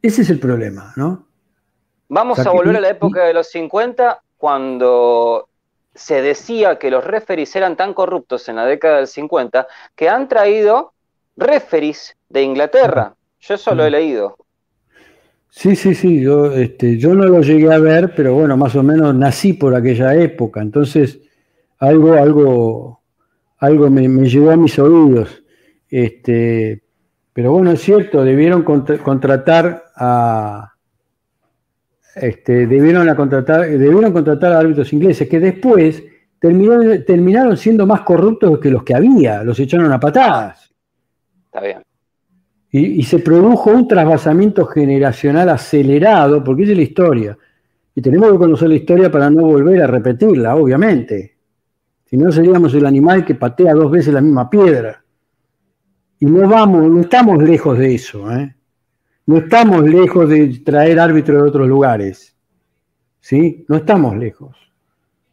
Ese 0.00 0.22
es 0.22 0.30
el 0.30 0.38
problema, 0.38 0.92
¿no? 0.96 1.26
Vamos 2.08 2.38
a 2.38 2.50
volver 2.50 2.76
a 2.76 2.80
la 2.80 2.90
época 2.90 3.24
de 3.24 3.34
los 3.34 3.48
50, 3.50 4.22
cuando 4.36 5.48
se 5.94 6.22
decía 6.22 6.78
que 6.78 6.90
los 6.90 7.04
referees 7.04 7.54
eran 7.56 7.76
tan 7.76 7.94
corruptos 7.94 8.48
en 8.48 8.56
la 8.56 8.66
década 8.66 8.98
del 8.98 9.06
50 9.06 9.66
que 9.94 10.08
han 10.08 10.28
traído 10.28 10.92
referees 11.36 12.16
de 12.28 12.42
Inglaterra. 12.42 13.14
Yo 13.40 13.54
eso 13.54 13.74
lo 13.74 13.84
he 13.84 13.90
leído. 13.90 14.36
Sí, 15.50 15.76
sí, 15.76 15.94
sí, 15.94 16.22
yo, 16.22 16.50
este, 16.52 16.96
yo 16.96 17.14
no 17.14 17.26
lo 17.26 17.42
llegué 17.42 17.72
a 17.72 17.78
ver, 17.78 18.14
pero 18.14 18.34
bueno, 18.34 18.56
más 18.56 18.74
o 18.74 18.82
menos 18.82 19.14
nací 19.14 19.52
por 19.52 19.74
aquella 19.74 20.14
época, 20.14 20.62
entonces 20.62 21.20
algo, 21.78 22.14
algo, 22.14 23.02
algo 23.58 23.90
me, 23.90 24.08
llegó 24.28 24.50
a 24.50 24.56
mis 24.56 24.78
oídos. 24.78 25.42
Este, 25.90 26.82
pero 27.34 27.52
bueno, 27.52 27.72
es 27.72 27.82
cierto, 27.82 28.24
debieron 28.24 28.62
contratar 28.62 29.84
a, 29.94 30.71
este, 32.14 32.66
debieron, 32.66 33.08
a 33.08 33.16
contratar, 33.16 33.68
debieron 33.68 34.12
contratar 34.12 34.52
a 34.52 34.58
árbitros 34.58 34.92
ingleses 34.92 35.28
que 35.28 35.40
después 35.40 36.02
terminaron, 36.38 37.04
terminaron 37.04 37.56
siendo 37.56 37.86
más 37.86 38.02
corruptos 38.02 38.58
que 38.58 38.70
los 38.70 38.82
que 38.82 38.94
había, 38.94 39.42
los 39.42 39.58
echaron 39.60 39.90
a 39.92 40.00
patadas. 40.00 40.72
Está 41.46 41.60
bien. 41.60 41.82
Y, 42.74 43.02
se 43.02 43.18
produjo 43.18 43.70
un 43.70 43.86
trasvasamiento 43.86 44.64
generacional 44.64 45.50
acelerado, 45.50 46.42
porque 46.42 46.62
esa 46.62 46.72
es 46.72 46.78
la 46.78 46.84
historia. 46.84 47.38
Y 47.94 48.00
tenemos 48.00 48.32
que 48.32 48.38
conocer 48.38 48.70
la 48.70 48.76
historia 48.76 49.10
para 49.10 49.28
no 49.28 49.42
volver 49.42 49.82
a 49.82 49.86
repetirla, 49.86 50.56
obviamente. 50.56 51.36
Si 52.06 52.16
no, 52.16 52.32
seríamos 52.32 52.72
el 52.72 52.86
animal 52.86 53.26
que 53.26 53.34
patea 53.34 53.74
dos 53.74 53.90
veces 53.90 54.14
la 54.14 54.22
misma 54.22 54.48
piedra. 54.48 55.04
Y 56.18 56.24
no 56.24 56.48
vamos, 56.48 56.90
no 56.90 57.02
estamos 57.02 57.42
lejos 57.42 57.76
de 57.76 57.94
eso. 57.94 58.32
¿eh? 58.32 58.54
No 59.26 59.38
estamos 59.38 59.84
lejos 59.84 60.28
de 60.28 60.60
traer 60.64 60.98
árbitros 60.98 61.42
de 61.42 61.48
otros 61.48 61.68
lugares. 61.68 62.36
¿Sí? 63.20 63.64
No 63.68 63.76
estamos 63.76 64.16
lejos. 64.16 64.56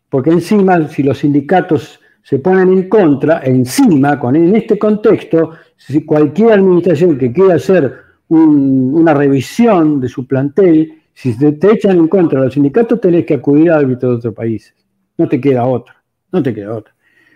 Porque 0.09 0.29
encima, 0.29 0.87
si 0.87 1.03
los 1.03 1.19
sindicatos 1.19 1.99
se 2.23 2.39
ponen 2.39 2.69
en 2.69 2.89
contra, 2.89 3.41
encima, 3.43 4.19
con, 4.19 4.35
en 4.35 4.55
este 4.55 4.77
contexto, 4.77 5.51
si 5.75 6.05
cualquier 6.05 6.53
administración 6.53 7.17
que 7.17 7.31
quiera 7.31 7.55
hacer 7.55 7.95
una 8.27 9.13
revisión 9.13 9.99
de 9.99 10.07
su 10.07 10.27
plantel, 10.27 11.01
si 11.13 11.37
te, 11.37 11.71
echan 11.71 11.97
en 11.97 12.07
contra 12.07 12.41
los 12.41 12.53
sindicatos, 12.53 13.01
tenés 13.01 13.25
que 13.25 13.35
acudir 13.35 13.71
a 13.71 13.77
árbitros 13.77 14.11
de 14.11 14.17
otros 14.17 14.33
países. 14.35 14.75
No 15.17 15.27
te 15.27 15.41
queda 15.41 15.65
otra, 15.65 15.95
no 16.31 16.43
te 16.43 16.53
queda 16.53 16.75
otra. 16.75 16.93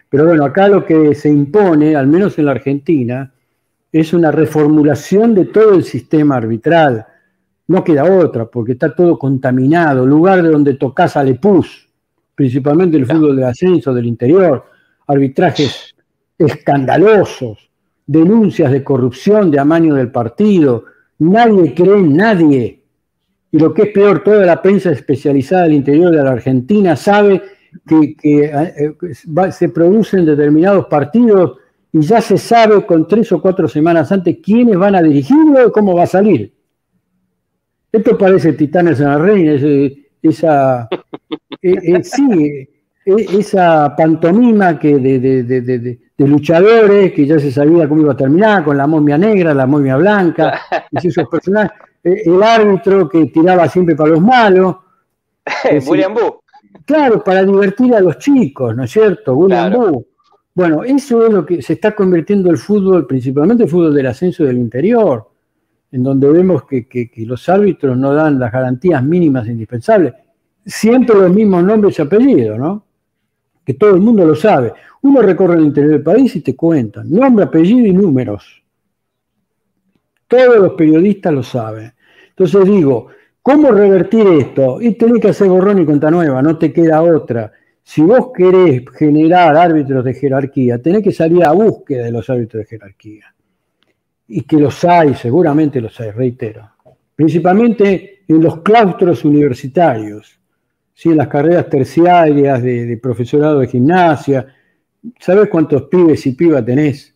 Pero 0.10 0.26
bueno, 0.26 0.46
acá 0.46 0.68
lo 0.68 0.86
que 0.86 1.16
se 1.16 1.30
impone, 1.30 1.96
al 1.96 2.08
menos 2.08 2.38
en 2.38 2.46
la 2.46 2.52
Argentina, 2.52 3.34
es 3.94 4.12
una 4.12 4.32
reformulación 4.32 5.36
de 5.36 5.46
todo 5.46 5.76
el 5.76 5.84
sistema 5.84 6.38
arbitral. 6.38 7.06
No 7.68 7.84
queda 7.84 8.04
otra, 8.04 8.48
porque 8.48 8.72
está 8.72 8.94
todo 8.94 9.20
contaminado. 9.20 10.06
Lugar 10.06 10.42
de 10.42 10.50
donde 10.50 10.74
tocas 10.74 11.16
a 11.16 11.24
Lepús, 11.24 11.88
principalmente 12.34 12.98
el 12.98 13.06
fútbol 13.06 13.36
de 13.36 13.46
ascenso 13.46 13.94
del 13.94 14.08
interior, 14.08 14.66
arbitrajes 15.06 15.96
escandalosos, 16.40 17.70
denuncias 18.08 18.72
de 18.72 18.84
corrupción, 18.84 19.52
de 19.52 19.60
amaño 19.60 19.94
del 19.94 20.12
partido, 20.12 20.86
nadie 21.20 21.76
cree 21.76 22.00
en 22.00 22.18
nadie. 22.18 22.84
Y 23.52 23.60
lo 23.60 23.76
que 23.76 23.84
es 23.84 23.90
peor, 23.90 24.24
toda 24.24 24.44
la 24.44 24.60
prensa 24.60 24.92
especializada 24.92 25.64
del 25.64 25.74
interior 25.74 26.10
de 26.10 26.24
la 26.24 26.32
Argentina 26.32 26.96
sabe 26.96 27.44
que, 27.86 28.16
eh, 28.24 28.96
se 29.52 29.70
producen 29.70 30.26
determinados 30.26 30.88
partidos 30.88 31.58
y 31.94 32.02
ya 32.02 32.20
se 32.22 32.38
sabe 32.40 32.84
con 32.88 33.08
tres 33.08 33.32
o 33.32 33.40
cuatro 33.40 33.68
semanas 33.68 34.12
antes 34.12 34.40
quiénes 34.44 34.76
van 34.78 34.96
a 34.96 35.02
dirigirlo 35.02 35.68
y 35.68 35.72
cómo 35.72 35.96
va 35.96 36.04
a 36.04 36.08
salir. 36.08 36.52
Esto 37.92 38.18
parece 38.18 38.54
Titanes 38.54 39.00
en 39.00 39.06
la 39.06 39.20
Reina, 39.20 39.54
esa, 40.24 40.90
eh, 40.92 41.60
eh, 41.62 42.04
sí, 42.04 42.68
esa 43.06 43.96
pantomima 43.96 44.80
que 44.80 44.98
de, 44.98 46.00
luchadores 46.18 47.14
que 47.14 47.28
ya 47.28 47.38
se 47.38 47.52
sabía 47.52 47.88
cómo 47.88 48.02
iba 48.02 48.14
a 48.14 48.18
terminar, 48.18 48.64
con 48.64 48.76
la 48.76 48.88
momia 48.88 49.18
negra, 49.18 49.54
la 49.54 49.68
momia 49.68 49.96
blanca, 49.96 50.62
esos 50.92 51.28
personajes, 51.28 51.78
el 52.04 52.42
árbitro 52.42 53.08
que 53.08 53.28
tiraba 53.28 53.70
siempre 53.70 53.96
para 53.96 54.10
los 54.12 54.22
malos. 54.22 54.78
William 55.88 56.16
Boo. 56.16 56.42
Claro, 56.86 57.24
para 57.24 57.44
divertir 57.44 57.94
a 57.94 58.00
los 58.00 58.18
chicos, 58.18 58.76
¿no 58.76 58.86
es 58.86 58.92
cierto? 58.92 59.36
William 59.36 59.72
Boo. 59.72 60.08
Bueno, 60.56 60.84
eso 60.84 61.26
es 61.26 61.34
lo 61.34 61.46
que 61.46 61.62
se 61.62 61.74
está 61.74 61.96
convirtiendo 61.96 62.52
el 62.52 62.58
fútbol, 62.58 63.08
principalmente 63.08 63.64
el 63.64 63.70
fútbol 63.70 63.94
del 63.94 64.08
ascenso 64.08 64.44
del 64.44 64.58
interior, 64.58 65.28
en 65.92 66.04
donde 66.04 66.30
vemos 66.30 66.66
que, 66.66 67.10
los 67.26 67.50
árbitros 67.50 67.98
no 67.98 68.14
dan 68.14 68.40
las 68.40 68.52
garantías 68.52 69.04
mínimas 69.04 69.48
indispensables. 69.48 70.14
Siempre 70.66 71.16
los 71.16 71.32
mismos 71.34 71.64
nombres 71.64 71.98
y 71.98 72.02
apellidos, 72.02 72.60
¿no? 72.60 72.86
que 73.66 73.74
todo 73.74 73.96
el 73.96 74.02
mundo 74.02 74.26
lo 74.26 74.36
sabe. 74.36 74.74
Uno 75.02 75.22
recorre 75.22 75.56
el 75.56 75.66
interior 75.66 75.94
del 75.94 76.04
país 76.04 76.36
y 76.36 76.42
te 76.42 76.56
cuentan 76.56 77.10
nombre, 77.10 77.46
apellido 77.46 77.88
y 77.88 77.94
números. 77.94 78.64
Todos 80.28 80.58
los 80.58 80.74
periodistas 80.74 81.34
lo 81.34 81.44
saben. 81.44 81.94
Entonces 82.30 82.66
digo, 82.66 83.08
¿cómo 83.42 83.72
revertir 83.72 84.26
esto? 84.28 84.82
Y 84.82 84.94
tenés 84.94 85.22
que 85.22 85.30
hacer 85.30 85.48
borrón 85.48 85.82
y 85.82 85.86
cuenta 85.86 86.10
nueva, 86.10 86.42
no 86.42 86.58
te 86.58 86.74
queda 86.74 87.02
otra. 87.02 87.52
Si 87.84 88.02
vos 88.02 88.32
querés 88.36 88.84
generar 88.98 89.56
árbitros 89.56 90.06
de 90.06 90.14
jerarquía, 90.14 90.82
tenés 90.82 91.04
que 91.04 91.12
salir 91.12 91.44
a 91.44 91.52
búsqueda 91.52 92.06
de 92.06 92.12
los 92.12 92.30
árbitros 92.30 92.62
de 92.62 92.66
jerarquía. 92.66 93.36
Y 94.28 94.42
que 94.42 94.58
los 94.58 94.84
hay, 94.86 95.14
seguramente 95.16 95.82
los 95.82 96.00
hay, 96.00 96.12
reitero. 96.12 96.72
Principalmente 97.16 98.24
en 98.28 98.42
los 98.42 98.62
claustros 98.62 99.26
universitarios 99.26 100.40
¿sí? 100.94 101.10
en 101.10 101.18
las 101.18 101.28
carreras 101.28 101.70
terciarias 101.70 102.62
de, 102.62 102.98
profesorado 103.02 103.60
de 103.60 103.68
gimnasia. 103.68 104.48
¿Sabes 105.20 105.50
cuántos 105.50 105.84
pibes 105.84 106.26
y 106.26 106.34
pibas 106.34 106.66
tenés? 106.66 107.14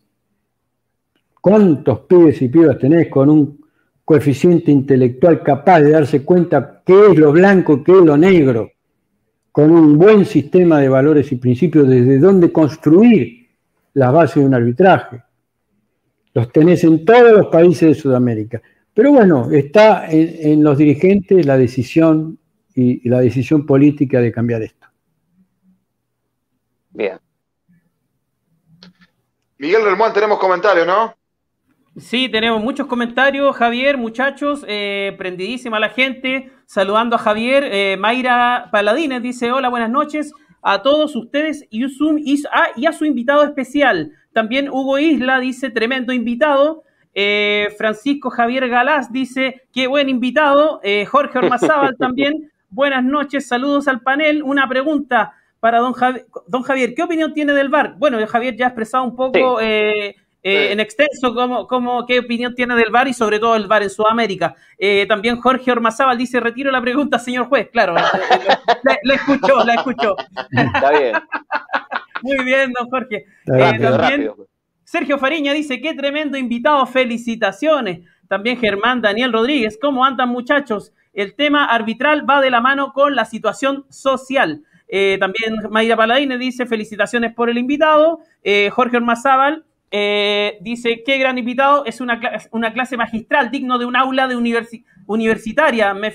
¿Cuántos 1.40 2.00
pibes 2.00 2.42
y 2.42 2.48
pibas 2.48 2.78
tenés 2.78 3.08
con 3.08 3.30
un 3.30 3.66
coeficiente 4.04 4.70
intelectual 4.70 5.42
capaz 5.42 5.80
de 5.80 5.90
darse 5.90 6.24
cuenta 6.24 6.82
qué 6.84 7.12
es 7.12 7.18
lo 7.18 7.32
blanco 7.32 7.82
qué 7.82 7.92
es 7.92 8.04
lo 8.04 8.16
negro? 8.16 8.70
Con 9.58 9.72
un 9.72 9.98
buen 9.98 10.24
sistema 10.24 10.78
de 10.78 10.88
valores 10.88 11.32
y 11.32 11.34
principios 11.34 11.88
desde 11.88 12.20
dónde 12.20 12.52
construir 12.52 13.48
las 13.94 14.12
bases 14.12 14.36
de 14.36 14.44
un 14.44 14.54
arbitraje. 14.54 15.20
Los 16.32 16.52
tenés 16.52 16.84
en 16.84 17.04
todos 17.04 17.32
los 17.32 17.48
países 17.48 17.88
de 17.88 17.94
Sudamérica. 17.96 18.62
Pero 18.94 19.10
bueno, 19.10 19.50
está 19.50 20.08
en 20.08 20.62
los 20.62 20.78
dirigentes 20.78 21.44
la 21.44 21.58
decisión 21.58 22.38
y, 22.72 23.08
la 23.08 23.18
decisión 23.18 23.66
política 23.66 24.20
de 24.20 24.30
cambiar 24.30 24.62
esto. 24.62 24.86
Bien. 26.90 27.18
Miguel 29.58 29.82
Relmón, 29.82 30.12
tenemos 30.12 30.38
comentarios, 30.38 30.86
¿no? 30.86 31.17
Sí, 31.98 32.28
tenemos 32.28 32.62
muchos 32.62 32.86
comentarios, 32.86 33.56
Javier, 33.56 33.98
muchachos, 33.98 34.64
eh, 34.68 35.14
prendidísima 35.18 35.80
la 35.80 35.88
gente, 35.88 36.52
saludando 36.64 37.16
a 37.16 37.18
Javier, 37.18 37.64
eh, 37.64 37.96
Mayra 37.98 38.68
Paladines 38.70 39.22
dice, 39.22 39.50
hola, 39.52 39.68
buenas 39.68 39.90
noches 39.90 40.32
a 40.62 40.82
todos 40.82 41.14
ustedes 41.16 41.66
y, 41.70 41.84
ah, 42.52 42.68
y 42.76 42.86
a 42.86 42.92
su 42.92 43.04
invitado 43.04 43.42
especial. 43.44 44.12
También 44.32 44.68
Hugo 44.68 44.98
Isla 44.98 45.40
dice, 45.40 45.70
tremendo 45.70 46.12
invitado. 46.12 46.82
Eh, 47.14 47.68
Francisco 47.76 48.30
Javier 48.30 48.68
Galás 48.68 49.12
dice, 49.12 49.62
qué 49.72 49.86
buen 49.86 50.08
invitado. 50.08 50.80
Jorge 51.08 51.38
Ormazábal 51.38 51.96
también, 51.98 52.50
Buenas 52.70 53.02
noches, 53.02 53.48
saludos 53.48 53.88
al 53.88 54.02
panel. 54.02 54.42
Una 54.42 54.68
pregunta 54.68 55.32
para 55.58 55.78
don, 55.78 55.94
don 56.46 56.62
Javier. 56.62 56.94
¿Qué 56.94 57.02
opinión 57.02 57.32
tiene 57.32 57.54
del 57.54 57.70
VAR? 57.70 57.94
Bueno, 57.96 58.24
Javier 58.26 58.56
ya 58.56 58.66
ha 58.66 58.68
expresado 58.68 59.04
un 59.04 59.16
poco 59.16 59.58
eh, 59.60 60.16
eh, 60.42 60.72
en 60.72 60.80
extenso 60.80 61.34
cómo, 61.68 62.06
qué 62.06 62.20
opinión 62.20 62.54
tiene 62.54 62.74
del 62.74 62.90
VAR 62.90 63.08
y 63.08 63.14
sobre 63.14 63.38
todo 63.38 63.56
el 63.56 63.66
VAR 63.66 63.82
en 63.82 63.90
Sudamérica. 63.90 64.54
Eh, 64.78 65.06
también 65.08 65.40
Jorge 65.40 65.70
Ormazábal 65.70 66.16
dice, 66.18 66.40
retiro 66.40 66.70
la 66.70 66.80
pregunta, 66.80 67.18
señor 67.18 67.46
juez. 67.46 67.68
Claro, 67.70 67.94
la 67.94 69.14
escuchó, 69.14 69.64
la 69.64 69.74
escuchó. 69.74 70.16
Está 70.50 70.90
bien. 70.90 71.12
Muy 72.22 72.44
bien, 72.44 72.72
don 72.72 72.88
Jorge. 72.88 73.26
también 73.46 74.32
Sergio 74.84 75.18
Fariña 75.18 75.52
dice, 75.52 75.80
qué 75.80 75.94
tremendo 75.94 76.38
invitado, 76.38 76.86
felicitaciones. 76.86 78.00
También 78.26 78.58
Germán 78.58 79.00
Daniel 79.00 79.32
Rodríguez, 79.32 79.78
¿cómo 79.80 80.04
andan 80.04 80.28
muchachos? 80.28 80.92
el 81.18 81.34
tema 81.34 81.64
arbitral 81.64 82.30
va 82.30 82.40
de 82.40 82.48
la 82.48 82.60
mano 82.60 82.92
con 82.92 83.16
la 83.16 83.24
situación 83.24 83.84
social. 83.88 84.62
Eh, 84.86 85.16
también 85.18 85.56
Mayra 85.68 85.96
Paladine 85.96 86.38
dice 86.38 86.64
felicitaciones 86.64 87.34
por 87.34 87.50
el 87.50 87.58
invitado. 87.58 88.20
Eh, 88.44 88.70
Jorge 88.70 88.98
Ormazábal 88.98 89.64
eh, 89.90 90.58
dice 90.60 91.02
qué 91.04 91.18
gran 91.18 91.38
invitado, 91.38 91.84
es 91.84 92.00
una, 92.00 92.20
una, 92.50 92.72
clase 92.72 92.96
magistral, 92.96 93.50
digno 93.50 93.78
de 93.78 93.86
un 93.86 93.96
aula 93.96 94.28
de 94.28 94.36
universitaria. 95.06 95.94
Me, 95.94 96.12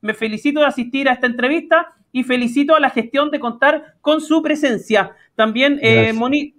me, 0.00 0.14
felicito 0.14 0.60
de 0.60 0.66
asistir 0.66 1.08
a 1.08 1.12
esta 1.12 1.26
entrevista 1.26 1.94
y 2.12 2.24
felicito 2.24 2.76
a 2.76 2.80
la 2.80 2.90
gestión 2.90 3.30
de 3.30 3.40
contar 3.40 3.94
con 4.00 4.20
su 4.20 4.42
presencia. 4.42 5.12
También 5.34 5.80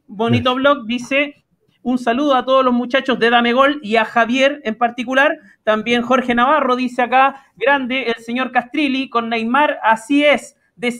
Bonito 0.08 0.56
Blog 0.56 0.86
dice 0.86 1.44
un 1.84 1.98
saludo 1.98 2.36
a 2.36 2.46
todos 2.46 2.64
los 2.64 2.74
muchachos 2.74 3.20
de 3.20 3.30
Dame 3.30 3.52
Gol 3.52 3.80
y 3.84 3.98
a 3.98 4.06
Javier 4.06 4.62
en 4.64 4.76
particular. 4.76 5.38
También 5.64 6.02
Jorge 6.02 6.34
Navarro 6.34 6.78
dice 6.78 7.02
acá, 7.02 7.46
grande 7.58 8.04
el 8.04 8.24
señor 8.24 8.52
Castrilli 8.52 9.10
con 9.10 9.30
Neymar, 9.30 9.80
así 9.84 10.24
es, 10.24 10.56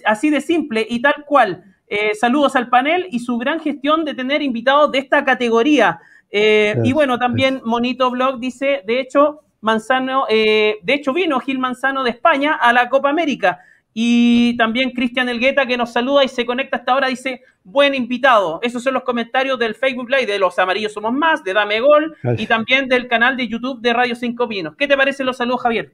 así 0.06 0.30
de 0.30 0.42
simple 0.42 0.86
y 0.88 1.02
tal 1.02 1.24
cual. 1.26 1.73
Eh, 1.88 2.16
saludos 2.16 2.56
al 2.56 2.70
panel 2.70 3.08
y 3.12 3.20
su 3.20 3.38
gran 3.38 3.60
gestión 3.60 4.06
de 4.06 4.14
tener 4.14 4.42
invitados 4.42 4.92
de 4.92 5.00
esta 5.00 5.24
categoría. 5.24 6.00
Eh, 6.32 6.76
y 6.84 6.94
bueno, 6.94 7.20
también 7.20 7.62
Monito 7.64 8.10
Blog 8.10 8.40
dice, 8.40 8.82
de 8.86 9.00
hecho, 9.00 9.42
Manzano, 9.62 10.26
eh, 10.30 10.80
de 10.82 10.94
hecho 10.94 11.14
vino 11.14 11.40
Gil 11.40 11.60
Manzano 11.60 12.04
de 12.04 12.10
España 12.10 12.56
a 12.56 12.74
la 12.74 12.90
Copa 12.90 13.10
América. 13.10 13.60
Y 13.94 14.58
también 14.58 14.90
Cristian 14.92 15.30
Elgueta 15.30 15.68
que 15.68 15.78
nos 15.78 15.94
saluda 15.94 16.24
y 16.24 16.28
se 16.28 16.48
conecta 16.48 16.78
hasta 16.78 16.94
ahora, 16.94 17.08
dice, 17.08 17.44
buen 17.64 17.94
invitado. 17.94 18.60
Esos 18.64 18.82
son 18.82 18.96
los 18.96 19.04
comentarios 19.04 19.60
del 19.60 19.76
Facebook 19.76 20.10
Live 20.10 20.26
de 20.26 20.40
Los 20.40 20.58
Amarillos 20.58 20.94
Somos 20.94 21.14
Más, 21.14 21.44
de 21.44 21.54
Dame 21.54 21.80
Gol 21.80 22.16
y 22.38 22.48
también 22.48 22.88
del 22.90 23.08
canal 23.08 23.38
de 23.38 23.48
YouTube 23.48 23.82
de 23.82 23.94
Radio 23.94 24.16
Cinco 24.16 24.48
Pinos. 24.48 24.76
¿Qué 24.76 24.88
te 24.88 24.98
parece 24.98 25.24
los 25.24 25.38
saludos, 25.38 25.62
Javier? 25.62 25.94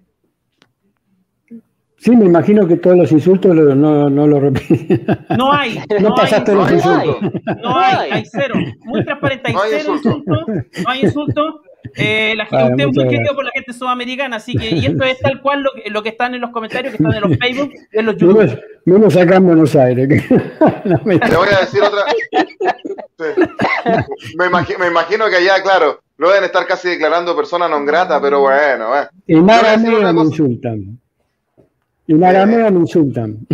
Sí, 2.00 2.16
me 2.16 2.26
imagino 2.26 2.66
que 2.66 2.78
todos 2.78 2.97
los 2.97 3.12
insultos 3.12 3.54
no, 3.54 4.10
no 4.10 4.28
lo 4.28 4.39
repiten. 4.39 5.06
No 5.38 5.52
hay. 5.52 5.80
No, 6.00 6.16
pasaste 6.16 6.56
los 6.56 6.72
insultos. 6.72 7.18
No 7.62 7.78
hay, 7.78 8.12
hay 8.12 8.24
cero. 8.26 8.56
Muy 8.86 9.04
transparente, 9.04 9.50
hay, 9.50 9.56
cero 9.70 9.95
insultos. 9.95 10.47
No 10.47 10.89
hay 10.89 11.02
insultos. 11.02 11.56
Eh, 11.95 12.34
la 12.38 12.45
gente, 12.45 12.86
usted 12.86 12.89
es 12.89 12.95
muy 12.95 13.16
querido 13.16 13.36
por 13.36 13.45
la 13.45 13.52
gente 13.52 13.74
sudamericana, 13.74 14.36
así 14.36 14.54
que, 14.54 14.70
y 14.70 14.86
esto 14.86 15.04
es 15.06 15.18
tal 15.20 15.41
cual 15.41 15.64
lo, 15.64 15.72
lo, 15.89 16.04
que 16.04 16.10
están 16.10 16.36
en 16.36 16.41
los 16.41 16.52
comentarios, 16.52 16.93
que 16.93 17.02
están 17.02 17.16
en 17.16 17.30
los 17.30 17.38
Facebook, 17.38 17.72
en 17.91 18.06
los 18.06 18.18
YouTube. 18.18 18.60
Menos 18.86 19.16
acá 19.16 19.36
en 19.38 19.45
Buenos 19.45 19.76
Aires. 19.76 20.08
Le 20.08 20.97
voy 21.06 21.47
a 21.56 21.60
decir 21.62 21.82
otra. 21.82 22.04
Me, 24.38 24.45
imagino, 24.45 24.80
me, 24.80 24.88
imagino, 24.88 25.30
que 25.30 25.38
allá, 25.38 25.62
claro, 25.64 26.02
lo 26.18 26.30
deben 26.30 26.45
estar 26.45 26.66
casi 26.66 26.89
declarando 26.89 27.36
persona 27.36 27.68
non 27.68 27.86
grata, 27.86 28.22
pero 28.22 28.41
bueno. 28.41 28.95
Eh. 28.95 29.08
En 29.28 29.45
nada 29.45 29.78
me 29.78 30.22
insultan. 30.22 31.00
En 32.10 32.24
arameo 32.24 32.72
me 32.72 32.80
insultan. 32.80 33.38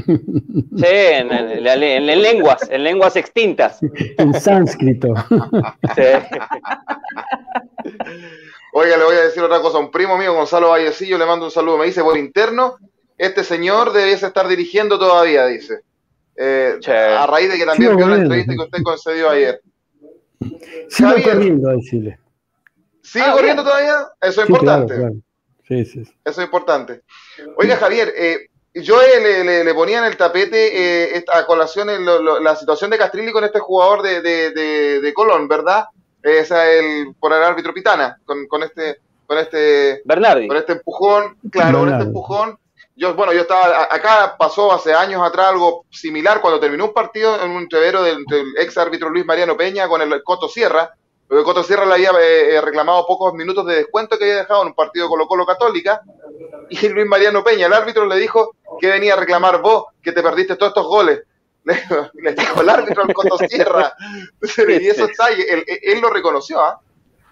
Sí, 0.77 0.85
en, 0.85 1.29
en, 1.31 2.21
lenguas, 2.21 2.69
en 2.69 2.83
lenguas 2.83 3.15
extintas. 3.17 3.79
En 4.17 4.33
sánscrito. 4.33 5.13
Sí. 5.95 6.03
Oiga, 8.71 8.97
le 8.97 9.03
voy 9.03 9.15
a 9.15 9.23
decir 9.23 9.43
otra 9.43 9.59
cosa. 9.61 9.79
Un 9.79 9.91
primo 9.91 10.17
mío, 10.17 10.33
Gonzalo 10.33 10.69
Vallecillo, 10.69 11.17
le 11.17 11.25
mando 11.25 11.45
un 11.45 11.51
saludo. 11.51 11.77
Me 11.77 11.85
dice 11.85 12.01
por 12.01 12.17
interno, 12.17 12.77
este 13.17 13.43
señor 13.43 13.91
debiese 13.91 14.27
estar 14.27 14.47
dirigiendo 14.47 14.97
todavía, 14.97 15.47
dice. 15.47 15.81
Eh, 16.37 16.79
a 16.87 17.27
raíz 17.27 17.51
de 17.51 17.57
que 17.57 17.65
también 17.65 17.97
vio 17.97 18.07
la 18.07 18.15
entrevista 18.15 18.53
que 18.53 18.63
usted 18.63 18.83
concedió 18.83 19.29
ayer. 19.29 19.61
Sigue 20.89 21.23
corriendo, 21.23 21.69
decirle. 21.71 22.19
¿Sigue 23.01 23.31
corriendo 23.33 23.63
todavía? 23.63 23.95
Eso 24.21 24.43
es 24.43 24.49
importante. 24.49 24.95
Eso 26.23 26.41
es 26.41 26.45
importante. 26.45 27.01
Oiga, 27.57 27.77
Javier, 27.77 28.13
eh, 28.15 28.49
yo 28.75 28.97
le, 28.99 29.73
ponía 29.73 29.99
en 29.99 30.05
el 30.05 30.17
tapete 30.17 31.15
eh, 31.17 31.25
a 31.33 31.45
colación 31.45 31.89
en 31.89 32.05
la 32.05 32.55
situación 32.55 32.91
de 32.91 32.97
Castrilli 32.97 33.31
con 33.31 33.43
este 33.43 33.59
jugador 33.59 34.01
de, 34.01 35.11
Colón, 35.15 35.47
¿verdad? 35.47 35.85
Esa 36.21 36.69
el, 36.71 37.13
por 37.19 37.31
el 37.33 37.43
árbitro 37.43 37.73
Pitana, 37.73 38.17
con, 38.25 38.63
este 38.63 38.97
con 39.25 39.37
este 39.37 40.01
Bernardi. 40.05 40.47
con 40.47 40.57
este 40.57 40.73
empujón, 40.73 41.37
claro, 41.51 41.79
con 41.79 41.89
este 41.89 42.03
empujón. 42.03 42.59
Yo, 42.97 43.13
bueno, 43.13 43.33
yo 43.33 43.41
estaba 43.41 43.87
acá, 43.91 44.35
pasó 44.37 44.71
hace 44.71 44.93
años 44.93 45.21
atrás 45.21 45.47
algo 45.49 45.85
similar 45.89 46.39
cuando 46.41 46.59
terminó 46.59 46.85
un 46.85 46.93
partido 46.93 47.41
en 47.43 47.51
un 47.51 47.63
entrevero 47.63 48.05
entre 48.05 48.39
el 48.39 48.57
ex 48.57 48.77
árbitro 48.77 49.09
Luis 49.09 49.25
Mariano 49.25 49.57
Peña 49.57 49.87
con 49.87 50.01
el 50.01 50.23
Coto 50.23 50.47
Sierra, 50.47 50.91
porque 51.27 51.43
Coto 51.43 51.63
Sierra 51.63 51.85
le 51.85 51.93
había 51.93 52.11
eh, 52.11 52.55
eh, 52.55 52.61
reclamado 52.61 53.05
pocos 53.05 53.33
minutos 53.33 53.65
de 53.65 53.77
descuento 53.77 54.17
que 54.17 54.25
había 54.25 54.37
dejado 54.37 54.61
en 54.61 54.67
un 54.69 54.73
partido 54.75 55.07
Colo 55.07 55.27
Colo 55.27 55.45
Católica. 55.45 56.01
Y 56.69 56.87
Luis 56.89 57.07
Mariano 57.07 57.43
Peña, 57.43 57.65
el 57.65 57.73
árbitro, 57.73 58.05
le 58.05 58.17
dijo 58.17 58.55
que 58.79 58.87
venía 58.87 59.13
a 59.13 59.17
reclamar 59.17 59.61
vos, 59.61 59.85
que 60.01 60.11
te 60.11 60.21
perdiste 60.21 60.55
todos 60.55 60.71
estos 60.71 60.87
goles. 60.87 61.23
Le, 61.65 62.33
dijo 62.33 62.61
el 62.61 62.69
árbitro 62.69 63.03
al 63.03 63.13
Coto 63.13 63.39
Sierra. 63.39 63.95
y 64.41 64.87
eso 64.87 65.05
está, 65.05 65.29
él, 65.29 65.65
él 65.65 65.99
lo 65.99 66.11
reconoció. 66.11 66.61
¿ah? 66.61 66.79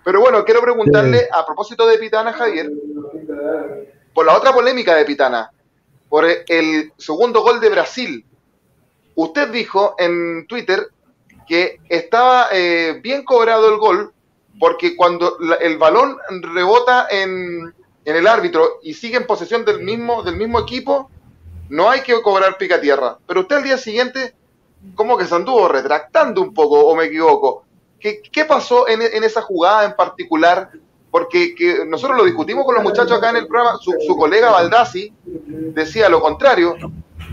Pero 0.03 0.21
bueno, 0.21 0.43
quiero 0.43 0.61
preguntarle 0.61 1.27
a 1.31 1.45
propósito 1.45 1.85
de 1.85 1.97
Pitana, 1.97 2.33
Javier, 2.33 2.71
por 4.13 4.25
la 4.25 4.35
otra 4.35 4.51
polémica 4.51 4.95
de 4.95 5.05
Pitana, 5.05 5.51
por 6.09 6.25
el 6.25 6.91
segundo 6.97 7.41
gol 7.41 7.59
de 7.59 7.69
Brasil. 7.69 8.25
Usted 9.15 9.49
dijo 9.49 9.95
en 9.99 10.47
Twitter 10.47 10.89
que 11.47 11.79
estaba 11.89 12.47
eh, 12.51 12.99
bien 13.01 13.23
cobrado 13.23 13.69
el 13.69 13.77
gol, 13.77 14.13
porque 14.59 14.95
cuando 14.95 15.37
el 15.59 15.77
balón 15.77 16.17
rebota 16.41 17.07
en, 17.09 17.73
el 18.05 18.27
árbitro 18.27 18.79
y 18.81 18.93
sigue 18.93 19.17
en 19.17 19.25
posesión 19.25 19.63
del 19.65 19.81
mismo, 19.81 20.23
del 20.23 20.35
mismo 20.35 20.59
equipo, 20.59 21.09
no 21.69 21.89
hay 21.89 22.01
que 22.01 22.21
cobrar 22.21 22.57
pica 22.57 22.81
tierra. 22.81 23.17
Pero 23.25 23.41
usted 23.41 23.57
al 23.57 23.63
día 23.63 23.77
siguiente, 23.77 24.35
como 24.95 25.17
que 25.17 25.25
se 25.25 25.35
anduvo 25.35 25.67
retractando 25.67 26.41
un 26.41 26.53
poco, 26.53 26.85
o 26.85 26.95
me 26.95 27.05
equivoco. 27.05 27.65
¿Qué, 27.99 28.21
qué 28.21 28.45
pasó 28.45 28.87
en, 28.87 29.01
en, 29.01 29.23
esa 29.23 29.41
jugada 29.41 29.85
en 29.85 29.95
particular? 29.95 30.69
Porque 31.09 31.55
que 31.55 31.85
nosotros 31.85 32.17
lo 32.17 32.25
discutimos 32.25 32.65
con 32.65 32.75
los 32.75 32.83
muchachos 32.83 33.17
acá 33.17 33.29
en 33.29 33.37
el 33.37 33.47
programa, 33.47 33.77
su, 33.79 33.93
su 34.05 34.17
colega 34.17 34.51
Baldassi 34.51 35.13
decía 35.23 36.09
lo 36.09 36.19
contrario, 36.19 36.75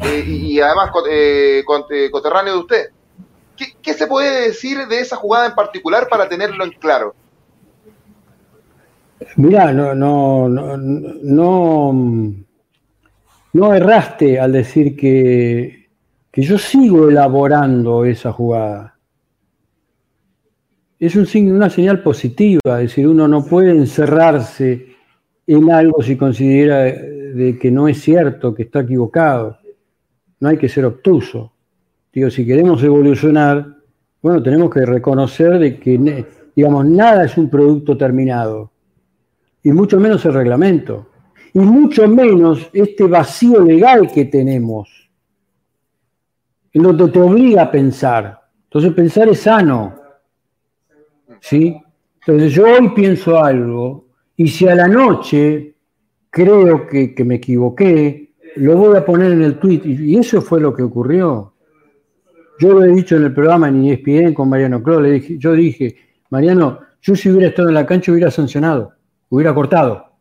eh, 0.03 0.25
y, 0.27 0.61
además 0.61 0.91
eh, 1.09 1.63
coterráneo 2.11 2.55
de 2.55 2.59
usted. 2.59 2.91
¿Qué, 3.83 3.95
se 3.95 4.07
puede 4.07 4.49
decir 4.49 4.79
de 4.89 5.01
esa 5.01 5.17
jugada 5.17 5.49
en 5.49 5.55
particular 5.55 6.09
para 6.09 6.29
tenerlo 6.29 6.65
en 6.65 6.71
claro? 6.73 7.15
Mirá, 9.37 9.73
no, 9.73 9.95
no, 9.95 10.49
no, 10.49 10.77
no, 10.77 12.35
no 13.53 13.75
erraste 13.75 14.41
al 14.41 14.53
decir 14.53 14.97
que, 14.97 15.89
que 16.31 16.43
yo 16.43 16.57
sigo 16.59 17.09
elaborando 17.09 18.05
esa 18.05 18.33
jugada. 18.33 18.97
Es 20.99 21.17
un, 21.17 21.27
una 21.53 21.71
señal 21.71 22.03
positiva, 22.03 22.81
es 22.81 22.91
decir, 22.91 23.07
uno 23.07 23.29
no 23.29 23.45
puede 23.45 23.71
encerrarse 23.73 24.97
en 25.47 25.71
algo 25.71 26.03
si 26.03 26.17
considera 26.17 26.85
de 26.85 27.59
que 27.61 27.71
no 27.71 27.89
es 27.89 28.01
cierto, 28.01 28.55
que 28.55 28.65
está 28.65 28.81
equivocado. 28.81 29.59
No 30.41 30.49
hay 30.49 30.57
que 30.57 30.69
ser 30.69 30.85
obtuso. 30.85 31.53
Digo, 32.13 32.29
si 32.29 32.45
queremos 32.45 32.83
evolucionar, 32.83 33.77
bueno, 34.21 34.43
tenemos 34.43 34.71
que 34.71 34.85
reconocer 34.85 35.59
de 35.59 35.79
que, 35.79 36.27
digamos, 36.55 36.85
nada 36.87 37.25
es 37.25 37.37
un 37.39 37.49
producto 37.49 37.97
terminado, 37.97 38.73
y 39.63 39.71
mucho 39.73 40.01
menos 40.01 40.25
el 40.25 40.35
reglamento, 40.35 41.07
y 41.55 41.61
mucho 41.61 42.09
menos 42.09 42.69
este 42.73 43.05
vacío 43.05 43.61
legal 43.61 44.11
que 44.13 44.25
tenemos, 44.25 45.11
en 46.73 46.83
donde 46.83 47.09
te 47.09 47.21
obliga 47.21 47.63
a 47.63 47.71
pensar. 47.71 48.41
Entonces 48.65 48.93
pensar 48.93 49.29
es 49.29 49.41
sano, 49.41 49.95
¿sí? 51.41 51.81
Entonces 52.21 52.53
yo 52.53 52.65
hoy 52.65 52.91
pienso 52.91 53.43
algo, 53.43 54.07
y 54.37 54.49
si 54.49 54.67
a 54.67 54.75
la 54.75 54.89
noche 54.89 55.75
creo 56.29 56.87
que, 56.87 57.15
me 57.25 57.37
equivoqué, 57.37 58.33
lo 58.57 58.77
voy 58.77 58.97
a 58.97 59.05
poner 59.05 59.33
en 59.33 59.43
el 59.43 59.59
tweet, 59.59 59.83
y 59.85 60.17
eso 60.17 60.43
fue 60.43 60.61
lo 60.61 60.75
que 60.75 60.83
ocurrió. 60.83 61.55
Yo 62.61 62.75
lo 62.75 62.85
he 62.85 62.89
dicho 62.89 63.17
en 63.17 63.25
el 63.25 63.33
programa 63.33 63.69
en 63.69 63.87
ESPN 63.87 64.35
con 64.35 64.51
Mariano 64.51 64.83
Cro, 64.83 65.01
le 65.01 65.13
dije, 65.13 65.39
yo 65.39 65.55
dije, 65.55 65.97
Mariano, 66.29 66.81
yo 67.01 67.17
si 67.17 67.31
hubiera 67.31 67.49
estado 67.49 67.69
en 67.69 67.75
la 67.75 67.87
cancha 67.87 68.13
hubiera 68.13 68.31
sancionado, 68.31 68.93
hubiera 69.31 69.55
cortado, 69.55 70.13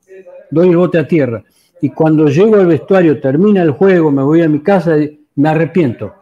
doy 0.49 0.69
el 0.69 0.77
bote 0.77 0.99
a 0.99 1.05
tierra. 1.05 1.43
Y 1.81 1.89
cuando 1.89 2.29
llego 2.29 2.55
al 2.55 2.67
vestuario, 2.67 3.19
termina 3.19 3.61
el 3.61 3.71
juego, 3.71 4.09
me 4.09 4.23
voy 4.23 4.41
a 4.41 4.47
mi 4.47 4.61
casa, 4.61 4.95
me 5.35 5.49
arrepiento. 5.49 6.13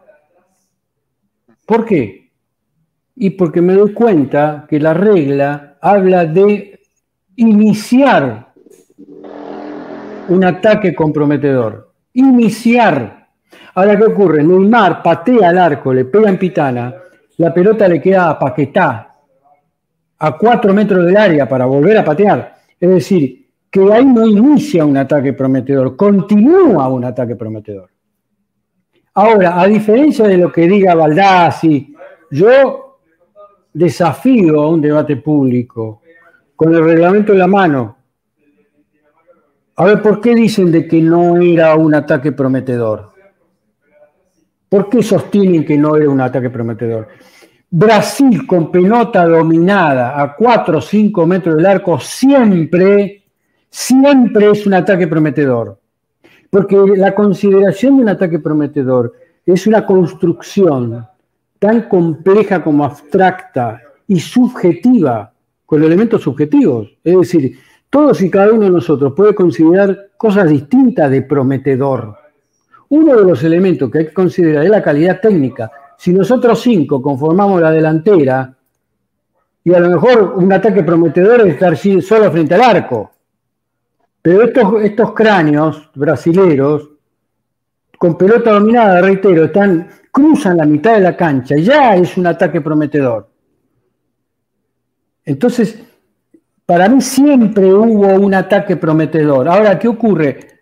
¿Por 1.64 1.84
qué? 1.84 2.32
Y 3.14 3.30
porque 3.30 3.62
me 3.62 3.74
doy 3.74 3.92
cuenta 3.92 4.66
que 4.68 4.80
la 4.80 4.94
regla 4.94 5.78
habla 5.80 6.26
de 6.26 6.80
iniciar 7.36 8.52
un 10.28 10.44
ataque 10.44 10.96
comprometedor. 10.96 11.92
Iniciar 12.12 13.17
Ahora, 13.78 13.96
¿qué 13.96 14.04
ocurre? 14.06 14.42
Neymar 14.42 15.04
patea 15.04 15.50
al 15.50 15.58
arco, 15.58 15.94
le 15.94 16.04
pega 16.04 16.28
en 16.28 16.36
pitana, 16.36 16.92
la 17.36 17.54
pelota 17.54 17.86
le 17.86 18.00
queda 18.00 18.30
a 18.30 18.36
Paquetá, 18.36 19.14
a 20.18 20.36
cuatro 20.36 20.74
metros 20.74 21.06
del 21.06 21.16
área 21.16 21.48
para 21.48 21.64
volver 21.64 21.96
a 21.98 22.04
patear. 22.04 22.56
Es 22.80 22.90
decir, 22.90 23.46
que 23.70 23.80
ahí 23.92 24.04
no 24.04 24.26
inicia 24.26 24.84
un 24.84 24.96
ataque 24.96 25.32
prometedor, 25.32 25.94
continúa 25.94 26.88
un 26.88 27.04
ataque 27.04 27.36
prometedor. 27.36 27.88
Ahora, 29.14 29.60
a 29.60 29.68
diferencia 29.68 30.26
de 30.26 30.38
lo 30.38 30.50
que 30.50 30.66
diga 30.66 30.96
Baldassi, 30.96 31.94
yo 32.32 32.98
desafío 33.72 34.60
a 34.60 34.70
un 34.70 34.80
debate 34.80 35.18
público 35.18 36.02
con 36.56 36.74
el 36.74 36.82
reglamento 36.82 37.32
en 37.32 37.38
la 37.38 37.46
mano. 37.46 37.96
A 39.76 39.84
ver, 39.84 40.02
¿por 40.02 40.20
qué 40.20 40.34
dicen 40.34 40.72
de 40.72 40.88
que 40.88 41.00
no 41.00 41.36
era 41.36 41.76
un 41.76 41.94
ataque 41.94 42.32
prometedor? 42.32 43.16
¿Por 44.68 44.88
qué 44.88 45.02
sostienen 45.02 45.64
que 45.64 45.78
no 45.78 45.96
era 45.96 46.10
un 46.10 46.20
ataque 46.20 46.50
prometedor? 46.50 47.08
Brasil 47.70 48.46
con 48.46 48.70
pelota 48.70 49.26
dominada 49.26 50.20
a 50.20 50.34
4 50.34 50.78
o 50.78 50.80
5 50.80 51.26
metros 51.26 51.56
del 51.56 51.66
arco 51.66 51.98
siempre, 52.00 53.24
siempre 53.70 54.50
es 54.50 54.66
un 54.66 54.74
ataque 54.74 55.06
prometedor. 55.06 55.78
Porque 56.50 56.76
la 56.96 57.14
consideración 57.14 57.96
de 57.96 58.02
un 58.02 58.08
ataque 58.08 58.38
prometedor 58.38 59.12
es 59.44 59.66
una 59.66 59.84
construcción 59.84 61.06
tan 61.58 61.88
compleja 61.88 62.62
como 62.62 62.84
abstracta 62.84 63.80
y 64.06 64.20
subjetiva, 64.20 65.32
con 65.66 65.82
elementos 65.82 66.22
subjetivos. 66.22 66.96
Es 67.04 67.16
decir, 67.16 67.58
todos 67.90 68.20
y 68.22 68.30
cada 68.30 68.52
uno 68.52 68.64
de 68.64 68.70
nosotros 68.70 69.12
puede 69.14 69.34
considerar 69.34 70.10
cosas 70.16 70.48
distintas 70.48 71.10
de 71.10 71.22
prometedor. 71.22 72.16
Uno 72.90 73.16
de 73.16 73.24
los 73.24 73.42
elementos 73.44 73.90
que 73.90 73.98
hay 73.98 74.06
que 74.06 74.14
considerar 74.14 74.64
es 74.64 74.70
la 74.70 74.82
calidad 74.82 75.20
técnica. 75.20 75.70
Si 75.96 76.12
nosotros 76.12 76.60
cinco 76.60 77.02
conformamos 77.02 77.60
la 77.60 77.70
delantera, 77.70 78.54
y 79.64 79.74
a 79.74 79.80
lo 79.80 79.90
mejor 79.90 80.34
un 80.36 80.50
ataque 80.52 80.82
prometedor 80.82 81.42
es 81.42 81.54
estar 81.54 81.76
solo 81.76 82.30
frente 82.30 82.54
al 82.54 82.62
arco. 82.62 83.10
Pero 84.22 84.44
estos, 84.44 84.82
estos 84.82 85.12
cráneos 85.12 85.90
brasileros, 85.94 86.88
con 87.98 88.16
pelota 88.16 88.52
dominada, 88.52 89.00
reitero, 89.00 89.44
están, 89.44 89.88
cruzan 90.10 90.56
la 90.56 90.64
mitad 90.64 90.94
de 90.94 91.00
la 91.00 91.16
cancha, 91.16 91.56
ya 91.56 91.94
es 91.96 92.16
un 92.16 92.26
ataque 92.26 92.60
prometedor. 92.60 93.28
Entonces, 95.24 95.78
para 96.64 96.88
mí 96.88 97.02
siempre 97.02 97.72
hubo 97.72 98.14
un 98.14 98.34
ataque 98.34 98.76
prometedor. 98.76 99.48
Ahora, 99.48 99.78
¿qué 99.78 99.88
ocurre? 99.88 100.57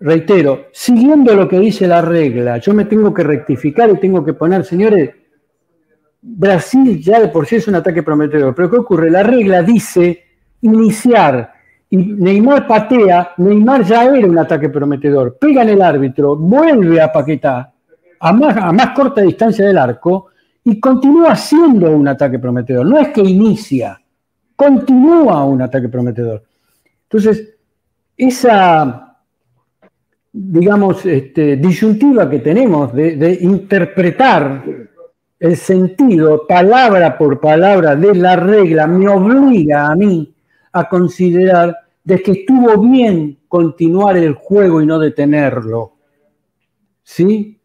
Reitero, 0.00 0.66
siguiendo 0.72 1.34
lo 1.34 1.48
que 1.48 1.58
dice 1.58 1.86
la 1.86 2.00
regla, 2.00 2.58
yo 2.58 2.72
me 2.72 2.84
tengo 2.84 3.12
que 3.12 3.24
rectificar 3.24 3.90
y 3.90 3.98
tengo 3.98 4.24
que 4.24 4.32
poner, 4.32 4.64
señores, 4.64 5.10
Brasil 6.20 7.00
ya 7.00 7.20
de 7.20 7.28
por 7.28 7.46
sí 7.46 7.56
es 7.56 7.68
un 7.68 7.74
ataque 7.76 8.02
prometedor, 8.02 8.54
pero 8.54 8.70
¿qué 8.70 8.76
ocurre? 8.76 9.10
La 9.10 9.22
regla 9.22 9.62
dice 9.62 10.24
iniciar 10.62 11.52
y 11.90 11.96
Neymar 11.96 12.66
patea, 12.66 13.32
Neymar 13.38 13.82
ya 13.84 14.04
era 14.04 14.26
un 14.26 14.38
ataque 14.38 14.68
prometedor, 14.68 15.36
pega 15.38 15.62
en 15.62 15.70
el 15.70 15.82
árbitro, 15.82 16.36
vuelve 16.36 17.00
a 17.00 17.10
paquetar 17.10 17.72
a 18.20 18.32
más, 18.32 18.56
a 18.56 18.72
más 18.72 18.90
corta 18.90 19.22
distancia 19.22 19.66
del 19.66 19.78
arco 19.78 20.28
y 20.64 20.78
continúa 20.78 21.34
siendo 21.34 21.90
un 21.90 22.06
ataque 22.08 22.38
prometedor. 22.38 22.84
No 22.84 22.98
es 22.98 23.08
que 23.08 23.22
inicia, 23.22 24.00
continúa 24.54 25.44
un 25.44 25.62
ataque 25.62 25.88
prometedor. 25.88 26.42
Entonces, 27.04 27.56
esa, 28.16 29.07
digamos, 30.40 31.04
este, 31.04 31.56
disyuntiva 31.56 32.30
que 32.30 32.38
tenemos 32.38 32.92
de 32.92 33.38
interpretar 33.40 34.64
el 35.40 35.56
sentido, 35.56 36.46
palabra 36.46 37.16
por 37.16 37.40
palabra, 37.40 37.94
de 37.94 38.14
la 38.14 38.36
regla 38.36 38.86
me 38.86 39.08
obliga 39.08 39.86
a 39.86 39.94
mí 39.94 40.34
a 40.72 40.88
considerar 40.88 41.76
de 42.02 42.22
que 42.22 42.32
estuvo 42.32 42.80
bien 42.80 43.38
continuar 43.48 44.16
el 44.16 44.34
juego 44.34 44.82
y 44.82 44.86
no 44.86 44.98
detenerlo. 44.98 45.92
¿Sí? 47.02 47.60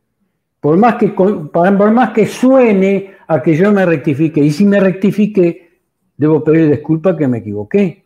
Por 0.59 0.77
más 0.77 0.95
que, 0.95 1.09
por 1.09 1.91
más 1.91 2.11
que 2.11 2.25
suene 2.25 3.11
a 3.27 3.41
que 3.41 3.55
yo 3.55 3.71
me 3.71 3.85
rectifique, 3.85 4.41
y 4.41 4.51
si 4.51 4.65
me 4.65 4.79
rectifique, 4.79 5.81
debo 6.15 6.43
pedir 6.43 6.69
disculpas 6.69 7.15
que 7.17 7.27
me 7.27 7.39
equivoqué. 7.39 8.03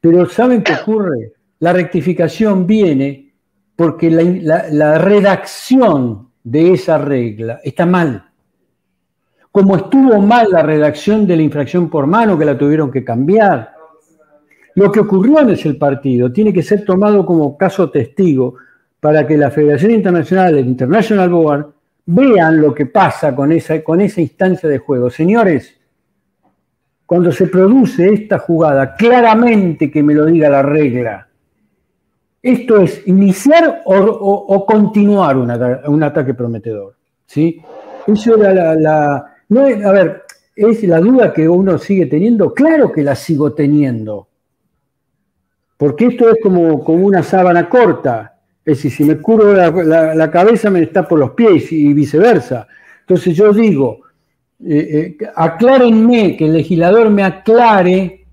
Pero 0.00 0.26
¿saben 0.26 0.62
qué 0.62 0.74
ocurre? 0.74 1.32
La 1.58 1.72
rectificación 1.72 2.66
viene 2.66 3.27
porque 3.78 4.10
la 4.10 4.98
redacción 4.98 6.30
de 6.42 6.72
esa 6.72 6.98
regla 6.98 7.60
está 7.62 7.86
mal 7.86 8.28
como 9.50 9.76
estuvo 9.76 10.20
mal 10.20 10.48
la 10.50 10.62
redacción 10.62 11.26
de 11.26 11.36
la 11.36 11.42
infracción 11.42 11.88
por 11.88 12.06
mano 12.06 12.38
que 12.38 12.44
la 12.44 12.56
tuvieron 12.56 12.90
que 12.90 13.04
cambiar. 13.04 13.72
Lo 14.74 14.92
que 14.92 15.00
ocurrió 15.00 15.40
en 15.40 15.50
ese 15.50 15.74
partido 15.74 16.30
tiene 16.32 16.52
que 16.52 16.62
ser 16.62 16.84
tomado 16.84 17.24
como 17.26 17.56
caso 17.56 17.90
testigo 17.90 18.54
para 19.00 19.26
que 19.26 19.36
la 19.36 19.50
Federación 19.50 19.90
Internacional, 19.92 20.56
el 20.56 20.66
International 20.66 21.28
Board, 21.28 21.72
vean 22.06 22.60
lo 22.60 22.72
que 22.74 22.86
pasa 22.86 23.34
con 23.34 23.50
esa, 23.52 23.82
con 23.82 24.00
esa 24.00 24.20
instancia 24.20 24.68
de 24.68 24.78
juego. 24.78 25.10
Señores, 25.10 25.76
cuando 27.04 27.32
se 27.32 27.46
produce 27.46 28.12
esta 28.12 28.38
jugada, 28.38 28.94
claramente 28.94 29.90
que 29.90 30.02
me 30.02 30.14
lo 30.14 30.26
diga 30.26 30.48
la 30.48 30.62
regla. 30.62 31.27
Esto 32.42 32.80
es 32.80 33.06
iniciar 33.06 33.82
o, 33.84 34.64
continuar 34.66 35.36
un, 35.36 36.02
ataque 36.02 36.34
prometedor. 36.34 36.94
¿sí? 37.26 37.60
Eso 38.06 38.36
era 38.36 38.74
la, 38.74 39.16
a 39.16 39.92
ver, 39.92 40.22
es 40.54 40.82
la 40.84 41.00
duda 41.00 41.32
que 41.32 41.48
uno 41.48 41.78
sigue 41.78 42.06
teniendo. 42.06 42.54
Claro 42.54 42.92
que 42.92 43.02
la 43.02 43.16
sigo 43.16 43.52
teniendo. 43.52 44.28
Porque 45.76 46.06
esto 46.06 46.30
es 46.30 46.36
como, 46.42 46.82
como 46.84 47.06
una 47.06 47.22
sábana 47.22 47.68
corta. 47.68 48.38
Es 48.64 48.76
decir, 48.78 48.92
si 48.92 49.04
me 49.04 49.18
curvo 49.18 49.52
la, 49.52 50.30
cabeza 50.30 50.70
me 50.70 50.82
está 50.82 51.06
por 51.08 51.18
los 51.18 51.30
pies 51.30 51.72
y 51.72 51.92
viceversa. 51.92 52.68
Entonces 53.00 53.34
yo 53.34 53.52
digo, 53.52 54.00
eh, 54.64 55.16
eh, 55.20 55.26
aclárenme, 55.34 56.36
que 56.36 56.46
el 56.46 56.52
legislador 56.52 57.08
me 57.10 57.24
aclare 57.24 58.26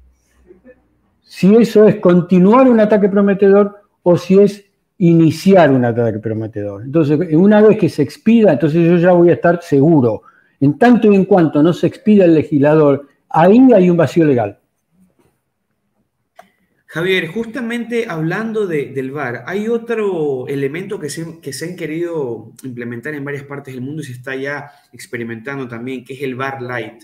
si 1.24 1.56
eso 1.56 1.88
es 1.88 1.98
continuar 1.98 2.68
un 2.68 2.80
ataque 2.80 3.10
prometedor 3.10 3.85
o 4.08 4.18
si 4.18 4.40
es 4.40 4.64
iniciar 5.00 5.72
un 5.72 5.84
ataque 5.84 6.20
prometedor. 6.20 6.84
Entonces, 6.84 7.20
una 7.34 7.60
vez 7.60 7.78
que 7.78 7.90
se 7.90 8.04
expida, 8.04 8.54
entonces 8.54 8.88
yo 8.88 8.98
ya 8.98 9.12
voy 9.14 9.30
a 9.30 9.34
estar 9.34 9.62
seguro 9.64 10.22
en 10.60 10.78
tanto 10.78 11.12
y 11.12 11.16
en 11.16 11.26
cuanto 11.26 11.64
no 11.64 11.74
se 11.74 11.88
expida 11.88 12.26
el 12.26 12.36
legislador, 12.36 13.08
ahí 13.30 13.60
hay 13.74 13.90
un 13.90 13.98
vacío 13.98 14.24
legal. 14.26 14.60
Javier, 16.86 17.28
justamente 17.28 18.06
hablando 18.08 18.68
del 18.68 19.12
VAR, 19.12 19.44
hay 19.48 19.68
otro 19.68 20.48
elemento 20.48 21.00
que 21.00 21.10
se, 21.10 21.42
que 21.42 21.52
se 21.52 21.66
han 21.66 21.76
querido 21.76 22.54
implementar 22.64 23.16
en 23.16 23.26
varias 23.26 23.44
partes 23.44 23.74
del 23.74 23.84
mundo 23.84 24.04
y 24.04 24.06
se 24.06 24.14
está 24.14 24.36
ya 24.36 24.72
experimentando 24.94 25.68
también, 25.68 26.06
que 26.06 26.14
es 26.14 26.22
el 26.22 26.36
VAR 26.36 26.62
Light. 26.62 27.04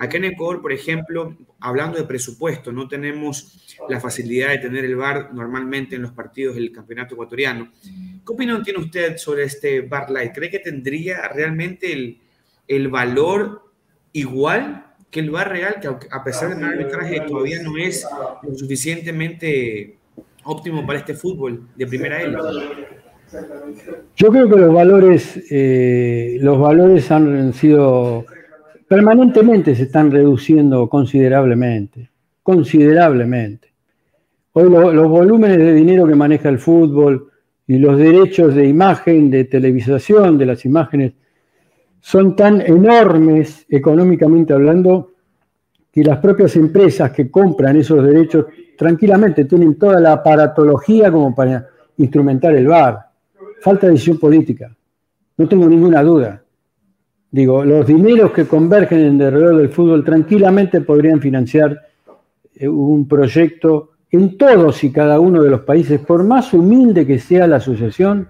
Acá 0.00 0.16
en 0.16 0.24
Ecuador, 0.24 0.62
por 0.62 0.72
ejemplo, 0.72 1.36
hablando 1.60 1.98
de 1.98 2.04
presupuesto, 2.04 2.72
no 2.72 2.88
tenemos 2.88 3.76
la 3.86 4.00
facilidad 4.00 4.48
de 4.48 4.56
tener 4.56 4.86
el 4.86 4.96
VAR 4.96 5.34
normalmente 5.34 5.96
en 5.96 6.00
los 6.00 6.12
partidos 6.12 6.54
del 6.54 6.72
campeonato 6.72 7.12
ecuatoriano. 7.12 7.70
¿Qué 7.82 8.32
opinión 8.32 8.62
tiene 8.62 8.78
usted 8.78 9.18
sobre 9.18 9.44
este 9.44 9.82
VAR 9.82 10.10
Light? 10.10 10.32
¿Cree 10.34 10.48
que 10.48 10.60
tendría 10.60 11.28
realmente 11.28 11.92
el, 11.92 12.18
el 12.66 12.88
valor 12.88 13.70
igual 14.14 14.86
que 15.10 15.20
el 15.20 15.30
VAR 15.30 15.50
real, 15.50 15.76
que 15.82 15.88
a 15.88 16.24
pesar 16.24 16.56
del 16.56 16.64
arbitraje 16.64 17.20
todavía 17.28 17.62
no 17.62 17.76
es 17.76 18.06
lo 18.42 18.54
suficientemente 18.54 19.98
óptimo 20.44 20.86
para 20.86 21.00
este 21.00 21.12
fútbol 21.12 21.68
de 21.76 21.86
primera 21.86 22.22
élite. 22.22 22.40
Yo 24.16 24.30
creo 24.30 24.48
que 24.48 24.56
los 24.56 24.72
valores, 24.72 25.44
eh, 25.50 26.38
los 26.40 26.58
valores 26.58 27.10
han 27.10 27.52
sido 27.52 28.24
permanentemente 28.90 29.76
se 29.76 29.84
están 29.84 30.10
reduciendo 30.10 30.88
considerablemente, 30.88 32.10
considerablemente. 32.42 33.72
Hoy 34.54 34.68
los 34.68 35.08
volúmenes 35.08 35.58
de 35.58 35.74
dinero 35.74 36.08
que 36.08 36.16
maneja 36.16 36.48
el 36.48 36.58
fútbol 36.58 37.30
y 37.68 37.78
los 37.78 37.96
derechos 37.96 38.52
de 38.52 38.66
imagen, 38.66 39.30
de 39.30 39.44
televisación 39.44 40.36
de 40.36 40.46
las 40.46 40.64
imágenes 40.64 41.12
son 42.00 42.34
tan 42.34 42.62
enormes 42.62 43.64
económicamente 43.68 44.54
hablando 44.54 45.12
que 45.92 46.02
las 46.02 46.18
propias 46.18 46.56
empresas 46.56 47.12
que 47.12 47.30
compran 47.30 47.76
esos 47.76 48.04
derechos 48.04 48.46
tranquilamente 48.76 49.44
tienen 49.44 49.78
toda 49.78 50.00
la 50.00 50.14
aparatología 50.14 51.12
como 51.12 51.32
para 51.32 51.64
instrumentar 51.98 52.56
el 52.56 52.66
VAR. 52.66 52.98
Falta 53.60 53.86
decisión 53.86 54.18
política, 54.18 54.76
no 55.36 55.48
tengo 55.48 55.68
ninguna 55.68 56.02
duda. 56.02 56.42
Digo, 57.32 57.64
los 57.64 57.86
dineros 57.86 58.32
que 58.32 58.46
convergen 58.46 59.00
en 59.00 59.22
alrededor 59.22 59.56
del 59.58 59.68
fútbol 59.68 60.04
tranquilamente 60.04 60.80
podrían 60.80 61.20
financiar 61.20 61.80
eh, 62.54 62.68
un 62.68 63.06
proyecto 63.06 63.90
en 64.10 64.36
todos 64.36 64.82
y 64.82 64.90
cada 64.90 65.20
uno 65.20 65.42
de 65.42 65.50
los 65.50 65.60
países, 65.60 66.00
por 66.00 66.24
más 66.24 66.52
humilde 66.52 67.06
que 67.06 67.20
sea 67.20 67.46
la 67.46 67.56
asociación, 67.56 68.28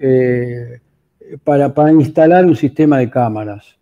eh, 0.00 0.80
para, 1.44 1.92
instalar 1.92 2.46
un 2.46 2.56
sistema 2.56 2.98
de 2.98 3.10
cámaras, 3.10 3.76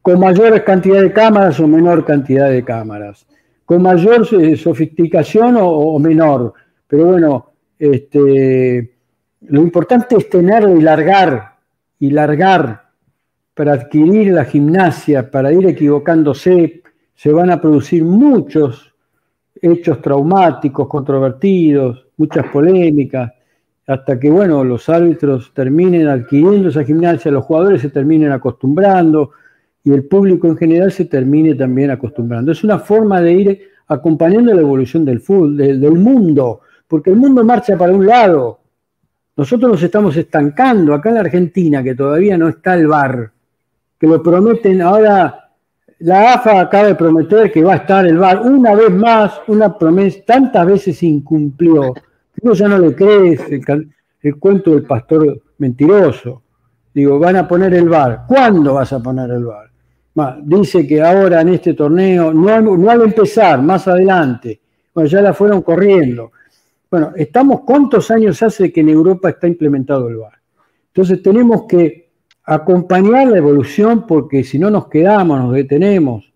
con 0.00 0.20
mayor 0.20 0.62
cantidad 0.62 1.02
de 1.02 1.12
cámaras 1.12 1.58
o 1.58 1.66
menor 1.66 2.04
cantidad 2.04 2.48
de 2.48 2.62
cámaras, 2.62 3.26
con 3.64 3.82
mayor 3.82 4.28
eh, 4.40 4.56
sofisticación 4.56 5.56
o, 5.58 5.98
menor. 5.98 6.54
Pero 6.86 7.06
bueno, 7.06 7.50
este, 7.76 8.94
lo 9.40 9.60
importante 9.60 10.16
es 10.16 10.30
tenerlo 10.30 10.76
y 10.76 10.82
largar, 10.82 11.56
y 11.98 12.10
largar 12.10 12.85
para 13.56 13.72
adquirir 13.72 14.34
la 14.34 14.44
gimnasia, 14.44 15.30
para 15.30 15.50
ir 15.50 15.66
equivocándose, 15.66 16.82
se 17.14 17.32
van 17.32 17.50
a 17.50 17.58
producir 17.58 18.04
muchos 18.04 18.94
hechos 19.62 20.02
traumáticos, 20.02 20.86
controvertidos, 20.86 22.06
muchas 22.18 22.46
polémicas 22.48 23.32
hasta 23.86 24.20
que, 24.20 24.28
bueno, 24.30 24.62
los 24.62 24.86
árbitros 24.90 25.54
terminen 25.54 26.06
adquiriendo 26.06 26.68
esa 26.68 26.84
gimnasia, 26.84 27.30
los 27.30 27.46
jugadores 27.46 27.80
se 27.80 27.88
terminen 27.88 28.30
acostumbrando 28.30 29.30
y 29.82 29.90
el 29.90 30.04
público 30.04 30.48
en 30.48 30.58
general 30.58 30.92
se 30.92 31.06
termine 31.06 31.54
también 31.54 31.90
acostumbrando. 31.90 32.52
Es 32.52 32.62
una 32.62 32.78
forma 32.78 33.22
de 33.22 33.32
ir 33.32 33.60
acompañando 33.86 34.52
la 34.52 34.60
evolución 34.60 35.02
del 35.06 35.20
fútbol, 35.20 35.56
del, 35.56 35.92
mundo, 35.92 36.60
porque 36.86 37.08
el 37.08 37.16
mundo 37.16 37.42
marcha 37.42 37.78
para 37.78 37.94
un 37.94 38.04
lado. 38.04 38.60
Nosotros 39.34 39.70
nos 39.70 39.82
estamos 39.82 40.14
estancando 40.14 40.92
acá 40.92 41.08
en 41.08 41.14
la 41.14 41.20
Argentina, 41.22 41.82
que 41.82 41.94
todavía 41.94 42.36
no 42.36 42.48
está 42.48 42.74
el 42.74 42.88
bar, 42.88 43.32
que 43.98 44.06
lo 44.06 44.22
prometen 44.22 44.82
ahora 44.82 45.46
la 45.98 46.34
AFA 46.34 46.60
acaba 46.60 46.88
de 46.88 46.94
prometer 46.94 47.50
que 47.50 47.64
va 47.64 47.74
a 47.74 47.76
estar 47.76 48.06
el 48.06 48.18
VAR 48.18 48.42
una 48.42 48.74
vez 48.74 48.90
más, 48.90 49.40
una 49.46 49.76
promesa, 49.78 50.18
tantas 50.26 50.66
veces 50.66 51.02
incumplió, 51.02 51.94
uno 52.42 52.52
ya 52.52 52.68
no 52.68 52.78
le 52.78 52.94
crees 52.94 53.40
el, 53.50 53.90
el 54.20 54.38
cuento 54.38 54.72
del 54.72 54.82
pastor 54.82 55.40
mentiroso. 55.58 56.42
Digo, 56.92 57.18
van 57.18 57.36
a 57.36 57.48
poner 57.48 57.74
el 57.74 57.88
VAR. 57.88 58.24
¿Cuándo 58.26 58.74
vas 58.74 58.92
a 58.92 59.02
poner 59.02 59.30
el 59.30 59.44
VAR? 59.44 59.70
dice 60.42 60.86
que 60.86 61.02
ahora 61.02 61.42
en 61.42 61.50
este 61.50 61.74
torneo, 61.74 62.32
no, 62.32 62.60
no 62.60 62.90
al 62.90 63.02
empezar, 63.02 63.60
más 63.60 63.86
adelante, 63.86 64.58
bueno, 64.94 65.08
ya 65.08 65.20
la 65.20 65.34
fueron 65.34 65.60
corriendo. 65.60 66.32
Bueno, 66.90 67.12
estamos, 67.16 67.60
¿cuántos 67.66 68.10
años 68.10 68.42
hace 68.42 68.72
que 68.72 68.80
en 68.80 68.88
Europa 68.88 69.28
está 69.28 69.46
implementado 69.46 70.08
el 70.08 70.16
VAR? 70.16 70.38
Entonces 70.88 71.22
tenemos 71.22 71.64
que 71.68 72.05
acompañar 72.46 73.26
la 73.26 73.38
evolución 73.38 74.06
porque 74.06 74.44
si 74.44 74.58
no 74.58 74.70
nos 74.70 74.88
quedamos, 74.88 75.38
nos 75.38 75.52
detenemos. 75.52 76.32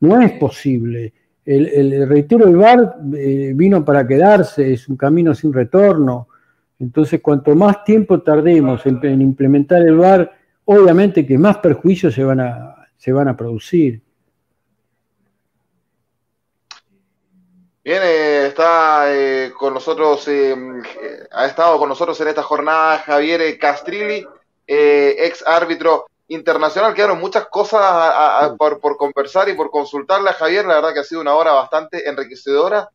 No 0.00 0.20
es 0.20 0.32
posible. 0.32 1.12
El, 1.44 2.08
reitero, 2.08 2.46
el 2.46 2.56
VAR 2.56 2.96
eh, 3.16 3.52
vino 3.54 3.84
para 3.84 4.06
quedarse, 4.06 4.72
es 4.72 4.88
un 4.88 4.96
camino 4.96 5.34
sin 5.34 5.52
retorno. 5.52 6.28
Entonces, 6.78 7.20
cuanto 7.20 7.54
más 7.54 7.84
tiempo 7.84 8.22
tardemos 8.22 8.86
en, 8.86 9.20
implementar 9.20 9.82
el 9.82 9.96
VAR, 9.96 10.32
obviamente 10.64 11.26
que 11.26 11.36
más 11.36 11.58
perjuicios 11.58 12.14
se 12.14 12.24
van 12.24 12.40
a, 12.40 12.88
se 12.96 13.12
van 13.12 13.28
a 13.28 13.36
producir. 13.36 14.00
Bien, 17.82 18.02
eh, 18.02 18.46
está 18.46 19.12
eh, 19.12 19.52
con 19.58 19.74
nosotros, 19.74 20.28
eh, 20.28 20.54
ha 21.32 21.46
estado 21.46 21.78
con 21.78 21.88
nosotros 21.88 22.20
en 22.20 22.28
esta 22.28 22.42
jornada 22.42 22.98
Javier 22.98 23.58
Castrilli, 23.58 24.24
ex 24.76 25.44
árbitro 25.46 26.06
internacional. 26.28 26.94
Quedaron 26.94 27.20
muchas 27.20 27.46
cosas 27.48 28.52
por, 28.58 28.80
por, 28.80 28.96
conversar 28.96 29.48
y 29.48 29.54
por 29.54 29.70
consultarle 29.70 30.30
a 30.30 30.34
Javier. 30.34 30.64
La 30.66 30.76
verdad 30.76 30.94
que 30.94 31.00
ha 31.00 31.04
sido 31.04 31.20
una 31.20 31.34
hora 31.34 31.52
bastante 31.52 32.08
enriquecedora. 32.08 32.88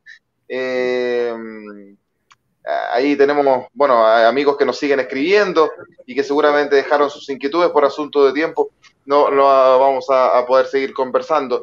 ahí 2.91 3.15
tenemos, 3.15 3.67
bueno, 3.73 4.05
amigos 4.05 4.57
que 4.57 4.65
nos 4.65 4.77
siguen 4.77 4.99
escribiendo 4.99 5.71
y 6.05 6.15
que 6.15 6.23
seguramente 6.23 6.75
dejaron 6.75 7.09
sus 7.09 7.29
inquietudes 7.29 7.69
por 7.71 7.85
asunto 7.85 8.25
de 8.25 8.33
tiempo 8.33 8.71
no, 9.05 9.29
no 9.29 9.43
vamos 9.43 10.07
a, 10.09 10.45
poder 10.45 10.65
seguir 10.65 10.93
conversando. 10.93 11.61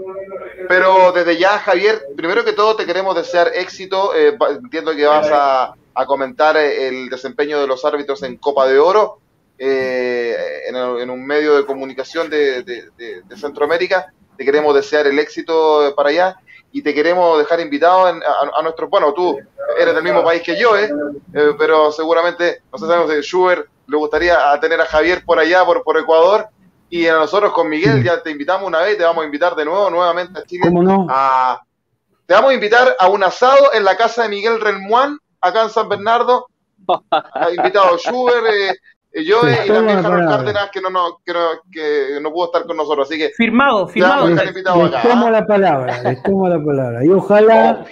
Pero 0.69 1.13
desde 1.13 1.37
ya, 1.39 1.59
Javier, 1.59 2.03
primero 2.17 2.45
que 2.45 2.53
todo 2.53 2.77
te 2.77 2.87
queremos 2.87 3.17
desear 3.17 3.51
éxito. 3.55 4.15
Eh, 4.15 4.37
entiendo 4.63 4.95
que 4.95 5.07
vas 5.07 5.29
a, 5.33 5.75
comentar 6.07 6.57
el 6.57 7.11
desempeño 7.11 7.61
de 7.61 7.67
los 7.67 7.85
árbitros 7.85 8.23
en 8.23 8.37
Copa 8.37 8.67
de 8.67 8.79
Oro, 8.79 9.19
eh, 9.59 10.63
en, 10.67 11.11
un 11.11 11.25
medio 11.25 11.57
de 11.57 11.67
comunicación 11.67 12.31
de, 12.31 12.91
Centroamérica. 13.37 14.13
Te 14.37 14.45
queremos 14.45 14.75
desear 14.75 15.07
el 15.07 15.19
éxito 15.19 15.93
para 15.97 16.09
allá 16.09 16.37
y 16.73 16.83
te 16.83 16.95
queremos 16.95 17.39
dejar 17.39 17.61
invitado 17.61 18.07
a, 18.07 18.63
nuestro, 18.63 18.89
bueno, 18.89 19.13
tú 19.13 19.39
eres 19.79 19.95
del 19.95 20.03
mismo 20.03 20.25
país 20.25 20.43
que 20.43 20.59
yo, 20.59 20.77
¿eh? 20.77 20.91
eh 21.35 21.53
pero 21.59 21.93
seguramente, 21.93 22.63
no 22.73 22.79
sé, 22.79 22.87
sabemos 22.87 23.11
de 23.11 23.23
Schubert 23.23 23.69
le 23.87 23.97
gustaría 23.97 24.39
tener 24.61 24.81
a 24.81 24.87
Javier 24.87 25.23
por 25.25 25.39
allá, 25.39 25.65
por, 25.65 25.83
por 25.83 25.99
Ecuador, 25.99 26.49
y 26.89 27.07
a 27.07 27.15
nosotros 27.15 27.53
con 27.53 27.69
Miguel 27.69 28.03
ya 28.03 28.23
te 28.23 28.31
invitamos 28.31 28.67
una 28.67 28.81
vez, 28.81 28.97
te 28.97 29.05
vamos 29.05 29.23
a 29.23 29.27
invitar 29.27 29.55
de 29.55 29.65
nuevo, 29.65 29.91
nuevamente 29.91 30.41
a 30.41 30.45
Chile. 30.45 30.63
¿Cómo 30.67 30.83
no? 30.83 31.07
te 32.27 32.35
vamos 32.35 32.51
a 32.51 32.55
invitar 32.55 32.97
a 32.99 33.09
un 33.09 33.23
asado 33.23 33.73
en 33.75 33.85
la 33.85 33.97
casa 33.97 34.23
de 34.23 34.29
Miguel 34.29 34.61
Relmuán, 34.61 35.19
acá 35.41 35.63
en 35.63 35.71
San 35.71 35.89
Bernardo. 35.89 36.47
Ha 36.89 37.51
invitado 37.57 37.97
Schubert, 37.99 38.47
eh, 38.47 38.75
eh, 39.13 39.25
yo 39.25 39.41
y 39.43 39.69
también 39.69 39.99
Harold 39.99 40.29
Cárdenas, 40.29 40.71
que 40.71 40.81
no, 40.81 40.91
no, 40.91 41.21
que, 41.25 41.33
no, 41.33 41.41
que 41.71 42.21
no 42.21 42.33
pudo 42.33 42.47
estar 42.47 42.65
con 42.65 42.77
nosotros. 42.77 43.09
Así 43.09 43.19
que. 43.19 43.31
Firmado, 43.31 43.87
firmado. 43.89 44.29
Les, 44.29 44.63
tomo 45.03 45.31
la 45.31 45.47
palabra, 45.47 46.03
les 46.03 46.23
tomo 46.23 46.49
la 46.49 46.63
palabra. 46.63 47.05
Y 47.05 47.11
ojalá, 47.11 47.85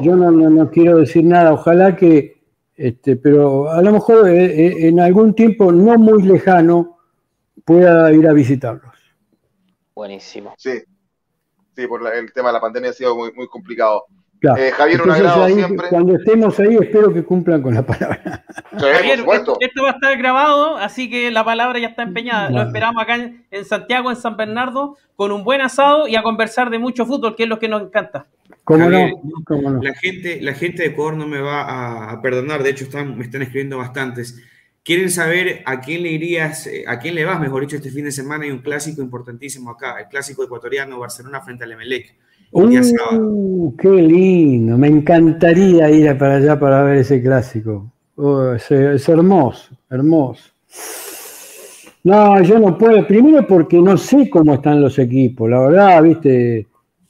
yo 0.00 0.16
no, 0.16 0.30
no, 0.30 0.50
no 0.50 0.70
quiero 0.70 0.98
decir 0.98 1.24
nada, 1.24 1.52
ojalá 1.52 1.94
que, 1.94 2.42
este, 2.74 3.16
pero 3.16 3.70
a 3.70 3.80
lo 3.82 3.92
mejor 3.92 4.28
eh, 4.28 4.88
en 4.88 5.00
algún 5.00 5.34
tiempo 5.34 5.70
no 5.70 5.96
muy 5.96 6.22
lejano, 6.22 6.98
pueda 7.64 8.12
ir 8.12 8.26
a 8.28 8.32
visitarlos. 8.32 8.94
Buenísimo. 9.94 10.54
Sí, 10.58 10.82
sí, 11.74 11.86
por 11.86 12.06
el 12.14 12.32
tema 12.32 12.48
de 12.48 12.54
la 12.54 12.60
pandemia 12.60 12.90
ha 12.90 12.94
sido 12.94 13.16
muy, 13.16 13.32
muy 13.32 13.48
complicado. 13.48 14.06
Eh, 14.42 14.70
Javier, 14.76 15.02
un 15.02 15.10
agrado 15.10 15.46
siempre. 15.48 15.88
Cuando 15.88 16.16
estemos 16.16 16.58
ahí, 16.60 16.76
espero 16.80 17.12
que 17.12 17.24
cumplan 17.24 17.62
con 17.62 17.74
la 17.74 17.84
palabra. 17.84 18.44
Javier, 18.72 19.24
esto, 19.32 19.58
va 19.82 19.90
a 19.90 19.92
estar 19.92 20.16
grabado, 20.18 20.76
así 20.76 21.08
que 21.08 21.30
la 21.30 21.44
palabra 21.44 21.78
ya 21.78 21.88
está 21.88 22.02
empeñada. 22.02 22.50
Lo 22.50 22.62
esperamos 22.62 23.02
acá 23.02 23.16
en, 23.16 23.64
Santiago, 23.64 24.10
en 24.10 24.16
San 24.16 24.36
Bernardo, 24.36 24.96
con 25.16 25.32
un 25.32 25.44
buen 25.44 25.60
asado 25.60 26.06
y 26.06 26.16
a 26.16 26.22
conversar 26.22 26.70
de 26.70 26.78
mucho 26.78 27.06
fútbol, 27.06 27.36
que 27.36 27.44
es 27.44 27.48
lo 27.48 27.58
que 27.58 27.68
nos 27.68 27.82
encanta. 27.82 28.26
¿Cómo, 28.64 28.90
no? 28.90 29.80
La, 29.80 29.94
gente, 29.94 30.40
la 30.42 30.54
gente 30.54 30.82
de 30.82 30.88
Ecuador 30.88 31.16
no 31.16 31.26
me 31.26 31.40
va 31.40 32.10
a, 32.10 32.20
perdonar, 32.20 32.62
de 32.62 32.70
hecho 32.70 32.84
están, 32.84 33.16
me 33.16 33.24
están 33.24 33.42
escribiendo 33.42 33.78
bastantes. 33.78 34.42
Quieren 34.82 35.10
saber 35.10 35.62
a 35.66 35.80
quién 35.80 36.02
le 36.02 36.10
irías, 36.10 36.66
eh, 36.66 36.84
a 36.86 36.98
quién 36.98 37.16
le 37.16 37.24
vas, 37.24 37.40
mejor 37.40 37.62
dicho, 37.62 37.76
este 37.76 37.90
fin 37.90 38.04
de 38.04 38.12
semana. 38.12 38.44
Hay 38.44 38.50
un 38.50 38.60
clásico 38.60 39.02
importantísimo 39.02 39.70
acá, 39.70 39.98
el 40.00 40.06
clásico 40.06 40.44
ecuatoriano 40.44 40.98
Barcelona 40.98 41.40
frente 41.40 41.64
al 41.64 41.72
Emelec. 41.72 42.14
Uh, 42.52 43.74
qué 43.76 43.88
lindo, 43.88 44.78
me 44.78 44.88
encantaría 44.88 45.90
ir 45.90 46.16
para 46.16 46.36
allá 46.36 46.58
para 46.58 46.82
ver 46.84 46.98
ese 46.98 47.22
clásico. 47.22 47.90
Oh, 48.16 48.52
es, 48.52 49.08
hermoso, 49.08 49.76
hermoso. 49.90 50.50
No, 52.04 52.40
yo 52.42 52.58
no 52.58 52.78
puedo, 52.78 53.06
primero 53.06 53.46
porque 53.46 53.78
no 53.78 53.96
sé 53.96 54.30
cómo 54.30 54.54
están 54.54 54.80
los 54.80 54.98
equipos, 54.98 55.50
la 55.50 55.60
verdad, 55.60 56.02
viste, 56.02 56.66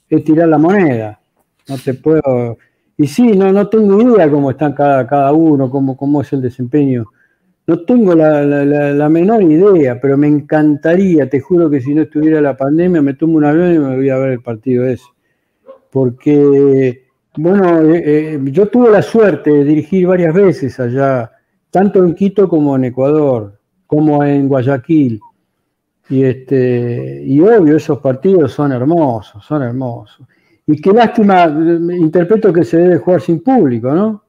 es 0.09 0.23
tirar 0.23 0.49
la 0.49 0.57
moneda. 0.57 1.19
No 1.67 1.77
te 1.77 1.93
puedo. 1.93 2.57
Y 2.97 3.05
sí, 3.05 3.37
no, 3.37 3.51
no 3.51 3.67
tengo 3.69 4.01
idea 4.01 4.29
cómo 4.29 4.51
están 4.51 4.73
cada, 4.73 5.05
cada 5.05 5.31
uno, 5.33 5.69
cómo, 5.69 5.95
cómo 5.95 6.21
es 6.21 6.33
el 6.33 6.41
desempeño 6.41 7.05
no 7.67 7.79
tengo 7.81 8.15
la, 8.15 9.09
menor 9.09 9.43
idea, 9.43 9.99
pero 9.99 10.17
me 10.17 10.27
encantaría, 10.27 11.29
te 11.29 11.41
juro 11.41 11.69
que 11.69 11.81
si 11.81 11.93
no 11.93 12.03
estuviera 12.03 12.39
la 12.39 12.55
pandemia, 12.55 13.01
me 13.01 13.13
tomo 13.13 13.35
un 13.35 13.43
avión 13.43 13.75
y 13.75 13.79
me 13.79 13.95
voy 13.97 14.09
a 14.09 14.17
ver 14.17 14.31
el 14.31 14.41
partido 14.41 14.85
ese. 14.85 15.03
Porque, 15.97 17.07
bueno, 17.37 17.81
eh, 17.91 18.35
eh, 18.35 18.39
yo 18.51 18.67
tuve 18.67 18.91
la 18.91 19.01
suerte 19.01 19.49
de 19.49 19.63
dirigir 19.63 20.05
varias 20.05 20.31
veces 20.31 20.79
allá, 20.79 21.31
tanto 21.71 22.03
en 22.03 22.13
Quito 22.13 22.47
como 22.47 22.75
en 22.75 22.83
Ecuador, 22.83 23.59
como 23.87 24.23
en 24.23 24.47
Guayaquil. 24.47 25.19
Y, 26.07 26.21
este, 26.23 27.23
y 27.25 27.39
obvio, 27.39 27.77
esos 27.77 27.97
partidos 27.97 28.51
son 28.51 28.73
hermosos, 28.73 29.43
son 29.43 29.63
hermosos. 29.63 30.27
Y 30.67 30.79
qué 30.79 30.91
lástima, 30.91 31.45
interpreto 31.45 32.53
que 32.53 32.63
se 32.63 32.77
debe 32.77 32.97
jugar 32.99 33.21
sin 33.21 33.39
público, 33.39 33.91
¿no? 33.91 34.23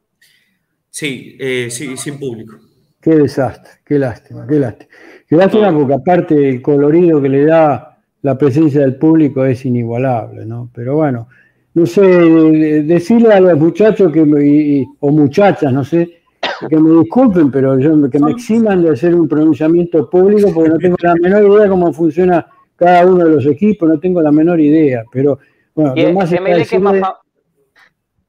Sí, 0.89 1.37
eh, 1.39 1.69
sí, 1.71 1.99
sin 1.99 2.19
público. 2.19 2.57
Qué 2.99 3.15
desastre, 3.15 3.73
qué 3.85 3.99
lástima, 3.99 4.47
qué 4.47 4.59
lástima. 4.59 4.91
Qué 5.29 5.37
lástima 5.37 5.71
porque 5.71 5.93
aparte 5.93 6.49
el 6.49 6.63
colorido 6.63 7.21
que 7.21 7.29
le 7.29 7.45
da 7.45 7.99
la 8.23 8.39
presencia 8.39 8.81
del 8.81 8.97
público 8.97 9.45
es 9.45 9.67
inigualable, 9.67 10.47
¿no? 10.47 10.71
Pero 10.75 10.97
bueno, 10.97 11.29
no 11.75 11.87
sé, 11.87 12.03
decirle 12.03 13.35
a 13.35 13.41
los 13.41 13.59
muchachos 13.59 14.13
que 14.13 14.87
o 15.01 15.11
muchachas, 15.11 15.73
no 15.73 15.85
sé, 15.85 16.23
que 16.69 16.77
me 16.77 17.01
disculpen, 17.01 17.51
pero 17.51 17.79
yo, 17.79 18.11
que 18.11 18.19
me 18.19 18.33
eximan 18.33 18.83
de 18.83 18.91
hacer 18.91 19.15
un 19.15 19.29
pronunciamiento 19.29 20.09
público 20.09 20.51
porque 20.55 20.71
no 20.71 20.79
tengo 20.79 20.97
la 21.01 21.15
menor 21.15 21.43
idea 21.43 21.69
cómo 21.69 21.93
funciona 21.93 22.47
cada 22.77 23.07
uno 23.07 23.25
de 23.25 23.31
los 23.31 23.47
equipos, 23.47 23.89
no 23.89 23.99
tengo 23.99 24.23
la 24.23 24.33
menor 24.33 24.61
idea, 24.61 25.05
pero 25.13 25.39
bueno, 25.75 25.95
lo 25.95 26.13
más 26.13 26.33
es 26.33 26.71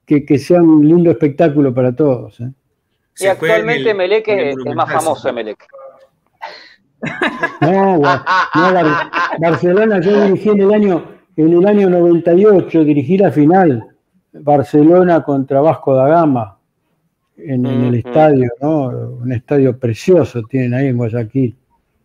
que, 0.05 0.25
que 0.25 0.39
sea 0.39 0.61
un 0.61 0.87
lindo 0.87 1.11
espectáculo 1.11 1.73
para 1.73 1.95
todos. 1.95 2.39
¿eh? 2.39 2.51
y 3.19 3.27
actualmente 3.27 3.93
Melec 3.93 4.27
es, 4.27 4.55
más 4.75 4.91
famoso 4.91 5.31
Melec. 5.33 5.65
No, 7.61 8.01
Barcelona, 9.39 10.01
yo 10.01 10.25
dirigí 10.25 10.49
en 10.49 10.61
el 10.61 10.73
año, 10.73 11.18
en 11.41 11.53
el 11.53 11.65
año 11.65 11.89
98, 11.89 12.83
dirigí 12.83 13.17
la 13.17 13.31
final, 13.31 13.87
Barcelona 14.33 15.23
contra 15.23 15.61
Vasco 15.61 15.95
da 15.95 16.07
Gama, 16.07 16.57
en, 17.37 17.65
el 17.65 17.95
estadio, 17.95 18.51
¿no? 18.61 18.87
Un 18.87 19.31
estadio 19.31 19.77
precioso 19.77 20.43
tienen 20.43 20.73
ahí 20.73 20.87
en 20.87 20.97
Guayaquil. 20.97 21.55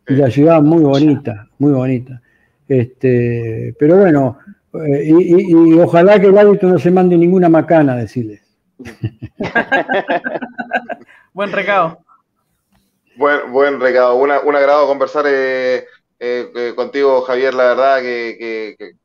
Y 0.07 0.15
la 0.15 0.31
ciudad 0.31 0.63
muy 0.63 0.83
bonita, 0.83 1.49
muy 1.59 1.73
bonita. 1.73 2.21
Este, 2.69 3.75
pero 3.79 3.97
bueno, 3.97 4.39
eh, 4.87 5.05
y, 5.05 5.75
ojalá 5.81 6.21
que 6.21 6.29
el 6.29 6.39
hábito 6.39 6.69
no 6.69 6.79
se 6.79 6.91
mande 6.91 7.17
ninguna 7.17 7.49
macana, 7.49 7.97
decirles. 7.97 8.43
buen 11.33 11.53
recado. 11.53 11.99
Buen, 13.17 13.53
buen 13.53 13.81
recado. 13.81 14.17
un 14.17 14.31
agrado 14.31 14.87
conversar 14.87 15.25
eh, 15.27 15.85
eh, 16.21 16.73
contigo, 16.77 17.23
Javier. 17.23 17.55
La 17.55 17.65
verdad 17.65 18.01
que, 18.01 18.97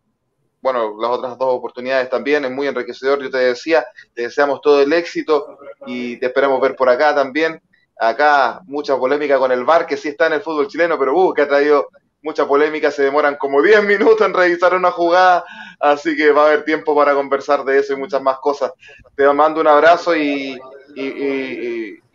bueno, 0.61 0.95
las 0.99 1.11
otras 1.11 1.37
dos 1.37 1.55
oportunidades 1.55 2.09
también 2.09 2.45
es 2.45 2.51
muy 2.51 2.67
enriquecedor. 2.67 3.21
Yo 3.21 3.29
te 3.29 3.37
decía, 3.37 3.85
te 4.13 4.23
deseamos 4.23 4.61
todo 4.61 4.81
el 4.81 4.91
éxito 4.93 5.57
y 5.85 6.17
te 6.17 6.27
esperamos 6.27 6.59
ver 6.61 6.75
por 6.75 6.89
acá 6.89 7.15
también. 7.15 7.61
Acá 7.97 8.61
mucha 8.65 8.97
polémica 8.97 9.37
con 9.37 9.51
el 9.51 9.65
VAR, 9.65 9.85
que 9.85 9.97
sí 9.97 10.09
está 10.09 10.27
en 10.27 10.33
el 10.33 10.41
fútbol 10.41 10.67
chileno, 10.67 10.97
pero 10.97 11.17
uh, 11.17 11.33
que 11.33 11.41
ha 11.41 11.47
traído 11.47 11.89
mucha 12.21 12.47
polémica, 12.47 12.91
se 12.91 13.03
demoran 13.03 13.37
como 13.37 13.61
10 13.61 13.83
minutos 13.85 14.21
en 14.25 14.33
revisar 14.33 14.73
una 14.73 14.91
jugada, 14.91 15.43
así 15.79 16.15
que 16.15 16.31
va 16.31 16.43
a 16.43 16.47
haber 16.47 16.65
tiempo 16.65 16.95
para 16.95 17.13
conversar 17.13 17.63
de 17.63 17.79
eso 17.79 17.93
y 17.93 17.97
muchas 17.97 18.21
más 18.21 18.39
cosas. 18.39 18.71
Te 19.15 19.31
mando 19.33 19.61
un 19.61 19.67
abrazo 19.67 20.15
y, 20.15 20.59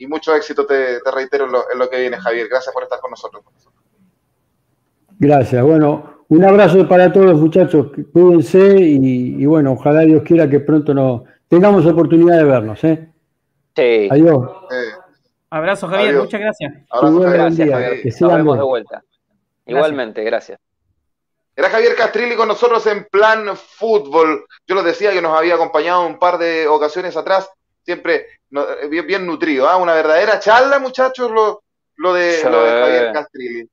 mucho 0.06 0.34
éxito, 0.34 0.66
te, 0.66 1.00
reitero, 1.10 1.46
en 1.46 1.78
lo, 1.78 1.88
que 1.88 2.00
viene, 2.00 2.18
Javier. 2.18 2.48
Gracias 2.48 2.72
por 2.74 2.82
estar 2.82 3.00
con 3.00 3.10
nosotros. 3.10 3.42
Gracias. 5.18 5.62
Bueno, 5.62 6.13
un 6.34 6.44
abrazo 6.44 6.88
para 6.88 7.12
todos, 7.12 7.40
muchachos. 7.40 7.88
Cuídense 8.12 8.76
y, 8.80 9.46
bueno, 9.46 9.72
ojalá 9.72 10.00
Dios 10.00 10.22
quiera 10.24 10.48
que 10.48 10.60
pronto 10.60 10.92
nos 10.92 11.22
tengamos 11.48 11.86
oportunidad 11.86 12.38
de 12.38 12.44
vernos. 12.44 12.82
¿eh? 12.84 13.08
Sí. 13.76 14.08
Adiós. 14.10 14.50
Abrazo, 15.50 15.86
Javier. 15.88 16.16
Muchas 16.16 16.40
gracias. 16.40 16.72
Abrazo, 16.90 17.20
gracias, 17.20 17.70
Javier. 17.70 18.00
Nos 18.20 18.32
vemos 18.36 18.58
de 18.58 18.64
vuelta. 18.64 19.02
Igualmente, 19.66 20.24
gracias. 20.24 20.60
Era 21.56 21.70
Javier 21.70 21.94
Castrilli 21.94 22.34
con 22.34 22.48
nosotros 22.48 22.84
en 22.88 23.04
plan 23.04 23.56
fútbol. 23.56 24.44
Yo 24.66 24.74
lo 24.74 24.82
decía 24.82 25.12
que 25.12 25.22
nos 25.22 25.38
había 25.38 25.54
acompañado 25.54 26.04
un 26.06 26.18
par 26.18 26.36
de 26.38 26.66
ocasiones 26.66 27.16
atrás, 27.16 27.48
siempre 27.84 28.26
eh, 28.50 29.02
bien, 29.06 29.24
nutrido. 29.24 29.68
¿ah? 29.68 29.76
Una 29.76 29.94
verdadera 29.94 30.40
charla, 30.40 30.80
muchachos, 30.80 31.30
lo, 31.30 31.62
lo, 31.96 32.12
de, 32.12 32.40
Javier 32.42 33.12
Castrilli. 33.12 33.68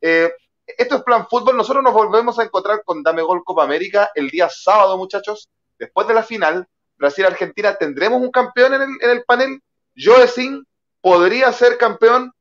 Eh, 0.00 0.32
esto 0.78 0.96
es 0.96 1.02
plan 1.02 1.26
fútbol. 1.28 1.56
Nosotros 1.56 1.82
nos 1.82 1.94
volvemos 1.94 2.38
a 2.38 2.44
encontrar 2.44 2.82
con 2.84 3.02
Dame 3.02 3.22
Gol 3.22 3.44
Copa 3.44 3.64
América 3.64 4.10
el 4.14 4.28
día 4.30 4.48
sábado, 4.48 4.96
muchachos. 4.96 5.48
Después 5.78 6.06
de 6.06 6.14
la 6.14 6.22
final, 6.22 6.66
Brasil-Argentina, 6.96 7.74
tendremos 7.74 8.20
un 8.20 8.30
campeón 8.30 8.74
en 8.74 8.82
el, 8.82 8.88
en 9.00 9.10
el 9.10 9.24
panel. 9.24 9.62
Joe 9.96 10.26
Sin 10.28 10.66
podría 11.00 11.52
ser 11.52 11.78
campeón 11.78 12.32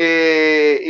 eh, 0.00 0.80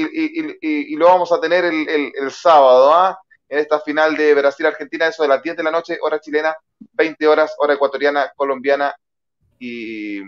y, 0.61 0.97
lo 0.97 1.07
vamos 1.07 1.33
a 1.33 1.41
tener 1.41 1.65
el, 1.65 2.31
sábado, 2.31 2.93
¿ah? 2.93 3.19
en 3.49 3.59
esta 3.59 3.81
final 3.81 4.15
de 4.15 4.35
Brasil-Argentina, 4.35 5.07
eso 5.07 5.23
de 5.23 5.31
las 5.31 5.43
10 5.43 5.57
de 5.57 5.63
la 5.63 5.71
noche, 5.71 5.99
hora 6.03 6.21
chilena, 6.21 6.55
20 6.93 7.27
horas, 7.27 7.55
hora 7.57 7.73
ecuatoriana, 7.73 8.31
colombiana 8.37 8.95
y, 9.59 10.21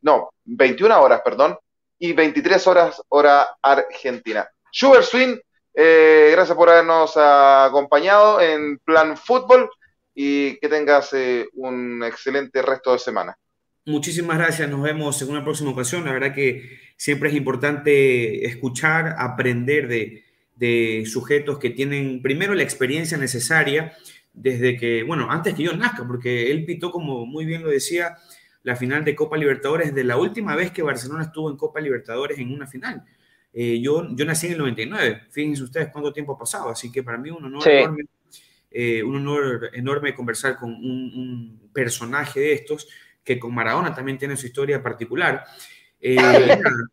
no, 0.00 0.30
21 0.44 0.98
horas, 0.98 1.20
perdón, 1.22 1.58
y 1.98 2.14
23 2.14 2.66
horas, 2.68 3.02
hora 3.10 3.56
argentina. 3.60 4.48
Sugar 4.72 5.04
Swing, 5.04 5.36
eh, 5.74 6.30
gracias 6.32 6.56
por 6.56 6.68
habernos 6.68 7.16
acompañado 7.16 8.40
en 8.40 8.78
Plan 8.78 9.16
Fútbol 9.16 9.70
y 10.14 10.58
que 10.58 10.68
tengas 10.68 11.12
eh, 11.12 11.48
un 11.54 12.02
excelente 12.04 12.62
resto 12.62 12.92
de 12.92 12.98
semana. 12.98 13.38
Muchísimas 13.86 14.36
gracias, 14.36 14.68
nos 14.68 14.82
vemos 14.82 15.20
en 15.22 15.30
una 15.30 15.42
próxima 15.42 15.70
ocasión. 15.70 16.04
La 16.04 16.12
verdad 16.12 16.34
que 16.34 16.78
siempre 16.96 17.30
es 17.30 17.34
importante 17.34 18.44
escuchar, 18.44 19.16
aprender 19.18 19.88
de, 19.88 20.24
sujetos 21.06 21.58
que 21.58 21.70
tienen 21.70 22.20
primero 22.20 22.52
la 22.52 22.62
experiencia 22.62 23.16
necesaria 23.16 23.96
desde 24.34 24.76
que, 24.76 25.02
bueno, 25.04 25.30
antes 25.30 25.54
que 25.54 25.62
yo 25.62 25.74
nazca, 25.74 26.06
porque 26.06 26.50
él 26.50 26.66
pitó, 26.66 26.90
como 26.90 27.24
muy 27.24 27.46
bien 27.46 27.62
lo 27.62 27.70
decía, 27.70 28.18
la 28.62 28.76
final 28.76 29.02
de 29.02 29.16
Copa 29.16 29.38
Libertadores 29.38 29.94
de 29.94 30.04
la 30.04 30.18
última 30.18 30.54
vez 30.54 30.70
que 30.70 30.82
Barcelona 30.82 31.24
estuvo 31.24 31.50
en 31.50 31.56
Copa 31.56 31.80
Libertadores 31.80 32.38
en 32.38 32.52
una 32.52 32.66
final. 32.66 33.02
Eh, 33.52 33.80
yo, 33.80 34.06
yo 34.14 34.24
nací 34.24 34.46
en 34.46 34.52
el 34.52 34.58
99, 34.58 35.22
fíjense 35.30 35.62
ustedes 35.64 35.88
cuánto 35.92 36.12
tiempo 36.12 36.34
ha 36.34 36.38
pasado, 36.38 36.70
así 36.70 36.92
que 36.92 37.02
para 37.02 37.18
mí 37.18 37.30
un 37.30 37.44
honor 37.44 37.68
enorme, 37.68 38.04
eh, 38.70 39.02
un 39.02 39.16
honor 39.16 39.70
enorme 39.72 40.14
conversar 40.14 40.56
con 40.56 40.70
un 40.70 41.70
personaje 41.72 42.40
de 42.40 42.52
estos 42.52 42.86
que 43.24 43.38
con 43.38 43.54
Maradona 43.54 43.94
también 43.94 44.18
tiene 44.18 44.36
su 44.36 44.46
historia 44.46 44.82
particular. 44.82 45.44
Eh, 46.00 46.16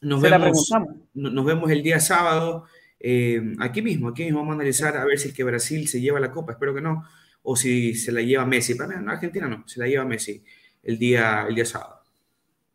nos, 0.00 0.20
vemos, 0.20 0.70
nos 1.14 1.44
vemos 1.44 1.70
el 1.70 1.82
día 1.82 2.00
sábado, 2.00 2.66
eh, 3.00 3.54
aquí 3.60 3.82
mismo, 3.82 4.08
aquí 4.08 4.24
mismo 4.24 4.40
vamos 4.40 4.52
a 4.52 4.56
analizar 4.56 4.96
a 4.96 5.04
ver 5.04 5.18
si 5.18 5.28
es 5.28 5.34
que 5.34 5.44
Brasil 5.44 5.88
se 5.88 6.00
lleva 6.00 6.20
la 6.20 6.30
copa, 6.30 6.52
espero 6.52 6.74
que 6.74 6.80
no, 6.80 7.04
o 7.42 7.56
si 7.56 7.94
se 7.94 8.12
la 8.12 8.20
lleva 8.20 8.46
Messi. 8.46 8.74
Para 8.74 8.90
mí, 8.90 8.94
en 8.96 9.08
Argentina 9.08 9.48
no, 9.48 9.66
se 9.66 9.80
la 9.80 9.86
lleva 9.86 10.04
Messi 10.04 10.44
el 10.82 10.98
día, 10.98 11.46
el 11.48 11.54
día 11.54 11.64
sábado. 11.64 12.00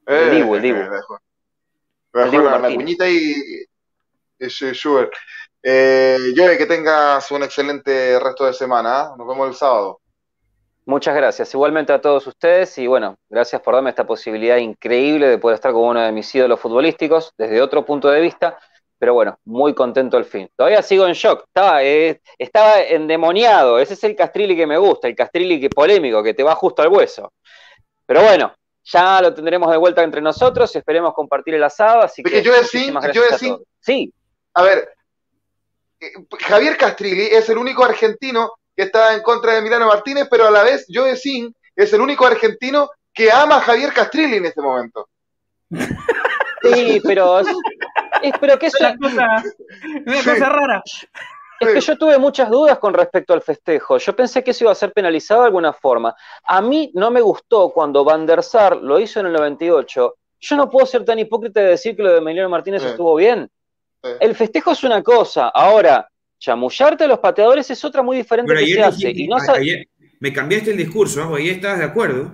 el 0.06 0.36
Divo, 0.36 0.56
el 0.56 0.62
Divo. 0.62 0.80
Divo 2.14 2.50
la, 2.50 2.74
cuñita 2.74 3.08
y, 3.08 3.34
y 4.40 4.48
Schubert. 4.48 5.14
Eh, 5.62 6.18
que 6.58 6.66
tengas 6.66 7.30
un 7.32 7.44
excelente 7.44 8.20
resto 8.20 8.46
de 8.46 8.54
semana. 8.54 9.02
¿ah? 9.02 9.16
Nos 9.18 9.28
vemos 9.28 9.48
el 9.50 9.56
sábado. 9.56 10.00
Muchas 10.86 11.16
gracias. 11.16 11.54
Igualmente 11.54 11.94
a 11.94 12.02
todos 12.02 12.26
ustedes 12.26 12.76
y 12.80 12.88
bueno, 12.88 13.16
gracias 13.30 13.62
por 13.62 13.76
darme 13.76 13.92
esta 13.92 14.08
posibilidad 14.08 14.58
increíble 14.58 15.28
de 15.28 15.38
poder 15.38 15.56
estar 15.56 15.72
con 15.72 15.84
uno 15.84 16.02
de 16.02 16.12
mis 16.12 16.34
ídolos 16.34 16.60
futbolísticos 16.60 17.32
desde 17.38 17.62
otro 17.62 17.86
punto 17.86 18.10
de 18.10 18.22
vista. 18.22 18.58
Pero 18.98 19.14
bueno, 19.14 19.38
muy 19.46 19.74
contento 19.74 20.18
al 20.18 20.26
fin. 20.26 20.50
Todavía 20.56 20.82
sigo 20.82 21.06
en 21.06 21.14
shock. 21.14 21.44
Estaba, 21.46 21.84
eh, 21.84 22.20
estaba 22.38 22.82
endemoniado. 22.82 23.80
Ese 23.80 23.94
es 23.94 24.04
el 24.04 24.16
Castrilli 24.16 24.58
que 24.58 24.68
me 24.68 24.78
gusta, 24.78 25.08
el 25.08 25.16
Castrilli 25.16 25.62
que 25.62 25.70
polémico, 25.70 26.24
que 26.24 26.34
te 26.34 26.44
va 26.44 26.56
justo 26.56 26.82
al 26.82 26.90
hueso. 26.90 27.32
Pero 28.06 28.24
bueno, 28.24 28.52
ya 28.84 29.22
lo 29.22 29.34
tendremos 29.34 29.70
de 29.72 29.78
vuelta 29.78 30.04
entre 30.04 30.22
nosotros. 30.22 30.76
Esperemos 30.76 31.14
compartir 31.14 31.56
el 31.56 31.64
asado. 31.64 32.02
Así 32.02 32.24
que, 32.24 32.42
yo 32.42 32.54
yo 33.14 33.24
Sí. 33.80 34.14
A 34.54 34.64
ver, 34.64 34.90
eh, 36.00 36.12
Javier 36.48 36.78
Castrilli 36.78 37.28
es 37.28 37.50
el 37.50 37.58
único 37.58 37.84
argentino 37.84 38.54
que 38.76 38.84
está 38.84 39.14
en 39.14 39.22
contra 39.22 39.54
de 39.54 39.62
Milano 39.62 39.88
Martínez, 39.88 40.28
pero 40.30 40.48
a 40.48 40.52
la 40.52 40.64
vez 40.64 40.86
Joe 40.92 41.16
Sin 41.16 41.54
es 41.76 41.94
el 41.94 42.02
único 42.02 42.26
argentino 42.26 42.90
que 43.14 43.32
ama 43.32 43.58
a 43.58 43.62
Javier 43.62 43.94
Castrilli 43.94 44.38
en 44.38 44.46
este 44.46 44.62
momento. 44.62 45.10
Sí, 46.62 47.02
pero, 47.06 47.42
pero 48.42 48.60
que 48.60 48.68
es 48.68 48.76
una 48.80 48.98
cosa, 48.98 49.44
una 50.06 50.24
cosa 50.24 50.50
rara. 50.50 50.84
Es 51.60 51.74
que 51.74 51.82
yo 51.82 51.98
tuve 51.98 52.18
muchas 52.18 52.50
dudas 52.50 52.80
con 52.80 52.94
respecto 52.94 53.34
al 53.34 53.42
festejo. 53.42 53.98
Yo 53.98 54.16
pensé 54.16 54.44
que 54.44 54.52
eso 54.52 54.64
iba 54.64 54.72
a 54.72 54.76
ser 54.76 54.94
penalizado 54.94 55.42
de 55.42 55.48
alguna 55.48 55.74
forma. 55.74 56.16
A 56.46 56.62
mí 56.62 56.92
no 56.94 57.12
me 57.12 57.22
gustó 57.22 57.70
cuando 57.72 58.04
Van 58.04 58.26
der 58.26 58.44
Sar 58.44 58.78
lo 58.78 59.00
hizo 59.00 59.20
en 59.20 59.28
el 59.28 59.34
98. 59.34 60.16
Yo 60.40 60.56
no 60.56 60.70
puedo 60.70 60.86
ser 60.86 61.04
tan 61.04 61.20
hipócrita 61.20 61.60
de 61.60 61.68
decir 61.68 61.96
que 61.96 62.04
lo 62.04 62.12
de 62.12 62.20
Emiliano 62.20 62.50
Martínez 62.50 62.84
estuvo 62.84 63.16
bien. 63.16 63.50
El 64.20 64.36
festejo 64.36 64.72
es 64.72 64.84
una 64.84 65.04
cosa. 65.04 65.50
Ahora, 65.50 66.08
chamullarte 66.38 67.04
a 67.04 67.08
los 67.08 67.20
pateadores 67.20 67.70
es 67.70 67.84
otra 67.84 68.02
muy 68.02 68.18
diferente 68.18 68.54
que 68.56 68.66
se 68.68 68.82
hace. 68.82 69.12
Y 69.12 69.28
no 69.28 69.38
me 70.20 70.34
cambiaste 70.34 70.72
el 70.72 70.78
discurso, 70.78 71.24
¿no? 71.24 71.36
ahí 71.36 71.50
estás 71.50 71.80
de 71.80 71.86
acuerdo. 71.86 72.32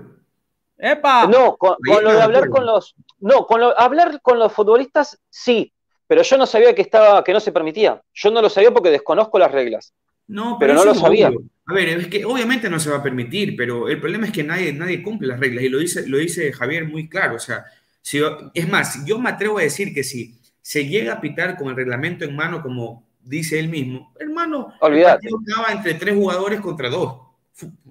¡Epa! 0.78 1.28
No, 1.28 1.56
con, 1.56 1.78
lo 1.84 2.12
de 2.12 2.22
hablar 2.22 2.49
con 2.49 2.66
los. 2.66 2.95
No, 3.20 3.45
con 3.45 3.62
lo, 3.62 3.80
hablar 3.80 4.20
con 4.22 4.40
los 4.40 4.52
futbolistas, 4.52 5.20
sí. 5.30 5.72
Pero 6.07 6.22
yo 6.22 6.38
no 6.38 6.45
sabía 6.45 6.76
que 6.76 6.82
estaba, 6.82 7.23
que 7.23 7.34
no 7.34 7.40
se 7.40 7.52
permitía. 7.52 8.02
Yo 8.14 8.32
no 8.32 8.41
lo 8.41 8.49
sabía 8.49 8.72
porque 8.72 8.90
desconozco 8.90 9.40
las 9.40 9.52
reglas. 9.52 9.94
No, 10.27 10.57
pero, 10.60 10.73
no 10.73 10.86
lo 10.86 10.95
sabía. 10.95 11.32
A 11.68 11.73
ver, 11.73 11.90
es 11.90 12.07
que 12.07 12.26
obviamente 12.26 12.69
no 12.69 12.80
se 12.80 12.90
va 12.90 12.98
a 12.98 13.03
permitir, 13.03 13.56
pero 13.56 13.90
el 13.90 13.99
problema 13.99 14.27
es 14.27 14.32
que 14.32 14.44
nadie, 14.44 14.72
nadie 14.72 15.02
cumple 15.02 15.27
las 15.27 15.40
reglas. 15.40 15.64
Y 15.64 15.69
lo 15.69 15.80
dice, 15.80 16.07
lo 16.07 16.18
dice 16.18 16.52
Javier 16.52 16.86
muy 16.86 17.10
claro. 17.10 17.36
O 17.36 17.40
sea, 17.40 17.65
si, 18.02 18.22
es 18.53 18.69
más, 18.69 19.03
yo 19.06 19.18
me 19.19 19.30
atrevo 19.30 19.57
a 19.57 19.64
decir 19.64 19.94
que 19.94 20.03
si 20.03 20.40
se 20.61 20.88
llega 20.88 21.14
a 21.14 21.22
pitar 21.22 21.57
con 21.57 21.69
el 21.69 21.76
reglamento 21.76 22.26
en 22.26 22.36
mano 22.36 22.61
como 22.61 23.06
dice 23.22 23.60
él 23.60 23.69
mismo, 23.69 24.14
hermano, 24.19 24.73
olvídate. 24.80 25.27
estaba 25.27 25.72
entre 25.72 25.95
tres 25.95 26.15
jugadores 26.15 26.60
contra 26.60 26.90
dos. 26.90 27.19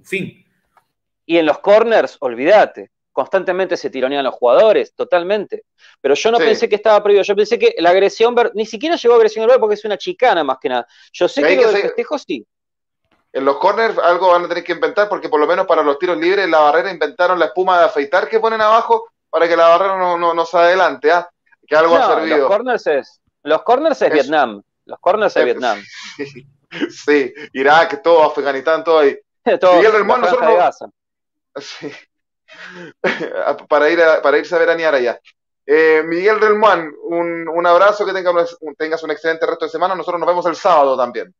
Fin. 0.05 0.45
Y 1.27 1.37
en 1.37 1.47
los 1.47 1.59
corners, 1.59 2.17
olvídate. 2.21 2.91
Constantemente 3.15 3.77
se 3.77 3.91
tironean 3.91 4.25
los 4.25 4.35
jugadores, 4.35 4.93
totalmente. 4.93 5.67
Pero 6.01 6.17
yo 6.17 6.33
no 6.33 6.39
pensé 6.39 6.69
que 6.69 6.75
estaba 6.75 7.01
prohibido. 7.01 7.23
Yo 7.23 7.37
pensé 7.37 7.61
que 7.61 7.77
la 7.79 7.91
agresión, 7.91 8.35
ni 8.55 8.67
siquiera 8.67 8.97
llegó 8.97 9.15
a 9.15 9.19
agresión 9.19 9.47
verbal 9.47 9.61
porque 9.61 9.75
es 9.75 9.85
una 9.85 9.97
chicana 9.97 10.43
más 10.43 10.59
que 10.61 10.69
nada. 10.69 10.85
Yo 11.13 11.29
sé 11.29 11.43
que, 11.45 11.55
lo 11.55 11.71
del 11.71 11.83
festejo 11.83 12.19
sí. 12.19 12.45
En 13.33 13.45
los 13.45 13.59
corners 13.59 13.97
algo 13.99 14.33
van 14.33 14.47
a 14.47 14.49
tener 14.49 14.65
que 14.65 14.73
inventar 14.73 15.09
porque 15.09 15.29
por 15.29 15.39
lo 15.39 15.47
menos 15.47 15.65
para 15.65 15.85
los 15.85 15.97
tiros 15.97 16.19
libres 16.19 16.49
la 16.49 16.59
barrera 16.59 16.91
inventaron 16.91 17.39
la 17.39 17.47
espuma 17.47 17.79
de 17.79 17.85
afeitar 17.85 18.29
que 18.29 18.41
ponen 18.41 18.61
abajo 18.61 19.07
para 19.31 19.47
que 19.47 19.57
la 19.57 19.69
barrera 19.69 19.97
no, 19.97 20.35
no, 20.35 20.45
se 20.45 20.57
adelante, 20.57 21.13
¿ah? 21.13 21.31
Que 21.65 21.77
algo 21.77 21.95
ha 21.95 22.17
servido. 22.17 22.39
Los 22.39 22.49
corners 22.49 22.87
es, 22.89 23.21
los 23.45 23.63
corners 23.63 24.03
es 24.03 24.13
Vietnam. 24.13 24.61
Los 24.87 24.99
corners 24.99 25.35
de 25.35 25.45
Vietnam. 25.45 25.83
Sí, 26.91 27.33
Irak, 27.53 28.03
todo, 28.03 28.25
Afganistán, 28.25 28.83
todo 28.83 28.99
ahí. 28.99 29.17
todo, 29.61 29.77
Miguel 29.77 29.93
Relmón, 29.93 30.23
nosotros 30.23 30.77
sí. 31.61 31.93
para, 33.69 33.91
ir 33.91 34.03
a, 34.03 34.23
para 34.23 34.39
irse 34.39 34.55
a 34.55 34.59
veranear 34.59 34.95
allá. 34.95 35.21
Eh, 35.67 36.03
Miguel 36.07 36.41
Relmán, 36.41 36.93
un, 37.05 37.49
un 37.49 37.67
abrazo, 37.67 38.05
que 38.05 38.13
tengas 38.13 38.59
tengas 38.77 39.03
un 39.03 39.11
excelente 39.11 39.47
resto 39.47 39.65
de 39.65 39.71
semana. 39.71 39.95
Nosotros 39.95 40.21
nos 40.21 40.29
vemos 40.29 40.47
el 40.47 40.57
sábado 40.57 40.97
también. 40.97 41.35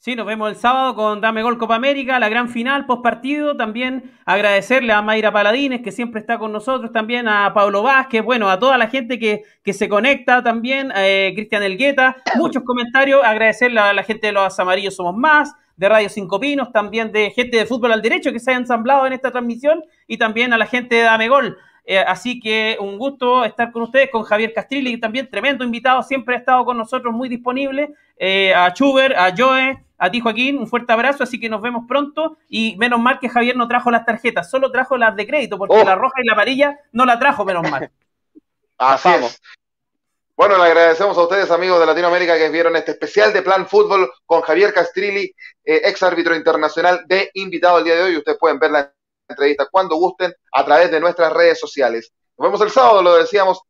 Sí, 0.00 0.14
nos 0.14 0.26
vemos 0.26 0.48
el 0.48 0.54
sábado 0.54 0.94
con 0.94 1.20
Dame 1.20 1.42
Gol 1.42 1.58
Copa 1.58 1.74
América, 1.74 2.20
la 2.20 2.28
gran 2.28 2.48
final 2.48 2.86
post 2.86 3.02
partido. 3.02 3.56
También 3.56 4.16
agradecerle 4.24 4.92
a 4.92 5.02
Mayra 5.02 5.32
Paladines, 5.32 5.82
que 5.82 5.90
siempre 5.90 6.20
está 6.20 6.38
con 6.38 6.52
nosotros, 6.52 6.92
también 6.92 7.26
a 7.26 7.52
Pablo 7.52 7.82
Vázquez, 7.82 8.22
bueno, 8.22 8.48
a 8.48 8.60
toda 8.60 8.78
la 8.78 8.86
gente 8.86 9.18
que, 9.18 9.42
que 9.64 9.72
se 9.72 9.88
conecta 9.88 10.40
también, 10.44 10.92
eh, 10.94 11.32
Cristian 11.34 11.64
Elgueta, 11.64 12.16
muchos 12.36 12.62
comentarios. 12.62 13.22
Agradecerle 13.24 13.80
a 13.80 13.92
la 13.92 14.04
gente 14.04 14.28
de 14.28 14.34
los 14.34 14.56
Amarillos 14.60 14.94
Somos 14.94 15.16
Más, 15.16 15.52
de 15.78 15.88
Radio 15.88 16.08
Cinco 16.10 16.38
Pinos, 16.38 16.70
también 16.72 17.10
de 17.12 17.30
gente 17.30 17.56
de 17.56 17.64
Fútbol 17.64 17.92
al 17.92 18.02
Derecho 18.02 18.32
que 18.32 18.40
se 18.40 18.50
ha 18.50 18.56
ensamblado 18.56 19.06
en 19.06 19.14
esta 19.14 19.30
transmisión 19.30 19.82
y 20.06 20.18
también 20.18 20.52
a 20.52 20.58
la 20.58 20.66
gente 20.66 20.96
de 20.96 21.02
Dame 21.02 21.28
Gol. 21.28 21.56
Eh, 21.86 21.98
así 22.00 22.38
que 22.38 22.76
un 22.80 22.98
gusto 22.98 23.44
estar 23.44 23.72
con 23.72 23.82
ustedes, 23.82 24.10
con 24.10 24.22
Javier 24.24 24.52
Castrilli, 24.52 24.98
también 25.00 25.30
tremendo 25.30 25.64
invitado, 25.64 26.02
siempre 26.02 26.34
ha 26.34 26.38
estado 26.38 26.64
con 26.66 26.76
nosotros, 26.76 27.14
muy 27.14 27.28
disponible. 27.30 27.94
eh, 28.18 28.52
a 28.54 28.72
Chuber, 28.74 29.16
a 29.16 29.32
Joe, 29.34 29.82
a 29.96 30.10
ti 30.10 30.20
Joaquín, 30.20 30.58
un 30.58 30.66
fuerte 30.66 30.92
abrazo, 30.92 31.22
así 31.22 31.38
que 31.40 31.48
nos 31.48 31.62
vemos 31.62 31.84
pronto. 31.88 32.36
Y 32.48 32.76
menos 32.76 32.98
mal 33.00 33.18
que 33.20 33.28
Javier 33.28 33.56
no 33.56 33.68
trajo 33.68 33.90
las 33.92 34.04
tarjetas, 34.04 34.50
solo 34.50 34.70
trajo 34.72 34.96
las 34.98 35.14
de 35.16 35.26
crédito, 35.26 35.56
porque 35.56 35.76
Oh. 35.76 35.84
la 35.84 35.94
roja 35.94 36.20
y 36.20 36.26
la 36.26 36.32
amarilla 36.34 36.76
no 36.92 37.06
la 37.06 37.18
trajo, 37.18 37.44
menos 37.44 37.70
mal. 37.70 37.88
Así 38.78 39.08
es. 39.08 39.40
Bueno, 40.36 40.56
le 40.56 40.64
agradecemos 40.64 41.18
a 41.18 41.22
ustedes, 41.22 41.50
amigos 41.50 41.80
de 41.80 41.86
Latinoamérica, 41.86 42.38
que 42.38 42.48
vieron 42.48 42.76
este 42.76 42.92
especial 42.92 43.32
de 43.32 43.42
Plan 43.42 43.66
Fútbol 43.66 44.08
con 44.24 44.40
Javier 44.42 44.72
Castrilli, 44.72 45.32
eh, 45.68 45.82
ex 45.84 46.02
árbitro 46.02 46.34
internacional 46.34 47.04
de 47.06 47.30
invitado 47.34 47.78
el 47.78 47.84
día 47.84 47.96
de 47.96 48.02
hoy. 48.04 48.16
Ustedes 48.16 48.38
pueden 48.38 48.58
ver 48.58 48.70
la 48.70 48.90
entrevista 49.28 49.68
cuando 49.70 49.96
gusten 49.96 50.32
a 50.50 50.64
través 50.64 50.90
de 50.90 50.98
nuestras 50.98 51.30
redes 51.30 51.60
sociales. 51.60 52.10
Nos 52.38 52.46
vemos 52.46 52.60
el 52.62 52.70
sábado, 52.70 53.02
lo 53.02 53.16
decíamos, 53.16 53.60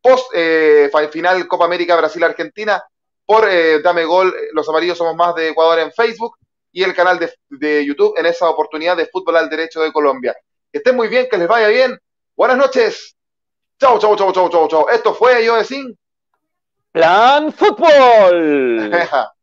post 0.00 0.30
eh, 0.32 0.88
final 1.10 1.48
Copa 1.48 1.64
América 1.64 1.96
Brasil-Argentina 1.96 2.80
por 3.26 3.48
eh, 3.50 3.82
Dame 3.82 4.04
Gol, 4.04 4.28
eh, 4.28 4.48
Los 4.52 4.68
Amarillos 4.68 4.96
Somos 4.96 5.16
Más 5.16 5.34
de 5.34 5.48
Ecuador 5.48 5.80
en 5.80 5.90
Facebook 5.90 6.36
y 6.70 6.84
el 6.84 6.94
canal 6.94 7.18
de, 7.18 7.34
de 7.48 7.84
YouTube 7.84 8.14
en 8.16 8.26
esa 8.26 8.48
oportunidad 8.48 8.96
de 8.96 9.06
Fútbol 9.06 9.36
al 9.36 9.50
Derecho 9.50 9.80
de 9.80 9.92
Colombia. 9.92 10.36
Que 10.70 10.78
estén 10.78 10.94
muy 10.94 11.08
bien, 11.08 11.26
que 11.28 11.38
les 11.38 11.48
vaya 11.48 11.66
bien. 11.66 11.98
Buenas 12.36 12.58
noches. 12.58 13.16
Chau, 13.80 13.98
chau, 13.98 14.14
chau, 14.14 14.32
chau, 14.32 14.48
chau, 14.50 14.68
chau. 14.68 14.88
Esto 14.88 15.14
fue 15.14 15.44
Yo 15.44 15.56
de 15.56 15.64
Sin. 15.64 15.98
Plan 16.92 17.52
Fútbol. 17.52 18.92